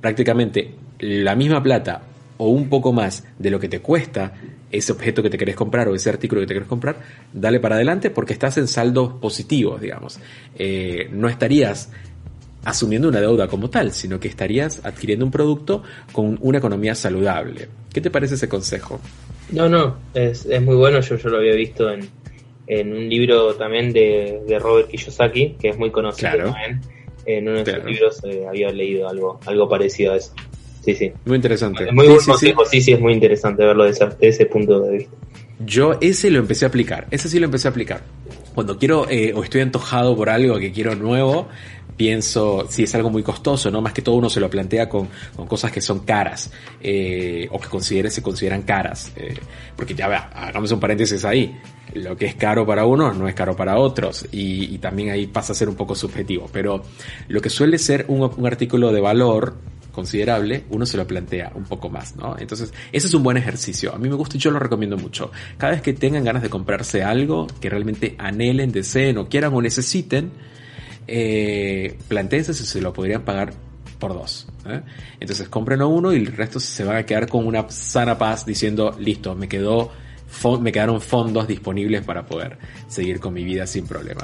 prácticamente 0.01 0.75
la 1.01 1.35
misma 1.35 1.63
plata 1.63 2.03
o 2.37 2.49
un 2.49 2.69
poco 2.69 2.93
más 2.93 3.25
de 3.39 3.51
lo 3.51 3.59
que 3.59 3.69
te 3.69 3.81
cuesta 3.81 4.35
ese 4.71 4.93
objeto 4.93 5.23
que 5.23 5.31
te 5.31 5.39
querés 5.39 5.57
comprar 5.57 5.89
o 5.89 5.95
ese 5.95 6.11
artículo 6.11 6.41
que 6.43 6.49
te 6.49 6.55
querés 6.55 6.69
comprar, 6.69 6.97
dale 7.33 7.61
para 7.61 7.77
adelante 7.77 8.11
porque 8.11 8.33
estás 8.33 8.59
en 8.59 8.69
saldos 8.69 9.15
positivos, 9.15 9.81
digamos. 9.81 10.19
Eh, 10.57 11.09
no 11.13 11.29
estarías 11.29 11.91
asumiendo 12.65 13.09
una 13.09 13.21
deuda 13.21 13.47
como 13.47 13.71
tal, 13.71 13.93
sino 13.93 14.19
que 14.19 14.29
estarías 14.29 14.85
adquiriendo 14.85 15.25
un 15.25 15.31
producto 15.31 15.83
con 16.13 16.37
una 16.41 16.59
economía 16.59 16.95
saludable. 16.95 17.69
¿Qué 17.93 18.01
te 18.01 18.11
parece 18.11 18.35
ese 18.35 18.49
consejo? 18.49 19.01
No, 19.51 19.69
no, 19.69 19.97
es, 20.15 20.47
es 20.47 20.63
muy 20.63 20.77
bueno, 20.77 21.01
yo, 21.01 21.17
yo 21.17 21.29
lo 21.29 21.39
había 21.39 21.55
visto 21.55 21.91
en, 21.91 22.09
en 22.67 22.93
un 22.93 23.09
libro 23.09 23.55
también 23.55 23.93
de, 23.93 24.43
de, 24.47 24.59
Robert 24.59 24.89
Kiyosaki, 24.89 25.57
que 25.61 25.69
es 25.69 25.79
muy 25.79 25.91
conocido 25.91 26.31
también. 26.31 26.81
En 27.25 27.49
uno 27.49 27.65
de 27.65 27.75
sus 27.75 27.85
libros 27.85 28.21
eh, 28.25 28.45
había 28.49 28.71
leído 28.71 29.09
algo, 29.09 29.41
algo 29.47 29.69
parecido 29.69 30.13
a 30.13 30.17
eso. 30.17 30.33
Sí, 30.85 30.95
sí. 30.95 31.13
Muy 31.25 31.37
interesante. 31.37 31.85
Es 31.85 31.93
muy 31.93 32.07
sí, 32.21 32.31
sí, 32.39 32.55
sí, 32.71 32.81
sí, 32.81 32.93
es 32.93 33.01
muy 33.01 33.13
interesante 33.13 33.65
verlo 33.65 33.85
desde 33.85 34.09
ese, 34.21 34.47
punto 34.47 34.81
de 34.81 34.99
vista. 34.99 35.17
Yo 35.65 35.99
ese 36.01 36.31
lo 36.31 36.39
empecé 36.39 36.65
a 36.65 36.69
aplicar, 36.69 37.09
ese 37.11 37.29
sí 37.29 37.41
lo 37.41 37.47
empecé 37.47 37.67
a 37.67 37.73
aplicar. 37.73 38.03
Cuando 38.55 38.79
quiero 38.79 39.09
eh, 39.11 39.33
o 39.35 39.43
estoy 39.43 39.63
antojado 39.63 40.17
por 40.17 40.31
algo 40.31 40.59
que 40.59 40.71
quiero 40.71 40.95
nuevo, 40.95 41.49
pienso 41.97 42.67
si 42.69 42.83
es 42.83 42.95
algo 42.95 43.11
muy 43.11 43.23
costoso, 43.23 43.71
¿no? 43.71 43.81
Más 43.81 43.93
que 43.93 44.03
todo 44.03 44.17
uno 44.17 44.29
se 44.29 44.41
lo 44.41 44.51
plantea 44.51 44.89
con, 44.89 45.09
con 45.35 45.47
cosas 45.47 45.73
que 45.73 45.81
son 45.81 46.01
caras, 46.01 46.51
eh, 46.81 47.49
o 47.51 47.59
que 47.59 47.69
considere, 47.69 48.11
se 48.11 48.23
consideran 48.23 48.63
caras. 48.63 49.13
Eh, 49.17 49.35
porque 49.75 49.95
ya 49.95 50.09
vea, 50.09 50.31
hagamos 50.35 50.71
un 50.73 50.81
paréntesis 50.81 51.25
ahí. 51.25 51.59
Lo 51.95 52.17
que 52.17 52.27
es 52.27 52.35
caro 52.35 52.67
para 52.67 52.85
unos 52.85 53.17
no 53.17 53.29
es 53.29 53.35
caro 53.35 53.57
para 53.57 53.79
otros, 53.79 54.27
y, 54.33 54.75
y 54.75 54.79
también 54.79 55.11
ahí 55.11 55.27
pasa 55.27 55.53
a 55.53 55.55
ser 55.55 55.69
un 55.69 55.77
poco 55.77 55.95
subjetivo. 55.95 56.49
Pero 56.53 56.83
lo 57.29 57.41
que 57.41 57.49
suele 57.49 57.79
ser 57.79 58.05
un, 58.09 58.31
un 58.37 58.47
artículo 58.47 58.93
de 58.93 59.01
valor, 59.01 59.57
considerable, 59.93 60.65
uno 60.69 60.85
se 60.85 60.99
lo 60.99 61.07
plantea 61.07 61.53
un 61.55 61.65
poco 61.65 61.89
más, 61.89 62.17
¿no? 62.17 62.37
Entonces, 62.39 62.75
ese 62.93 63.07
es 63.07 63.15
un 63.15 63.23
buen 63.23 63.39
ejercicio. 63.39 63.95
A 63.95 63.99
mí 63.99 64.11
me 64.11 64.15
gusta 64.15 64.37
y 64.37 64.41
yo 64.41 64.51
lo 64.51 64.59
recomiendo 64.59 64.99
mucho. 64.99 65.31
Cada 65.57 65.73
vez 65.73 65.81
que 65.81 65.95
tengan 65.95 66.23
ganas 66.23 66.43
de 66.43 66.51
comprarse 66.51 67.03
algo 67.03 67.47
que 67.63 67.71
realmente 67.71 68.15
anhelen, 68.19 68.73
deseen 68.73 69.17
o 69.17 69.27
quieran 69.27 69.55
o 69.55 69.63
necesiten, 69.63 70.33
eh, 71.07 71.97
si 72.41 72.55
se 72.55 72.81
lo 72.81 72.93
podrían 72.93 73.23
pagar 73.23 73.53
por 73.99 74.15
dos. 74.15 74.47
¿eh? 74.67 74.83
Entonces, 75.21 75.49
compren 75.49 75.83
uno 75.83 76.13
y 76.13 76.17
el 76.17 76.27
resto 76.27 76.61
se 76.61 76.85
van 76.85 76.97
a 76.97 77.07
quedar 77.07 77.29
con 77.29 77.47
una 77.47 77.69
sana 77.71 78.19
paz 78.19 78.45
diciendo, 78.45 78.95
listo, 78.99 79.35
me 79.35 79.49
quedó 79.49 79.91
me 80.61 80.73
quedaron 80.73 81.01
fondos 81.01 81.47
disponibles 81.47 82.03
para 82.03 82.27
poder 82.27 82.59
seguir 82.89 83.21
con 83.21 83.33
mi 83.33 83.45
vida 83.45 83.67
sin 83.67 83.87
problema. 83.87 84.23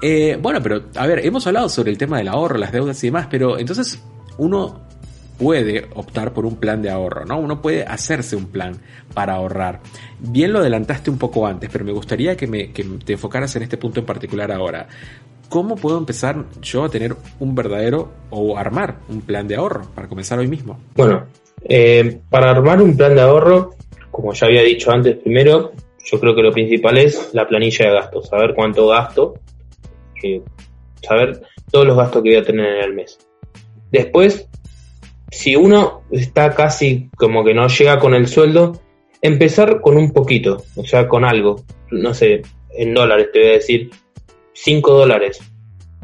Eh, 0.00 0.38
bueno, 0.40 0.62
pero 0.62 0.84
a 0.94 1.06
ver, 1.06 1.24
hemos 1.26 1.46
hablado 1.46 1.68
sobre 1.68 1.90
el 1.90 1.98
tema 1.98 2.18
del 2.18 2.28
ahorro, 2.28 2.56
las 2.56 2.72
deudas 2.72 3.02
y 3.04 3.08
demás, 3.08 3.26
pero 3.30 3.58
entonces 3.58 4.00
uno 4.38 4.80
puede 5.38 5.88
optar 5.94 6.32
por 6.32 6.44
un 6.46 6.56
plan 6.56 6.82
de 6.82 6.90
ahorro, 6.90 7.24
¿no? 7.24 7.38
Uno 7.38 7.62
puede 7.62 7.82
hacerse 7.84 8.36
un 8.36 8.46
plan 8.46 8.78
para 9.14 9.34
ahorrar. 9.34 9.80
Bien 10.18 10.52
lo 10.52 10.58
adelantaste 10.60 11.10
un 11.10 11.18
poco 11.18 11.46
antes, 11.46 11.70
pero 11.72 11.84
me 11.84 11.92
gustaría 11.92 12.36
que, 12.36 12.46
me, 12.46 12.72
que 12.72 12.84
te 13.04 13.14
enfocaras 13.14 13.54
en 13.56 13.62
este 13.62 13.76
punto 13.76 14.00
en 14.00 14.06
particular 14.06 14.52
ahora. 14.52 14.86
¿Cómo 15.50 15.74
puedo 15.74 15.98
empezar 15.98 16.44
yo 16.62 16.84
a 16.84 16.88
tener 16.88 17.16
un 17.40 17.56
verdadero 17.56 18.08
o 18.30 18.56
armar 18.56 18.98
un 19.08 19.20
plan 19.20 19.48
de 19.48 19.56
ahorro 19.56 19.82
para 19.96 20.06
comenzar 20.06 20.38
hoy 20.38 20.46
mismo? 20.46 20.78
Bueno, 20.94 21.26
eh, 21.64 22.20
para 22.30 22.52
armar 22.52 22.80
un 22.80 22.96
plan 22.96 23.16
de 23.16 23.20
ahorro, 23.20 23.74
como 24.12 24.32
ya 24.32 24.46
había 24.46 24.62
dicho 24.62 24.92
antes, 24.92 25.16
primero, 25.16 25.72
yo 26.04 26.20
creo 26.20 26.36
que 26.36 26.42
lo 26.42 26.52
principal 26.52 26.98
es 26.98 27.30
la 27.32 27.48
planilla 27.48 27.86
de 27.86 27.94
gastos, 27.94 28.28
saber 28.28 28.54
cuánto 28.54 28.86
gasto, 28.86 29.34
saber 31.02 31.42
todos 31.68 31.84
los 31.84 31.96
gastos 31.96 32.22
que 32.22 32.28
voy 32.28 32.38
a 32.38 32.44
tener 32.44 32.76
en 32.76 32.84
el 32.84 32.94
mes. 32.94 33.18
Después, 33.90 34.48
si 35.32 35.56
uno 35.56 36.02
está 36.12 36.54
casi 36.54 37.10
como 37.16 37.42
que 37.42 37.54
no 37.54 37.66
llega 37.66 37.98
con 37.98 38.14
el 38.14 38.28
sueldo, 38.28 38.80
empezar 39.20 39.80
con 39.80 39.96
un 39.96 40.12
poquito, 40.12 40.62
o 40.76 40.84
sea, 40.84 41.08
con 41.08 41.24
algo, 41.24 41.64
no 41.90 42.14
sé, 42.14 42.42
en 42.70 42.94
dólares 42.94 43.30
te 43.32 43.40
voy 43.40 43.48
a 43.48 43.52
decir, 43.54 43.90
5 44.62 44.92
dólares, 44.92 45.40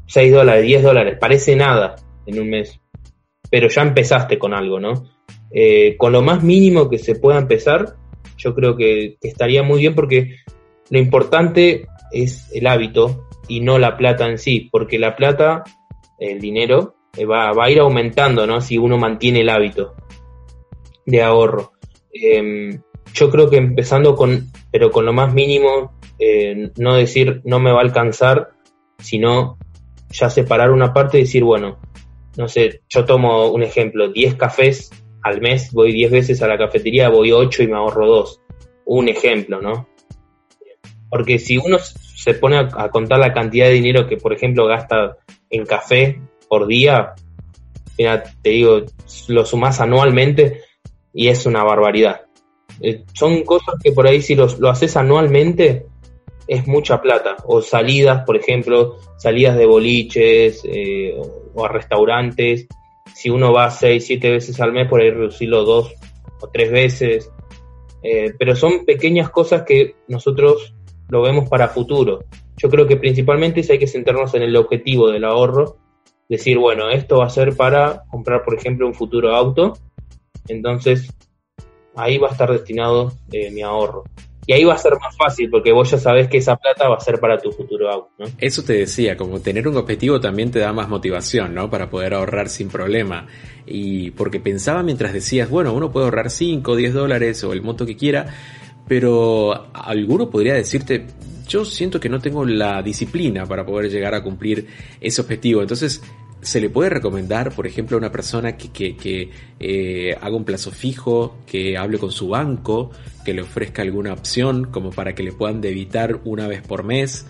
6 0.07 0.33
dólares, 0.33 0.65
10 0.65 0.83
dólares, 0.83 1.19
parece 1.21 1.57
nada 1.57 1.97
en 2.25 2.41
un 2.41 2.49
mes, 2.49 2.81
pero 3.51 3.69
ya 3.69 3.83
empezaste 3.83 4.39
con 4.39 4.55
algo, 4.55 4.81
¿no? 4.81 5.05
Eh, 5.51 5.97
con 5.99 6.13
lo 6.13 6.23
más 6.23 6.43
mínimo 6.43 6.89
que 6.89 6.99
se 6.99 7.17
pueda 7.17 7.39
empezar, 7.39 7.97
yo 8.39 8.55
creo 8.55 8.75
que, 8.75 9.19
estaría 9.21 9.63
muy 9.63 9.81
bien 9.81 9.95
porque 9.95 10.37
lo 10.89 10.99
importante 10.99 11.87
es 12.13 12.51
el 12.55 12.67
hábito 12.67 13.27
y 13.47 13.61
no 13.61 13.79
la 13.79 13.99
plata 13.99 14.27
en 14.27 14.39
sí, 14.39 14.69
porque 14.73 14.99
la 14.99 15.17
plata, 15.17 15.63
el 16.19 16.41
dinero, 16.41 16.95
eh, 17.15 17.27
va, 17.27 17.53
va, 17.53 17.67
a 17.67 17.71
ir 17.71 17.81
aumentando, 17.81 18.47
¿no? 18.47 18.63
Si 18.63 18.79
uno 18.79 18.97
mantiene 18.97 19.41
el 19.41 19.51
hábito 19.51 19.95
de 21.05 21.23
ahorro. 21.23 21.73
Eh, 22.11 22.79
yo 23.13 23.31
creo 23.31 23.51
que 23.51 23.57
empezando 23.57 24.15
con, 24.15 24.51
pero 24.71 24.91
con 24.91 25.05
lo 25.05 25.13
más 25.13 25.33
mínimo, 25.33 25.96
eh, 26.19 26.71
no 26.77 26.95
decir 26.95 27.43
no 27.45 27.59
me 27.59 27.73
va 27.73 27.79
a 27.79 27.83
alcanzar, 27.83 28.51
sino 28.99 29.59
ya 30.11 30.31
separar 30.31 30.71
una 30.71 30.93
parte 30.93 31.19
y 31.19 31.23
decir, 31.23 31.45
bueno, 31.45 31.79
no 32.37 32.49
sé, 32.49 32.83
yo 32.89 33.05
tomo 33.05 33.49
un 33.49 33.62
ejemplo, 33.62 34.09
10 34.09 34.35
cafés 34.37 34.91
al 35.23 35.41
mes, 35.41 35.73
voy 35.73 35.93
10 35.93 36.11
veces 36.11 36.43
a 36.43 36.47
la 36.47 36.59
cafetería, 36.59 37.09
voy 37.09 37.33
8 37.33 37.62
y 37.62 37.69
me 37.69 37.77
ahorro 37.77 38.07
2. 38.07 38.41
Un 38.87 39.09
ejemplo, 39.09 39.61
¿no? 39.61 39.89
Porque 41.09 41.39
si 41.39 41.59
uno 41.59 41.79
se 41.79 42.35
pone 42.35 42.59
a, 42.59 42.89
contar 42.91 43.19
la 43.19 43.33
cantidad 43.33 43.67
de 43.67 43.73
dinero 43.73 44.07
que, 44.07 44.17
por 44.17 44.33
ejemplo, 44.33 44.67
gasta 44.67 45.17
en 45.51 45.64
café, 45.64 46.21
por 46.49 46.67
día, 46.67 47.14
mira, 47.99 48.23
te 48.43 48.51
digo, 48.51 48.83
lo 49.29 49.45
sumas 49.45 49.81
anualmente 49.81 50.61
y 51.12 51.29
es 51.29 51.47
una 51.47 51.64
barbaridad. 51.64 52.23
Eh, 52.81 53.05
son 53.14 53.43
cosas 53.45 53.77
que 53.83 53.93
por 53.93 54.07
ahí 54.07 54.21
si 54.21 54.35
lo, 54.35 54.47
lo 54.59 54.69
haces 54.69 54.97
anualmente 54.97 55.87
es 56.47 56.67
mucha 56.67 57.01
plata. 57.01 57.37
O 57.45 57.63
salidas, 57.63 58.25
por 58.25 58.37
ejemplo, 58.37 58.97
salidas 59.17 59.57
de 59.57 59.67
boliches 59.67 60.63
eh, 60.65 61.17
o, 61.55 61.65
a 61.65 61.69
restaurantes. 61.69 62.67
Si 63.15 63.31
uno 63.31 63.53
va 63.53 63.71
seis, 63.71 64.07
siete 64.07 64.31
veces 64.31 64.61
al 64.61 64.73
mes, 64.73 64.89
por 64.89 65.01
ahí 65.01 65.11
reducirlo 65.11 65.65
dos 65.65 65.95
o 66.41 66.49
tres 66.49 66.71
veces. 66.71 67.31
Eh, 68.03 68.35
pero 68.39 68.55
son 68.55 68.85
pequeñas 68.85 69.31
cosas 69.31 69.63
que 69.63 69.97
nosotros 70.09 70.75
lo 71.09 71.23
vemos 71.23 71.49
para 71.49 71.69
futuro. 71.69 72.25
Yo 72.57 72.69
creo 72.71 72.87
que 72.87 72.97
principalmente 72.97 73.65
hay 73.69 73.79
que 73.79 73.87
centrarnos 73.87 74.35
en 74.35 74.43
el 74.43 74.57
objetivo 74.57 75.11
del 75.11 75.25
ahorro 75.25 75.77
decir, 76.29 76.59
bueno, 76.59 76.91
esto 76.91 77.19
va 77.19 77.27
a 77.27 77.31
ser 77.31 77.57
para 77.57 78.03
comprar, 78.11 78.43
por 78.43 78.55
ejemplo, 78.55 78.87
un 78.87 78.95
futuro 78.95 79.35
auto, 79.35 79.75
entonces 80.49 81.09
ahí 81.95 82.19
va 82.19 82.29
a 82.29 82.33
estar 82.33 82.51
destinado 82.51 83.13
eh, 83.33 83.51
mi 83.51 83.63
ahorro. 83.63 84.05
Y 84.47 84.53
ahí 84.53 84.65
va 84.65 84.75
a 84.75 84.79
ser 84.79 84.93
más 85.01 85.17
fácil 85.17 85.51
porque 85.51 85.73
vos 85.73 85.91
ya 85.91 85.99
sabés 85.99 86.29
que 86.29 86.39
esa 86.39 86.57
plata 86.57 86.89
va 86.89 86.97
a 86.97 87.01
ser 87.01 87.19
para 87.19 87.37
tu 87.39 87.51
futuro 87.51 87.91
auto. 87.91 88.11
¿no? 88.19 88.27
Eso 88.39 88.63
te 88.63 88.75
decía, 88.75 89.17
como 89.17 89.41
tener 89.41 89.67
un 89.67 89.77
objetivo 89.77 90.21
también 90.21 90.53
te 90.53 90.61
da 90.61 90.73
más 90.73 90.89
motivación, 90.89 91.53
¿no? 91.53 91.69
Para 91.69 91.91
poder 91.91 92.15
ahorrar 92.15 92.49
sin 92.49 92.69
problema. 92.69 93.27
Y 93.67 94.13
porque 94.13 94.39
pensaba 94.39 94.85
mientras 94.85 95.13
decías, 95.13 95.51
bueno, 95.51 95.75
uno 95.75 95.91
puede 95.91 96.07
ahorrar 96.07 96.31
5, 96.31 96.77
10 96.77 96.95
dólares 96.95 97.43
o 97.43 97.53
el 97.53 97.63
monto 97.63 97.85
que 97.85 97.97
quiera, 97.97 98.27
pero 98.87 99.69
alguno 99.75 100.31
podría 100.31 100.55
decirte, 100.55 101.07
yo 101.49 101.65
siento 101.65 101.99
que 101.99 102.09
no 102.09 102.21
tengo 102.21 102.45
la 102.45 102.83
disciplina 102.83 103.47
para 103.47 103.67
poder 103.67 103.91
llegar 103.91 104.15
a 104.15 104.23
cumplir 104.23 104.69
ese 105.01 105.21
objetivo. 105.21 105.61
Entonces, 105.61 106.03
se 106.41 106.61
le 106.61 106.70
puede 106.70 106.91
recomendar, 106.91 107.55
por 107.55 107.66
ejemplo, 107.66 107.97
a 107.97 107.99
una 107.99 108.12
persona 108.12 108.57
que, 108.57 109.30
eh, 109.59 110.16
haga 110.20 110.37
un 110.37 110.45
plazo 110.45 110.70
fijo, 110.70 111.39
que 111.47 111.76
hable 111.76 111.99
con 111.99 112.12
su 112.12 112.28
banco, 112.28 112.91
que 113.24 113.34
le 113.34 113.43
ofrezca 113.43 113.82
alguna 113.82 114.12
opción 114.12 114.66
como 114.70 114.91
para 114.91 115.14
que 115.14 115.22
le 115.22 115.32
puedan 115.32 115.61
debitar 115.61 116.20
una 116.24 116.47
vez 116.47 116.62
por 116.62 116.84
mes. 116.84 117.26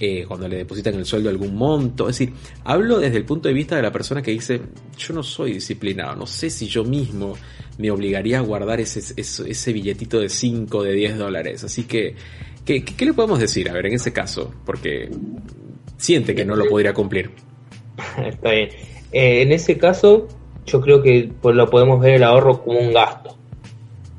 eh, 0.00 0.24
cuando 0.26 0.48
le 0.48 0.56
depositan 0.56 0.94
el 0.94 1.04
sueldo 1.04 1.28
algún 1.28 1.54
monto. 1.54 2.08
Es 2.08 2.18
decir, 2.18 2.34
hablo 2.64 2.98
desde 2.98 3.18
el 3.18 3.24
punto 3.24 3.48
de 3.48 3.54
vista 3.54 3.76
de 3.76 3.82
la 3.82 3.92
persona 3.92 4.22
que 4.22 4.32
dice, 4.32 4.60
yo 4.98 5.14
no 5.14 5.22
soy 5.22 5.52
disciplinado, 5.52 6.16
no 6.16 6.26
sé 6.26 6.50
si 6.50 6.66
yo 6.66 6.82
mismo 6.82 7.36
me 7.78 7.90
obligaría 7.90 8.38
a 8.38 8.40
guardar 8.40 8.80
ese, 8.80 9.00
ese, 9.16 9.72
billetito 9.72 10.18
de 10.18 10.28
5, 10.28 10.82
de 10.82 10.92
10 10.92 11.18
dólares. 11.18 11.62
Así 11.62 11.84
que, 11.84 12.16
¿qué, 12.64 12.84
¿qué, 12.84 13.04
le 13.04 13.12
podemos 13.12 13.38
decir? 13.38 13.68
A 13.70 13.74
ver, 13.74 13.86
en 13.86 13.94
ese 13.94 14.12
caso, 14.12 14.52
porque 14.64 15.10
siente 15.98 16.34
que 16.34 16.44
no 16.44 16.56
lo 16.56 16.68
podría 16.68 16.92
cumplir. 16.94 17.30
Está 18.26 18.50
bien. 18.50 18.68
Eh, 19.12 19.42
en 19.42 19.52
ese 19.52 19.78
caso, 19.78 20.28
yo 20.66 20.80
creo 20.80 21.02
que 21.02 21.30
pues, 21.40 21.54
lo 21.54 21.68
podemos 21.68 22.00
ver 22.00 22.14
el 22.14 22.24
ahorro 22.24 22.62
como 22.62 22.78
un 22.78 22.92
gasto. 22.92 23.36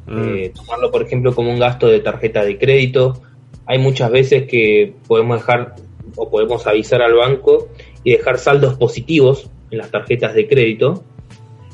Mm. 0.06 0.36
Eh, 0.36 0.52
tomarlo, 0.54 0.92
por 0.92 1.02
ejemplo, 1.02 1.34
como 1.34 1.52
un 1.52 1.60
gasto 1.60 1.88
de 1.88 2.00
tarjeta 2.00 2.44
de 2.44 2.58
crédito 2.58 3.22
hay 3.66 3.80
muchas 3.80 4.12
veces 4.12 4.48
que 4.48 4.94
podemos 5.08 5.38
dejar 5.38 5.76
o 6.16 6.30
podemos 6.30 6.68
avisar 6.68 7.02
al 7.02 7.14
banco 7.14 7.70
y 8.04 8.12
dejar 8.12 8.38
saldos 8.38 8.76
positivos 8.76 9.50
en 9.72 9.78
las 9.80 9.92
tarjetas 9.92 10.34
de 10.34 10.48
crédito. 10.48 11.04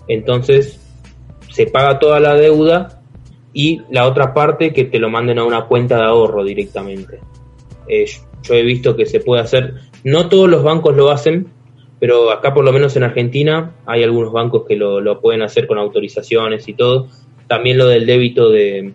Entonces 0.08 0.80
se 1.52 1.66
paga 1.66 2.00
toda 2.00 2.20
la 2.20 2.36
deuda 2.36 3.02
y 3.54 3.82
la 3.90 4.08
otra 4.08 4.34
parte 4.34 4.72
que 4.72 4.86
te 4.86 5.00
lo 5.00 5.10
manden 5.10 5.40
a 5.40 5.44
una 5.44 5.66
cuenta 5.66 5.98
de 5.98 6.04
ahorro 6.04 6.44
directamente. 6.44 7.20
Eh, 7.88 8.06
yo 8.44 8.54
he 8.54 8.62
visto 8.62 8.96
que 8.96 9.06
se 9.06 9.20
puede 9.20 9.42
hacer, 9.42 9.76
no 10.04 10.30
todos 10.30 10.48
los 10.48 10.64
bancos 10.64 10.96
lo 10.96 11.10
hacen, 11.10 11.48
pero 12.00 12.32
acá 12.32 12.54
por 12.54 12.64
lo 12.64 12.72
menos 12.72 12.96
en 12.96 13.04
Argentina 13.04 13.72
hay 13.86 14.04
algunos 14.04 14.32
bancos 14.32 14.66
que 14.68 14.76
lo, 14.76 15.02
lo 15.02 15.20
pueden 15.20 15.42
hacer 15.42 15.68
con 15.68 15.78
autorizaciones 15.78 16.68
y 16.68 16.74
todo. 16.74 17.08
También 17.48 17.78
lo 17.78 17.88
del 17.88 18.06
débito 18.06 18.50
de, 18.50 18.94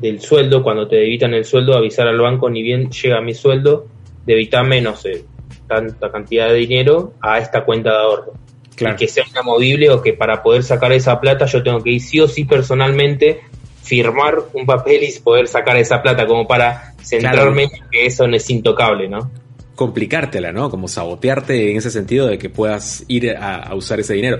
del 0.00 0.20
sueldo, 0.20 0.62
cuando 0.62 0.88
te 0.88 0.96
debitan 0.96 1.34
el 1.34 1.44
sueldo, 1.44 1.76
avisar 1.76 2.08
al 2.08 2.18
banco, 2.18 2.50
ni 2.50 2.62
bien 2.62 2.90
llega 2.90 3.20
mi 3.20 3.34
sueldo, 3.34 3.86
debitame, 4.26 4.80
no 4.80 4.96
sé, 4.96 5.24
tanta 5.68 6.10
cantidad 6.10 6.48
de 6.48 6.54
dinero 6.54 7.12
a 7.20 7.38
esta 7.38 7.64
cuenta 7.64 7.90
de 7.90 7.98
ahorro. 7.98 8.32
Claro. 8.74 8.96
que 8.96 9.06
sea 9.06 9.22
inamovible 9.30 9.88
o 9.90 10.02
que 10.02 10.14
para 10.14 10.42
poder 10.42 10.64
sacar 10.64 10.90
esa 10.90 11.20
plata 11.20 11.46
yo 11.46 11.62
tengo 11.62 11.80
que 11.80 11.90
ir 11.90 12.00
sí 12.00 12.18
o 12.18 12.26
sí 12.26 12.44
personalmente 12.44 13.42
firmar 13.84 14.34
un 14.52 14.66
papel 14.66 15.04
y 15.04 15.20
poder 15.20 15.46
sacar 15.46 15.76
esa 15.76 16.02
plata, 16.02 16.26
como 16.26 16.48
para 16.48 16.94
centrarme 17.00 17.64
en 17.64 17.70
que 17.90 18.06
eso 18.06 18.26
no 18.26 18.34
es 18.34 18.50
intocable, 18.50 19.08
¿no? 19.08 19.30
Complicártela, 19.74 20.52
¿no? 20.52 20.70
Como 20.70 20.88
sabotearte 20.88 21.70
en 21.70 21.76
ese 21.76 21.90
sentido 21.90 22.26
de 22.26 22.38
que 22.38 22.50
puedas 22.50 23.04
ir 23.08 23.36
a, 23.36 23.74
usar 23.74 24.00
ese 24.00 24.14
dinero. 24.14 24.38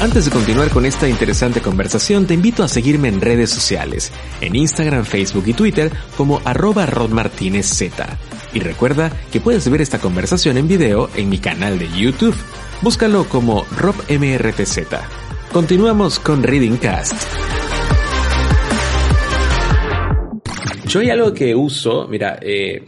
Antes 0.00 0.24
de 0.24 0.32
continuar 0.32 0.68
con 0.70 0.84
esta 0.84 1.08
interesante 1.08 1.60
conversación, 1.60 2.26
te 2.26 2.34
invito 2.34 2.64
a 2.64 2.68
seguirme 2.68 3.06
en 3.06 3.20
redes 3.20 3.50
sociales, 3.50 4.10
en 4.40 4.56
Instagram, 4.56 5.04
Facebook 5.04 5.44
y 5.46 5.52
Twitter 5.52 5.92
como 6.16 6.40
arroba 6.44 6.86
rodmartinezz. 6.86 7.84
Y 8.52 8.60
recuerda 8.60 9.12
que 9.30 9.40
puedes 9.40 9.68
ver 9.70 9.80
esta 9.80 10.00
conversación 10.00 10.58
en 10.58 10.66
video 10.66 11.08
en 11.14 11.28
mi 11.28 11.38
canal 11.38 11.78
de 11.78 11.88
YouTube. 11.88 12.34
Búscalo 12.82 13.28
como 13.28 13.64
robmrtz. 13.76 14.80
Continuamos 15.52 16.18
con 16.18 16.42
Reading 16.42 16.78
Cast. 16.78 17.14
Yo 20.86 21.00
hay 21.00 21.10
algo 21.10 21.32
que 21.32 21.54
uso, 21.54 22.06
mira, 22.08 22.38
eh, 22.42 22.84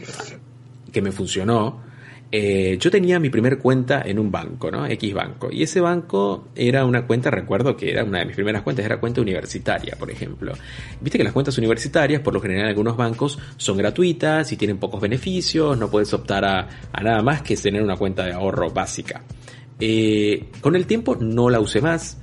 que 0.91 1.01
me 1.01 1.11
funcionó, 1.11 1.85
eh, 2.31 2.77
yo 2.79 2.91
tenía 2.91 3.19
mi 3.19 3.29
primer 3.29 3.59
cuenta 3.59 4.01
en 4.05 4.19
un 4.19 4.29
banco, 4.29 4.69
¿no? 4.69 4.85
X 4.85 5.13
banco. 5.13 5.49
Y 5.51 5.63
ese 5.63 5.79
banco 5.79 6.49
era 6.55 6.83
una 6.83 7.05
cuenta, 7.07 7.31
recuerdo 7.31 7.77
que 7.77 7.91
era 7.91 8.03
una 8.03 8.19
de 8.19 8.25
mis 8.25 8.35
primeras 8.35 8.61
cuentas, 8.61 8.85
era 8.85 8.99
cuenta 8.99 9.21
universitaria, 9.21 9.95
por 9.97 10.11
ejemplo. 10.11 10.53
Viste 10.99 11.17
que 11.17 11.23
las 11.23 11.33
cuentas 11.33 11.57
universitarias, 11.57 12.21
por 12.21 12.33
lo 12.33 12.41
general 12.41 12.63
en 12.63 12.69
algunos 12.69 12.97
bancos, 12.97 13.39
son 13.55 13.77
gratuitas 13.77 14.51
y 14.51 14.57
tienen 14.57 14.77
pocos 14.77 14.99
beneficios, 14.99 15.77
no 15.77 15.89
puedes 15.89 16.13
optar 16.13 16.43
a, 16.43 16.67
nada 17.01 17.21
más 17.21 17.41
que 17.41 17.55
tener 17.55 17.81
una 17.81 17.95
cuenta 17.95 18.25
de 18.25 18.33
ahorro 18.33 18.69
básica. 18.69 19.23
Eh, 19.79 20.47
con 20.59 20.75
el 20.75 20.85
tiempo 20.87 21.15
no 21.15 21.49
la 21.49 21.59
usé 21.61 21.79
más 21.79 22.17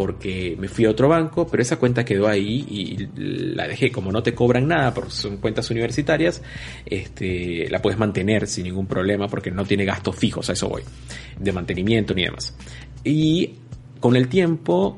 porque 0.00 0.56
me 0.58 0.66
fui 0.66 0.86
a 0.86 0.90
otro 0.90 1.10
banco, 1.10 1.46
pero 1.46 1.62
esa 1.62 1.76
cuenta 1.76 2.06
quedó 2.06 2.26
ahí 2.26 2.64
y 2.70 3.08
la 3.54 3.68
dejé. 3.68 3.92
Como 3.92 4.10
no 4.10 4.22
te 4.22 4.34
cobran 4.34 4.66
nada 4.66 4.94
porque 4.94 5.10
son 5.10 5.36
cuentas 5.36 5.70
universitarias, 5.70 6.40
este, 6.86 7.68
la 7.68 7.82
puedes 7.82 7.98
mantener 7.98 8.46
sin 8.46 8.64
ningún 8.64 8.86
problema 8.86 9.28
porque 9.28 9.50
no 9.50 9.66
tiene 9.66 9.84
gastos 9.84 10.16
fijos, 10.16 10.48
a 10.48 10.54
eso 10.54 10.70
voy, 10.70 10.84
de 11.38 11.52
mantenimiento 11.52 12.14
ni 12.14 12.24
demás. 12.24 12.56
Y 13.04 13.56
con 14.00 14.16
el 14.16 14.28
tiempo 14.28 14.96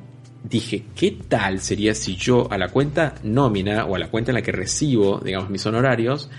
dije, 0.48 0.84
¿qué 0.94 1.18
tal 1.26 1.58
sería 1.58 1.96
si 1.96 2.14
yo 2.14 2.46
a 2.52 2.56
la 2.56 2.68
cuenta 2.68 3.16
nómina 3.24 3.86
o 3.86 3.96
a 3.96 3.98
la 3.98 4.08
cuenta 4.08 4.30
en 4.30 4.36
la 4.36 4.42
que 4.42 4.52
recibo, 4.52 5.18
digamos, 5.18 5.50
mis 5.50 5.66
honorarios, 5.66 6.30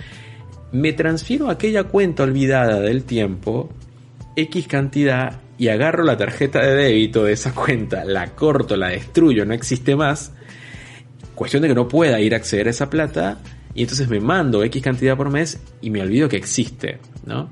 me 0.71 0.93
transfiero 0.93 1.49
a 1.49 1.51
aquella 1.51 1.83
cuenta 1.83 2.23
olvidada 2.23 2.79
del 2.79 3.03
tiempo 3.03 3.71
X 4.37 4.67
cantidad 4.69 5.42
y 5.57 5.67
agarro 5.67 6.03
la 6.03 6.17
tarjeta 6.17 6.61
de 6.61 6.75
débito 6.75 7.23
de 7.23 7.33
esa 7.33 7.53
cuenta, 7.53 8.03
la 8.05 8.31
corto, 8.35 8.75
la 8.75 8.89
destruyo, 8.89 9.45
no 9.45 9.53
existe 9.53 9.95
más, 9.95 10.33
cuestión 11.35 11.61
de 11.61 11.69
que 11.69 11.75
no 11.75 11.87
pueda 11.87 12.19
ir 12.19 12.33
a 12.33 12.37
acceder 12.37 12.67
a 12.67 12.71
esa 12.71 12.89
plata, 12.89 13.39
y 13.75 13.81
entonces 13.81 14.07
me 14.07 14.19
mando 14.19 14.63
X 14.63 14.81
cantidad 14.81 15.17
por 15.17 15.29
mes 15.29 15.59
y 15.81 15.89
me 15.89 16.01
olvido 16.01 16.29
que 16.29 16.37
existe, 16.37 16.99
¿no? 17.25 17.49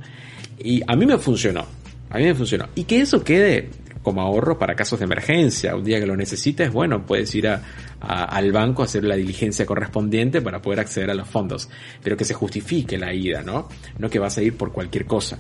Y 0.60 0.82
a 0.86 0.96
mí 0.96 1.06
me 1.06 1.18
funcionó, 1.18 1.66
a 2.10 2.18
mí 2.18 2.26
me 2.26 2.36
funcionó. 2.36 2.68
Y 2.76 2.84
que 2.84 3.02
eso 3.02 3.24
quede 3.24 3.70
como 4.04 4.22
ahorro 4.22 4.58
para 4.58 4.76
casos 4.76 5.00
de 5.00 5.06
emergencia, 5.06 5.76
un 5.76 5.84
día 5.84 6.00
que 6.00 6.06
lo 6.06 6.16
necesites, 6.16 6.72
bueno, 6.72 7.06
puedes 7.06 7.34
ir 7.36 7.48
a, 7.48 7.62
al 8.00 8.52
banco 8.52 8.82
a 8.82 8.86
hacer 8.86 9.04
la 9.04 9.16
diligencia 9.16 9.66
correspondiente 9.66 10.42
para 10.42 10.62
poder 10.62 10.80
acceder 10.80 11.12
a 11.12 11.14
los 11.14 11.28
fondos, 11.28 11.70
pero 12.04 12.18
que 12.18 12.26
se 12.26 12.34
justifique 12.34 12.98
la 12.98 13.14
ida, 13.14 13.42
¿no? 13.44 13.70
No 13.98 14.10
que 14.10 14.20
vas 14.20 14.38
a 14.38 14.42
ir 14.42 14.58
por 14.58 14.72
cualquier 14.72 15.06
cosa. 15.06 15.40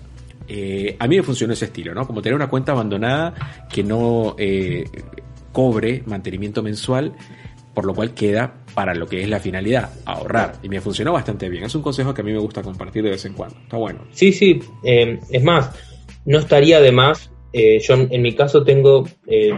Eh, 0.53 0.97
a 0.99 1.07
mí 1.07 1.15
me 1.15 1.23
funcionó 1.23 1.53
ese 1.53 1.65
estilo, 1.65 1.93
¿no? 1.93 2.05
Como 2.05 2.21
tener 2.21 2.35
una 2.35 2.49
cuenta 2.49 2.73
abandonada 2.73 3.33
que 3.71 3.85
no 3.85 4.35
eh, 4.37 4.83
cobre 5.53 6.03
mantenimiento 6.05 6.61
mensual, 6.61 7.13
por 7.73 7.85
lo 7.85 7.95
cual 7.95 8.13
queda 8.13 8.55
para 8.73 8.93
lo 8.93 9.07
que 9.07 9.21
es 9.21 9.29
la 9.29 9.39
finalidad, 9.39 9.93
ahorrar. 10.03 10.55
Y 10.61 10.67
me 10.67 10.81
funcionó 10.81 11.13
bastante 11.13 11.47
bien. 11.47 11.63
Es 11.63 11.73
un 11.73 11.81
consejo 11.81 12.13
que 12.13 12.19
a 12.19 12.25
mí 12.25 12.33
me 12.33 12.39
gusta 12.39 12.61
compartir 12.61 13.01
de 13.01 13.11
vez 13.11 13.23
en 13.23 13.31
cuando. 13.31 13.55
Está 13.61 13.77
bueno. 13.77 14.01
Sí, 14.11 14.33
sí. 14.33 14.59
Eh, 14.83 15.21
es 15.29 15.41
más, 15.41 15.71
no 16.25 16.39
estaría 16.39 16.81
de 16.81 16.91
más. 16.91 17.31
yo 17.53 17.93
en 17.93 18.21
mi 18.21 18.35
caso 18.35 18.65
tengo 18.65 19.05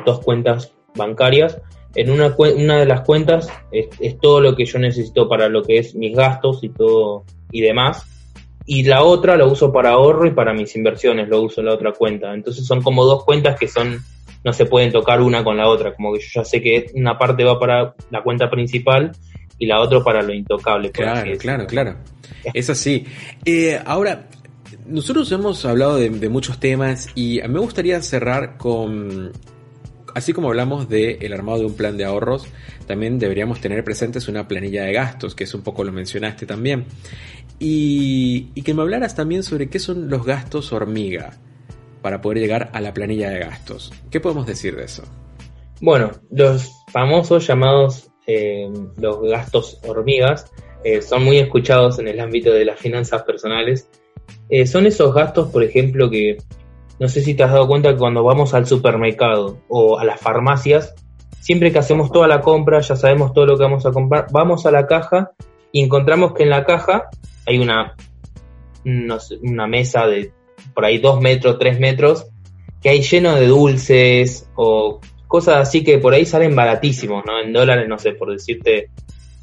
dos 0.06 0.20
cuentas 0.20 0.74
bancarias. 0.94 1.60
En 1.96 2.12
una, 2.12 2.36
una 2.38 2.78
de 2.78 2.86
las 2.86 3.02
cuentas 3.02 3.52
es, 3.72 3.88
es 4.00 4.20
todo 4.20 4.42
lo 4.42 4.56
que 4.56 4.66
yo 4.66 4.78
necesito 4.78 5.28
para 5.28 5.50
lo 5.50 5.64
que 5.64 5.80
es 5.80 5.96
mis 5.96 6.16
gastos 6.16 6.64
y 6.64 6.70
todo 6.70 7.26
y 7.52 7.62
demás 7.62 8.13
y 8.66 8.84
la 8.84 9.04
otra 9.04 9.36
la 9.36 9.46
uso 9.46 9.72
para 9.72 9.92
ahorro 9.92 10.26
y 10.26 10.32
para 10.32 10.54
mis 10.54 10.76
inversiones 10.76 11.28
lo 11.28 11.42
uso 11.42 11.62
en 11.62 11.68
la 11.68 11.74
otra 11.74 11.92
cuenta. 11.92 12.34
Entonces 12.34 12.66
son 12.66 12.82
como 12.82 13.06
dos 13.06 13.24
cuentas 13.24 13.58
que 13.60 13.68
son 13.68 14.02
no 14.44 14.52
se 14.52 14.66
pueden 14.66 14.92
tocar 14.92 15.22
una 15.22 15.44
con 15.44 15.56
la 15.56 15.70
otra, 15.70 15.94
como 15.96 16.14
que 16.14 16.20
yo 16.20 16.28
ya 16.36 16.46
sé 16.46 16.62
que 16.62 16.88
una 16.96 17.18
parte 17.18 17.44
va 17.44 17.58
para 17.58 17.96
la 18.12 18.22
cuenta 18.22 18.50
principal 18.50 19.12
y 19.58 19.66
la 19.66 19.80
otra 19.80 20.04
para 20.04 20.22
lo 20.22 20.34
intocable. 20.34 20.92
Claro, 20.92 21.32
claro, 21.38 21.66
claro. 21.66 21.96
Es 22.54 22.70
así. 22.70 23.06
Eh, 23.46 23.80
ahora, 23.86 24.28
nosotros 24.86 25.32
hemos 25.32 25.64
hablado 25.66 25.96
de, 25.96 26.10
de, 26.10 26.30
muchos 26.30 26.60
temas 26.60 27.10
y 27.16 27.40
me 27.48 27.60
gustaría 27.60 28.02
cerrar 28.02 28.58
con, 28.58 29.32
así 30.14 30.34
como 30.34 30.50
hablamos 30.50 30.90
del 30.90 31.18
el 31.22 31.34
armado 31.34 31.60
de 31.60 31.66
un 31.66 31.76
plan 31.76 31.98
de 31.98 32.06
ahorros, 32.06 32.48
también 32.88 33.20
deberíamos 33.20 33.62
tener 33.62 33.84
presentes 33.84 34.28
una 34.28 34.48
planilla 34.48 34.84
de 34.84 34.94
gastos, 34.94 35.36
que 35.36 35.46
es 35.46 35.54
un 35.54 35.62
poco 35.62 35.84
lo 35.84 35.92
mencionaste 35.92 36.46
también. 36.46 36.86
Y, 37.60 38.62
que 38.64 38.74
me 38.74 38.82
hablaras 38.82 39.16
también 39.16 39.44
sobre 39.44 39.70
qué 39.70 39.80
son 39.80 40.10
los 40.10 40.26
gastos 40.26 40.74
hormiga 40.74 41.32
para 42.02 42.22
poder 42.22 42.40
llegar 42.40 42.70
a 42.74 42.82
la 42.82 42.94
planilla 42.94 43.30
de 43.30 43.40
gastos. 43.40 43.94
¿Qué 44.12 44.20
podemos 44.20 44.46
decir 44.46 44.76
de 44.76 44.84
eso? 44.84 45.04
Bueno, 45.82 46.12
los 46.30 46.72
famosos 46.92 47.48
llamados 47.48 48.10
eh, 48.26 48.72
los 48.98 49.22
gastos 49.22 49.80
hormigas 49.86 50.50
eh, 50.84 51.02
son 51.02 51.24
muy 51.26 51.40
escuchados 51.40 52.00
en 52.00 52.08
el 52.08 52.20
ámbito 52.20 52.52
de 52.52 52.66
las 52.66 52.80
finanzas 52.80 53.24
personales. 53.24 53.90
Eh, 54.50 54.66
son 54.66 54.86
esos 54.86 55.14
gastos, 55.14 55.50
por 55.50 55.64
ejemplo, 55.64 56.10
que 56.10 56.38
no 57.00 57.08
sé 57.08 57.22
si 57.22 57.34
te 57.34 57.44
has 57.44 57.52
dado 57.52 57.68
cuenta 57.68 57.92
que 57.92 57.98
cuando 57.98 58.24
vamos 58.24 58.54
al 58.54 58.66
supermercado 58.66 59.58
o 59.68 59.98
a 60.00 60.06
las 60.06 60.20
farmacias, 60.20 60.94
siempre 61.40 61.72
que 61.72 61.80
hacemos 61.80 62.12
toda 62.12 62.28
la 62.28 62.42
compra, 62.42 62.80
ya 62.82 62.96
sabemos 62.96 63.34
todo 63.34 63.46
lo 63.46 63.58
que 63.58 63.64
vamos 63.64 63.86
a 63.86 63.92
comprar, 63.92 64.28
vamos 64.32 64.66
a 64.66 64.72
la 64.72 64.88
caja 64.88 65.32
y 65.72 65.82
encontramos 65.82 66.34
que 66.34 66.44
en 66.44 66.50
la 66.50 66.66
caja 66.66 67.10
hay 67.46 67.60
una, 67.60 67.96
una 68.86 69.68
mesa 69.68 70.08
de 70.08 70.32
por 70.74 70.86
ahí 70.86 70.98
dos 70.98 71.22
metros, 71.22 71.58
tres 71.60 71.80
metros, 71.80 72.28
que 72.82 72.90
hay 72.90 73.02
lleno 73.02 73.36
de 73.36 73.48
dulces 73.48 74.50
o 74.56 75.00
cosas 75.28 75.68
así 75.68 75.84
que 75.84 75.98
por 75.98 76.14
ahí 76.14 76.26
salen 76.26 76.56
baratísimos, 76.56 77.24
¿no? 77.26 77.40
En 77.40 77.54
dólares, 77.54 77.88
no 77.88 77.98
sé, 77.98 78.12
por 78.12 78.32
decirte 78.32 78.90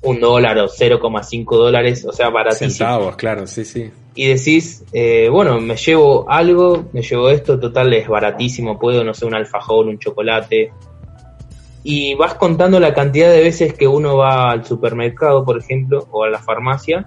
un 0.03 0.21
dólar 0.21 0.59
o 0.59 0.69
0,5 0.69 1.57
dólares, 1.57 2.05
o 2.07 2.13
sea, 2.13 2.31
baratísimos. 2.31 2.77
Centavos, 2.77 3.17
claro, 3.17 3.47
sí, 3.47 3.65
sí. 3.65 3.91
Y 4.15 4.29
decís, 4.29 4.85
eh, 4.93 5.29
bueno, 5.31 5.61
me 5.61 5.77
llevo 5.77 6.29
algo, 6.29 6.87
me 6.93 7.03
llevo 7.03 7.29
esto, 7.31 7.59
total 7.61 7.93
es 7.93 8.09
baratísimo, 8.09 8.79
puedo, 8.79 9.05
no 9.05 9.15
sé, 9.15 9.27
un 9.27 9.35
alfajor, 9.35 9.87
un 9.87 9.99
chocolate. 9.99 10.73
Y 11.83 12.15
vas 12.15 12.35
contando 12.35 12.81
la 12.81 12.95
cantidad 12.95 13.31
de 13.31 13.43
veces 13.43 13.75
que 13.75 13.87
uno 13.87 14.17
va 14.17 14.51
al 14.51 14.65
supermercado, 14.65 15.45
por 15.45 15.59
ejemplo, 15.59 16.07
o 16.11 16.25
a 16.25 16.31
la 16.31 16.39
farmacia, 16.39 17.07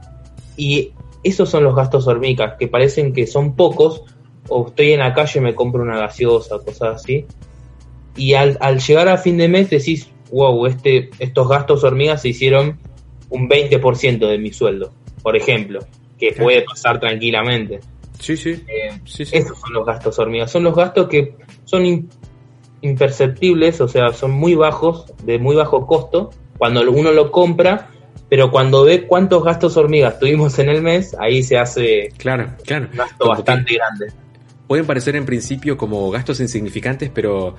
y 0.57 0.91
esos 1.23 1.49
son 1.49 1.63
los 1.63 1.75
gastos 1.75 2.07
hormigas, 2.07 2.55
que 2.59 2.67
parecen 2.67 3.13
que 3.13 3.27
son 3.27 3.55
pocos, 3.55 4.03
o 4.49 4.67
estoy 4.67 4.91
en 4.93 4.99
la 4.99 5.13
calle 5.13 5.39
y 5.39 5.43
me 5.43 5.55
compro 5.55 5.81
una 5.81 5.97
gaseosa, 5.97 6.59
cosas 6.59 6.95
así. 7.01 7.25
Y 8.15 8.33
al, 8.33 8.57
al 8.61 8.79
llegar 8.79 9.07
a 9.07 9.17
fin 9.17 9.37
de 9.37 9.47
mes 9.47 9.69
decís, 9.69 10.09
wow, 10.31 10.65
este, 10.67 11.09
estos 11.19 11.47
gastos 11.47 11.83
hormigas 11.83 12.21
se 12.21 12.29
hicieron 12.29 12.77
un 13.29 13.49
20% 13.49 14.27
de 14.27 14.37
mi 14.37 14.51
sueldo, 14.51 14.91
por 15.21 15.35
ejemplo, 15.35 15.79
que 16.19 16.33
puede 16.33 16.61
pasar 16.63 16.99
tranquilamente. 16.99 17.79
Sí, 18.19 18.37
sí. 18.37 18.51
Eh, 18.67 18.99
sí, 19.05 19.25
sí. 19.25 19.35
Esos 19.37 19.57
son 19.59 19.73
los 19.73 19.85
gastos 19.85 20.19
hormigas. 20.19 20.51
Son 20.51 20.63
los 20.63 20.75
gastos 20.75 21.07
que 21.07 21.35
son 21.65 21.83
im- 21.85 22.07
imperceptibles, 22.81 23.81
o 23.81 23.87
sea, 23.87 24.11
son 24.13 24.31
muy 24.31 24.55
bajos, 24.55 25.05
de 25.23 25.39
muy 25.39 25.55
bajo 25.55 25.87
costo, 25.87 26.29
cuando 26.57 26.81
uno 26.91 27.11
lo 27.11 27.31
compra, 27.31 27.89
pero 28.33 28.49
cuando 28.49 28.83
ve 28.83 29.05
cuántos 29.05 29.43
gastos 29.43 29.77
hormigas 29.77 30.17
tuvimos 30.17 30.57
en 30.57 30.67
el 30.67 30.81
mes, 30.81 31.15
ahí 31.19 31.43
se 31.43 31.55
hace 31.55 32.11
Claro, 32.17 32.49
claro. 32.65 32.87
un 32.91 32.97
gasto 32.97 33.15
Como 33.19 33.29
bastante 33.29 33.75
grande. 33.75 34.07
Pueden 34.65 34.87
parecer 34.87 35.15
en 35.15 35.23
principio 35.27 35.77
como 35.77 36.09
gastos 36.09 36.39
insignificantes, 36.39 37.11
pero 37.13 37.55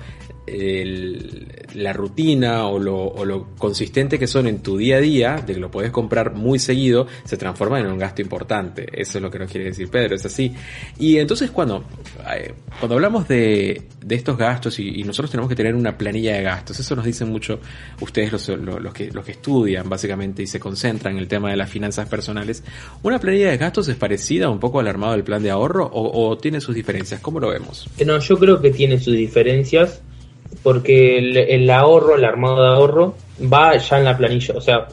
el- 0.47 1.47
la 1.75 1.91
rutina 1.93 2.67
o 2.67 2.79
lo, 2.79 2.97
o 2.97 3.25
lo 3.25 3.47
consistente 3.57 4.17
que 4.17 4.27
son 4.27 4.47
en 4.47 4.59
tu 4.59 4.77
día 4.77 4.97
a 4.97 5.01
día, 5.01 5.35
de 5.45 5.53
que 5.53 5.59
lo 5.59 5.69
puedes 5.69 5.91
comprar 5.91 6.33
muy 6.33 6.57
seguido, 6.59 7.07
se 7.25 7.35
transforma 7.37 7.79
en 7.79 7.87
un 7.87 7.97
gasto 7.97 8.21
importante. 8.21 8.85
Eso 8.93 9.17
es 9.17 9.21
lo 9.21 9.29
que 9.29 9.39
nos 9.39 9.51
quiere 9.51 9.65
decir 9.67 9.89
Pedro, 9.89 10.15
es 10.15 10.25
así. 10.25 10.53
Y 10.97 11.17
entonces 11.17 11.51
cuando, 11.51 11.83
eh, 12.33 12.53
cuando 12.79 12.95
hablamos 12.95 13.27
de, 13.27 13.81
de 14.05 14.15
estos 14.15 14.37
gastos 14.37 14.79
y, 14.79 15.01
y 15.01 15.03
nosotros 15.03 15.31
tenemos 15.31 15.49
que 15.49 15.55
tener 15.55 15.75
una 15.75 15.97
planilla 15.97 16.35
de 16.35 16.43
gastos, 16.43 16.79
eso 16.79 16.95
nos 16.95 17.05
dicen 17.05 17.29
mucho 17.29 17.59
ustedes 17.99 18.31
los, 18.31 18.47
los, 18.49 18.81
los 18.81 18.93
que, 18.93 19.11
los 19.11 19.25
que 19.25 19.31
estudian 19.33 19.89
básicamente 19.89 20.43
y 20.43 20.47
se 20.47 20.59
concentran 20.59 21.15
en 21.15 21.19
el 21.19 21.27
tema 21.27 21.49
de 21.51 21.57
las 21.57 21.69
finanzas 21.69 22.07
personales. 22.07 22.63
¿Una 23.03 23.19
planilla 23.19 23.49
de 23.49 23.57
gastos 23.57 23.87
es 23.89 23.95
parecida 23.97 24.49
un 24.49 24.59
poco 24.59 24.79
al 24.79 24.87
armado 24.87 25.13
del 25.13 25.23
plan 25.23 25.43
de 25.43 25.49
ahorro 25.51 25.85
o, 25.85 26.29
o 26.29 26.37
tiene 26.37 26.61
sus 26.61 26.73
diferencias? 26.73 27.19
¿Cómo 27.19 27.39
lo 27.41 27.49
vemos? 27.49 27.89
No, 28.05 28.17
yo 28.19 28.37
creo 28.37 28.61
que 28.61 28.71
tiene 28.71 28.99
sus 28.99 29.13
diferencias 29.15 30.01
porque 30.65 31.19
el, 31.19 31.37
el 31.37 31.69
ahorro, 31.69 32.15
el 32.15 32.25
armado 32.25 32.59
de 32.61 32.67
ahorro, 32.75 33.13
va 33.53 33.77
ya 33.77 33.99
en 33.99 34.05
la 34.05 34.17
planilla. 34.17 34.55
O 34.57 34.61
sea, 34.61 34.87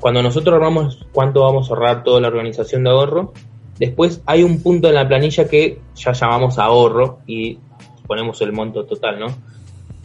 cuando 0.00 0.22
nosotros 0.22 0.54
armamos 0.54 1.06
cuánto 1.12 1.42
vamos 1.42 1.68
a 1.70 1.74
ahorrar 1.74 2.02
toda 2.02 2.20
la 2.22 2.28
organización 2.28 2.82
de 2.84 2.90
ahorro, 2.90 3.34
después 3.78 4.22
hay 4.24 4.42
un 4.42 4.62
punto 4.62 4.88
en 4.88 4.94
la 4.94 5.06
planilla 5.06 5.46
que 5.46 5.80
ya 5.94 6.12
llamamos 6.12 6.58
ahorro 6.58 7.18
y 7.26 7.58
ponemos 8.06 8.40
el 8.40 8.52
monto 8.52 8.84
total, 8.86 9.20
¿no? 9.20 9.26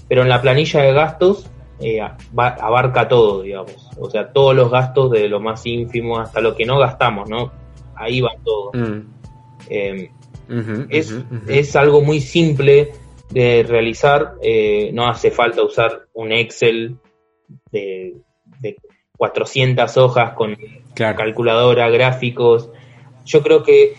Pero 0.09 0.24
en 0.24 0.30
la 0.30 0.41
planilla 0.41 0.82
de 0.82 0.91
gastos 0.93 1.47
eh, 1.80 1.99
va- 2.38 2.57
abarca 2.59 3.07
todo, 3.07 3.43
digamos. 3.43 3.89
O 3.99 4.09
sea, 4.09 4.28
todos 4.34 4.53
los 4.53 4.69
gastos 4.69 5.09
de 5.11 5.30
lo 5.30 5.39
más 5.39 5.65
ínfimo 5.65 6.19
hasta 6.19 6.41
lo 6.41 6.53
que 6.53 6.65
no 6.65 6.78
gastamos, 6.80 7.30
¿no? 7.30 7.49
Ahí 7.95 8.19
va 8.19 8.32
todo. 8.43 8.71
Mm, 8.74 9.01
Eh, 9.69 10.11
es, 10.89 11.11
es 11.47 11.76
algo 11.78 12.01
muy 12.01 12.19
simple 12.19 12.91
de 13.34 13.63
realizar, 13.63 14.36
eh, 14.41 14.91
no 14.93 15.07
hace 15.07 15.31
falta 15.31 15.63
usar 15.63 16.07
un 16.13 16.31
Excel 16.31 16.97
de, 17.71 18.13
de 18.59 18.77
400 19.17 19.97
hojas 19.97 20.34
con 20.34 20.57
Claro. 20.93 21.17
calculadora, 21.17 21.89
gráficos. 21.89 22.69
Yo 23.25 23.41
creo 23.41 23.63
que 23.63 23.95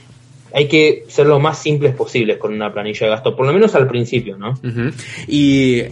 hay 0.52 0.68
que 0.68 1.04
ser 1.08 1.26
lo 1.26 1.40
más 1.40 1.58
simples 1.58 1.94
posibles 1.94 2.38
con 2.38 2.52
una 2.54 2.72
planilla 2.72 3.06
de 3.06 3.10
gasto, 3.10 3.34
por 3.34 3.46
lo 3.46 3.52
menos 3.52 3.74
al 3.74 3.88
principio, 3.88 4.38
¿no? 4.38 4.54
Y 5.26 5.82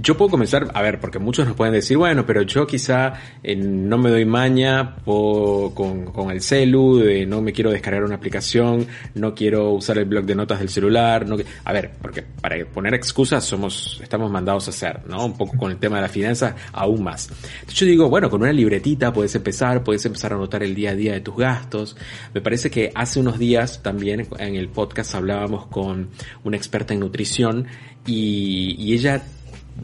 yo 0.00 0.16
puedo 0.16 0.30
comenzar, 0.30 0.70
a 0.74 0.82
ver, 0.82 1.00
porque 1.00 1.18
muchos 1.18 1.46
nos 1.46 1.56
pueden 1.56 1.74
decir, 1.74 1.96
bueno, 1.96 2.26
pero 2.26 2.42
yo 2.42 2.66
quizá 2.66 3.14
eh, 3.42 3.56
no 3.56 3.98
me 3.98 4.10
doy 4.10 4.24
maña 4.24 4.96
con, 5.04 6.06
con 6.06 6.30
el 6.30 6.40
celu, 6.40 7.02
no 7.26 7.40
me 7.40 7.52
quiero 7.52 7.70
descargar 7.70 8.04
una 8.04 8.16
aplicación, 8.16 8.86
no 9.14 9.34
quiero 9.34 9.70
usar 9.70 9.98
el 9.98 10.04
blog 10.04 10.24
de 10.24 10.34
notas 10.34 10.58
del 10.58 10.68
celular, 10.68 11.26
no, 11.26 11.36
a 11.64 11.72
ver, 11.72 11.92
porque 12.00 12.22
para 12.22 12.64
poner 12.66 12.94
excusas 12.94 13.44
somos, 13.44 14.00
estamos 14.02 14.30
mandados 14.30 14.66
a 14.66 14.70
hacer, 14.70 15.00
¿no? 15.06 15.24
Un 15.24 15.36
poco 15.36 15.56
con 15.56 15.70
el 15.70 15.78
tema 15.78 15.96
de 15.96 16.02
las 16.02 16.10
finanzas, 16.10 16.54
aún 16.72 17.02
más. 17.02 17.28
Entonces 17.60 17.78
yo 17.78 17.86
digo, 17.86 18.08
bueno, 18.08 18.30
con 18.30 18.42
una 18.42 18.52
libretita 18.52 19.12
puedes 19.12 19.34
empezar, 19.34 19.82
puedes 19.82 20.04
empezar 20.06 20.32
a 20.32 20.36
anotar 20.36 20.62
el 20.62 20.74
día 20.74 20.90
a 20.90 20.94
día 20.94 21.12
de 21.12 21.20
tus 21.20 21.36
gastos. 21.36 21.96
Me 22.34 22.40
parece 22.40 22.70
que 22.70 22.92
hace 22.94 23.20
unos 23.20 23.38
días 23.38 23.82
también 23.82 24.26
en 24.38 24.56
el 24.56 24.68
podcast 24.68 25.14
hablábamos 25.14 25.66
con 25.66 26.10
una 26.44 26.56
experta 26.56 26.94
en 26.94 27.00
nutrición 27.00 27.66
y 28.08 28.94
ella 28.94 29.20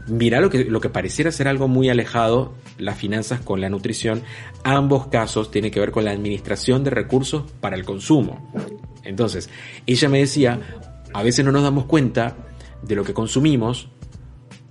mira 0.07 0.41
lo 0.41 0.51
que, 0.51 0.65
lo 0.65 0.81
que 0.81 0.89
pareciera 0.89 1.33
ser 1.33 1.49
algo 1.49 1.69
muy 1.69 1.89
alejado, 1.89 2.55
las 2.79 2.99
finanzas 2.99 3.41
con 3.41 3.61
la 3.61 3.69
nutrición, 3.69 4.23
ambos 4.65 5.07
casos 5.09 5.51
tienen 5.51 5.71
que 5.71 5.81
ver 5.81 5.91
con 5.91 6.05
la 6.05 6.11
administración 6.11 6.85
de 6.85 6.91
recursos 6.91 7.45
para 7.61 7.77
el 7.77 7.85
consumo. 7.85 8.53
Entonces, 9.05 9.51
ella 9.87 10.09
me 10.09 10.19
decía, 10.19 10.61
a 11.13 11.23
veces 11.23 11.45
no 11.45 11.53
nos 11.53 11.63
damos 11.63 11.85
cuenta 11.85 12.37
de 12.83 12.95
lo 12.95 13.05
que 13.05 13.15
consumimos 13.15 13.89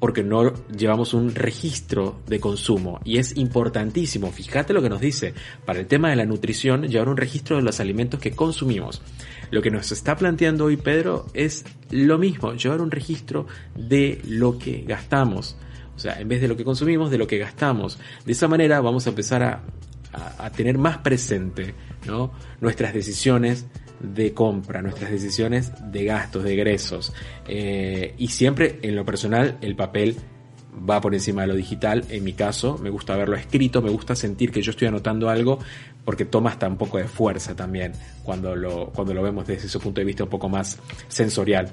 porque 0.02 0.24
no 0.24 0.52
llevamos 0.76 1.14
un 1.14 1.36
registro 1.36 2.20
de 2.26 2.39
consumo 2.39 2.99
y 3.06 3.20
es 3.20 3.38
importantísimo, 3.38 4.32
fíjate 4.32 4.74
lo 4.74 4.82
que 4.82 4.89
nos 4.89 4.99
dice, 4.99 5.36
para 5.64 5.80
el 5.80 5.86
tema 5.86 6.10
de 6.10 6.16
la 6.16 6.26
nutrición, 6.26 6.88
llevar 6.88 7.08
un 7.08 7.18
registro 7.18 7.58
de 7.58 7.62
los 7.62 7.80
alimentos 7.80 8.20
que 8.20 8.32
consumimos. 8.32 9.04
Lo 9.52 9.62
que 9.62 9.70
nos 9.70 9.91
está 9.91 10.16
planteando 10.16 10.66
hoy 10.66 10.78
Pedro 10.78 11.28
es 11.36 11.66
lo 11.91 12.18
mismo, 12.18 12.54
llevar 12.54 12.82
un 12.82 12.89
registro 12.89 13.45
de 13.76 14.20
lo 14.26 14.58
que 14.58 14.82
gastamos. 14.88 15.56
O 15.95 15.99
sea, 15.99 16.20
en 16.20 16.28
vez 16.28 16.41
de 16.41 16.47
lo 16.47 16.58
que 16.58 16.64
consumimos, 16.66 17.12
de 17.12 17.20
lo 17.20 17.28
que 17.28 17.38
gastamos. 17.38 17.99
De 18.26 18.32
esa 18.32 18.47
manera 18.47 18.82
vamos 18.82 19.06
a 19.06 19.12
empezar 19.12 19.43
a, 19.43 19.62
tener 20.58 20.78
más 20.78 20.97
presente 20.97 21.74
nuestras 22.60 22.93
decisiones 22.93 23.68
de 24.02 24.34
compra, 24.34 24.82
nuestras 24.82 25.12
decisiones 25.12 25.72
de 25.91 26.06
gastos, 26.06 26.43
de 26.43 26.54
egresos. 26.54 27.14
Eh, 27.47 28.16
y 28.18 28.28
siempre 28.28 28.80
en 28.82 28.95
lo 28.95 29.06
personal 29.06 29.58
el 29.62 29.76
papel 29.76 30.18
va 30.89 31.02
por 31.02 31.14
encima 31.14 31.41
de 31.41 31.47
lo 31.49 31.56
digital. 31.56 32.06
En 32.10 32.24
mi 32.24 32.34
caso, 32.34 32.78
me 32.78 32.89
gusta 32.89 33.16
verlo 33.16 33.36
escrito, 33.36 33.82
me 33.82 33.89
gusta 33.89 34.16
sentir 34.16 34.52
que 34.52 34.62
yo 34.62 34.72
estoy 34.72 34.88
anotando 34.88 35.30
algo 35.30 35.60
porque 36.04 36.26
toma 36.26 36.49
hasta 36.49 36.68
un 36.68 36.78
poco 36.78 36.97
de 36.97 37.08
fuerza 37.08 37.56
también 37.56 37.93
cuando 38.24 38.56
lo, 38.56 38.88
cuando 38.88 39.14
lo 39.14 39.22
vemos 39.22 39.45
desde 39.45 39.68
ese 39.68 39.80
punto 39.80 40.02
de 40.02 40.06
vista 40.06 40.24
un 40.24 40.30
poco 40.30 40.49
más 40.49 40.80
sensorial. 41.08 41.72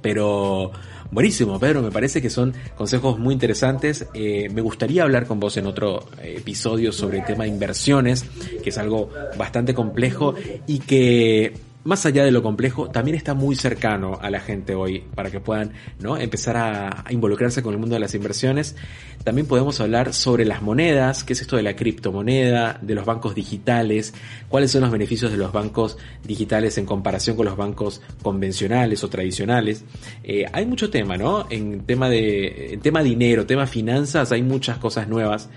Pero 0.00 0.70
buenísimo, 1.10 1.58
Pedro, 1.58 1.82
me 1.82 1.90
parece 1.90 2.20
que 2.22 2.30
son 2.30 2.54
consejos 2.76 3.18
muy 3.18 3.34
interesantes. 3.34 4.06
Eh, 4.14 4.48
me 4.52 4.60
gustaría 4.60 5.02
hablar 5.02 5.26
con 5.26 5.40
vos 5.40 5.56
en 5.56 5.66
otro 5.66 6.08
episodio 6.22 6.92
sobre 6.92 7.18
el 7.18 7.24
tema 7.24 7.44
de 7.44 7.50
inversiones, 7.50 8.24
que 8.62 8.70
es 8.70 8.78
algo 8.78 9.10
bastante 9.36 9.74
complejo 9.74 10.34
y 10.66 10.80
que 10.80 11.67
más 11.84 12.04
allá 12.06 12.24
de 12.24 12.30
lo 12.30 12.42
complejo, 12.42 12.90
también 12.90 13.16
está 13.16 13.34
muy 13.34 13.54
cercano 13.54 14.18
a 14.20 14.30
la 14.30 14.40
gente 14.40 14.74
hoy 14.74 15.04
para 15.14 15.30
que 15.30 15.40
puedan 15.40 15.72
¿no? 16.00 16.16
empezar 16.16 16.56
a, 16.56 17.04
involucrarse 17.10 17.62
con 17.62 17.72
el 17.72 17.78
mundo 17.78 17.94
de 17.94 18.00
las 18.00 18.14
inversiones. 18.14 18.76
También 19.24 19.46
podemos 19.46 19.80
hablar 19.80 20.12
sobre 20.12 20.44
las 20.44 20.60
monedas, 20.60 21.24
qué 21.24 21.32
es 21.32 21.40
esto 21.40 21.56
de 21.56 21.62
la 21.62 21.76
criptomoneda, 21.76 22.78
de 22.82 22.94
los 22.94 23.06
bancos 23.06 23.34
digitales, 23.34 24.12
cuáles 24.48 24.70
son 24.72 24.82
los 24.82 24.90
beneficios 24.90 25.30
de 25.30 25.38
los 25.38 25.52
bancos 25.52 25.98
digitales 26.24 26.78
en 26.78 26.86
comparación 26.86 27.36
con 27.36 27.46
los 27.46 27.56
bancos 27.56 28.02
convencionales 28.22 29.04
o 29.04 29.08
tradicionales. 29.08 29.84
Eh, 30.24 30.46
hay 30.52 30.66
mucho 30.66 30.90
tema, 30.90 31.16
¿no? 31.16 31.46
En 31.48 31.86
tema 31.86 32.08
de 32.08 32.74
en 32.74 32.80
tema 32.80 33.02
dinero, 33.02 33.46
tema 33.46 33.66
finanzas, 33.66 34.32
hay 34.32 34.42
muchas 34.42 34.78
cosas 34.78 35.08
nuevas 35.08 35.48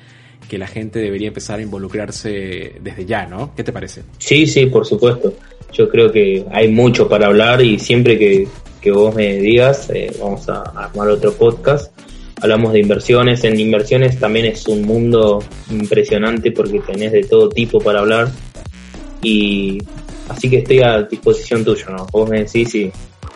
que 0.47 0.57
la 0.57 0.67
gente 0.67 0.99
debería 0.99 1.27
empezar 1.27 1.59
a 1.59 1.61
involucrarse 1.61 2.79
desde 2.81 3.05
ya, 3.05 3.25
¿no? 3.25 3.53
¿Qué 3.55 3.63
te 3.63 3.71
parece? 3.71 4.03
Sí, 4.17 4.47
sí, 4.47 4.65
por 4.67 4.85
supuesto 4.85 5.33
yo 5.71 5.89
creo 5.89 6.11
que 6.11 6.45
hay 6.51 6.69
mucho 6.69 7.07
para 7.07 7.27
hablar 7.27 7.61
y 7.61 7.79
siempre 7.79 8.17
que, 8.17 8.47
que 8.81 8.91
vos 8.91 9.13
me 9.15 9.37
digas, 9.37 9.89
eh, 9.93 10.11
vamos 10.19 10.47
a 10.49 10.61
armar 10.61 11.09
otro 11.09 11.33
podcast. 11.33 11.91
Hablamos 12.41 12.73
de 12.73 12.79
inversiones, 12.79 13.43
en 13.43 13.59
inversiones 13.59 14.19
también 14.19 14.47
es 14.47 14.67
un 14.67 14.81
mundo 14.81 15.43
impresionante 15.69 16.51
porque 16.51 16.79
tenés 16.79 17.11
de 17.11 17.23
todo 17.23 17.49
tipo 17.49 17.79
para 17.79 17.99
hablar 17.99 18.29
y 19.21 19.77
así 20.27 20.49
que 20.49 20.57
estoy 20.57 20.81
a 20.81 21.03
disposición 21.03 21.63
tuya, 21.63 21.85
¿no? 21.89 22.07
Vos 22.11 22.29
me 22.29 22.43
decís 22.43 22.73
y 22.75 22.91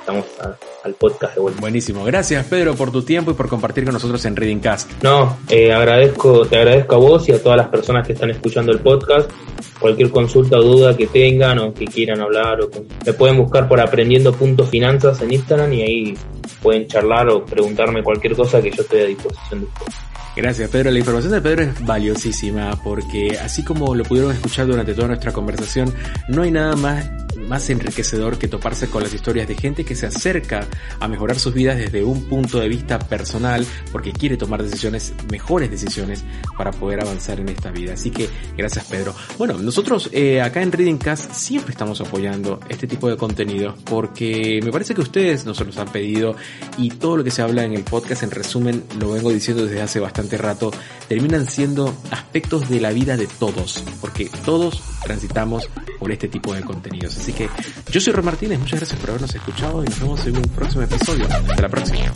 estamos 0.06 0.26
a, 0.40 0.56
al 0.84 0.94
podcast 0.94 1.34
de 1.34 1.42
vuelta. 1.42 1.60
Buenísimo, 1.60 2.04
gracias 2.04 2.46
Pedro 2.46 2.76
por 2.76 2.92
tu 2.92 3.02
tiempo 3.02 3.32
y 3.32 3.34
por 3.34 3.50
compartir 3.50 3.86
con 3.86 3.94
nosotros 3.94 4.24
en 4.26 4.36
Reading 4.36 4.60
Cast. 4.60 4.92
No, 5.02 5.38
eh, 5.50 5.74
agradezco, 5.74 6.46
te 6.46 6.58
agradezco 6.58 6.96
a 6.96 6.98
vos 7.00 7.28
y 7.28 7.32
a 7.32 7.42
todas 7.42 7.58
las 7.58 7.70
personas 7.70 8.06
que 8.06 8.14
están 8.14 8.30
escuchando 8.30 8.72
el 8.72 8.80
podcast 8.80 9.32
cualquier 9.80 10.12
consulta 10.12 10.58
o 10.58 10.62
duda 10.62 10.96
que 10.96 11.08
tengan 11.08 11.58
o 11.60 11.74
que 11.74 11.86
quieran 11.86 12.22
hablar 12.22 12.62
o 12.62 12.70
me 13.04 13.14
pueden 13.14 13.38
buscar 13.38 13.68
por 13.68 13.82
aprendiendo.finanzas 13.82 15.22
en 15.22 15.34
Instagram 15.34 15.74
y 15.74 15.82
ahí 15.82 16.18
pueden 16.62 16.88
charlar 16.88 17.28
o 17.30 17.44
preguntarme 17.44 18.04
cualquier 18.04 18.36
cosa 18.36 18.62
que 18.62 18.70
yo 18.70 18.84
estoy 18.84 19.02
a 19.02 19.06
disposición 19.06 19.62
de 19.62 19.66
ustedes. 19.66 19.96
Gracias 20.36 20.70
Pedro, 20.70 20.92
la 20.92 21.00
información 21.00 21.34
de 21.34 21.42
Pedro 21.42 21.64
es 21.64 21.86
valiosísima 21.86 22.80
porque 22.84 23.40
así 23.42 23.64
como 23.64 23.96
lo 23.96 24.04
pudieron 24.04 24.32
escuchar 24.34 24.68
durante 24.68 24.94
toda 24.94 25.08
nuestra 25.08 25.32
conversación, 25.32 25.92
no 26.28 26.44
hay 26.44 26.52
nada 26.52 26.76
más 26.76 27.25
más 27.36 27.70
enriquecedor 27.70 28.38
que 28.38 28.48
toparse 28.48 28.88
con 28.88 29.04
las 29.04 29.14
historias 29.14 29.48
de 29.48 29.56
gente 29.56 29.86
que 29.86 29.96
se 29.96 30.06
acerca 30.06 30.68
a 31.00 31.08
mejorar 31.08 31.40
sus 31.40 31.54
vidas 31.54 31.78
desde 31.78 32.04
un 32.04 32.24
punto 32.26 32.60
de 32.60 32.68
vista 32.68 33.00
personal 33.00 33.66
porque 33.92 34.12
quiere 34.12 34.38
tomar 34.38 34.64
decisiones, 34.64 35.14
mejores 35.32 35.70
decisiones 35.70 36.24
para 36.58 36.72
poder 36.72 37.02
avanzar 37.02 37.40
en 37.40 37.50
esta 37.50 37.72
vida. 37.72 37.94
Así 37.94 38.12
que 38.12 38.30
gracias 38.58 38.86
Pedro. 38.86 39.14
Bueno, 39.38 39.58
nosotros 39.58 40.10
eh, 40.12 40.42
acá 40.42 40.62
en 40.62 40.72
Reading 40.72 40.98
Cast 40.98 41.32
siempre 41.34 41.72
estamos 41.72 42.02
apoyando 42.02 42.60
este 42.70 42.88
tipo 42.88 43.10
de 43.10 43.18
contenidos 43.18 43.76
porque 43.84 44.60
me 44.64 44.72
parece 44.72 44.94
que 44.94 45.02
ustedes 45.02 45.46
nos 45.46 45.60
los 45.66 45.78
han 45.78 45.90
pedido 45.90 46.36
y 46.78 46.90
todo 46.90 47.18
lo 47.18 47.24
que 47.24 47.32
se 47.32 47.42
habla 47.42 47.64
en 47.64 47.74
el 47.74 47.84
podcast 47.84 48.24
en 48.24 48.32
resumen 48.32 48.84
lo 49.00 49.12
vengo 49.12 49.32
diciendo 49.32 49.66
desde 49.66 49.82
hace 49.82 50.00
bastante 50.00 50.38
rato 50.38 50.72
terminan 51.08 51.46
siendo 51.46 51.96
aspectos 52.12 52.70
de 52.70 52.80
la 52.80 52.92
vida 52.92 53.18
de 53.18 53.28
todos 53.28 53.84
porque 54.02 54.30
todos 54.46 54.82
transitamos 55.04 55.70
por 56.00 56.12
este 56.12 56.28
tipo 56.28 56.54
de 56.54 56.62
contenidos. 56.62 57.25
Así 57.26 57.34
que 57.34 57.50
yo 57.90 58.00
soy 58.00 58.14
Ron 58.14 58.26
Martínez, 58.26 58.60
muchas 58.60 58.82
gracias 58.82 59.00
por 59.00 59.10
habernos 59.10 59.34
escuchado 59.34 59.84
y 59.84 59.88
nos 59.88 60.00
vemos 60.00 60.28
en 60.28 60.38
un 60.38 60.44
próximo 60.44 60.84
episodio. 60.84 61.26
Hasta 61.26 61.62
la 61.64 61.70
próxima. 61.70 62.12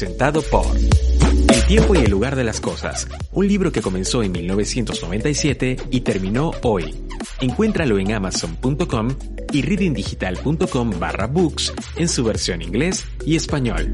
Presentado 0.00 0.40
por 0.40 0.64
El 0.74 1.66
tiempo 1.66 1.94
y 1.94 1.98
el 1.98 2.10
lugar 2.10 2.34
de 2.34 2.42
las 2.42 2.58
cosas, 2.58 3.06
un 3.32 3.46
libro 3.46 3.70
que 3.70 3.82
comenzó 3.82 4.22
en 4.22 4.32
1997 4.32 5.76
y 5.90 6.00
terminó 6.00 6.52
hoy. 6.62 6.94
Encuéntralo 7.42 7.98
en 7.98 8.12
amazon.com 8.12 9.08
y 9.52 9.60
readingdigital.com 9.60 10.92
barra 10.98 11.26
books 11.26 11.74
en 11.96 12.08
su 12.08 12.24
versión 12.24 12.62
inglés 12.62 13.04
y 13.26 13.36
español. 13.36 13.92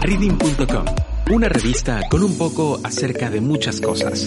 Reading.com, 0.00 0.86
una 1.30 1.50
revista 1.50 2.00
con 2.10 2.22
un 2.22 2.38
poco 2.38 2.80
acerca 2.82 3.28
de 3.28 3.42
muchas 3.42 3.78
cosas. 3.78 4.26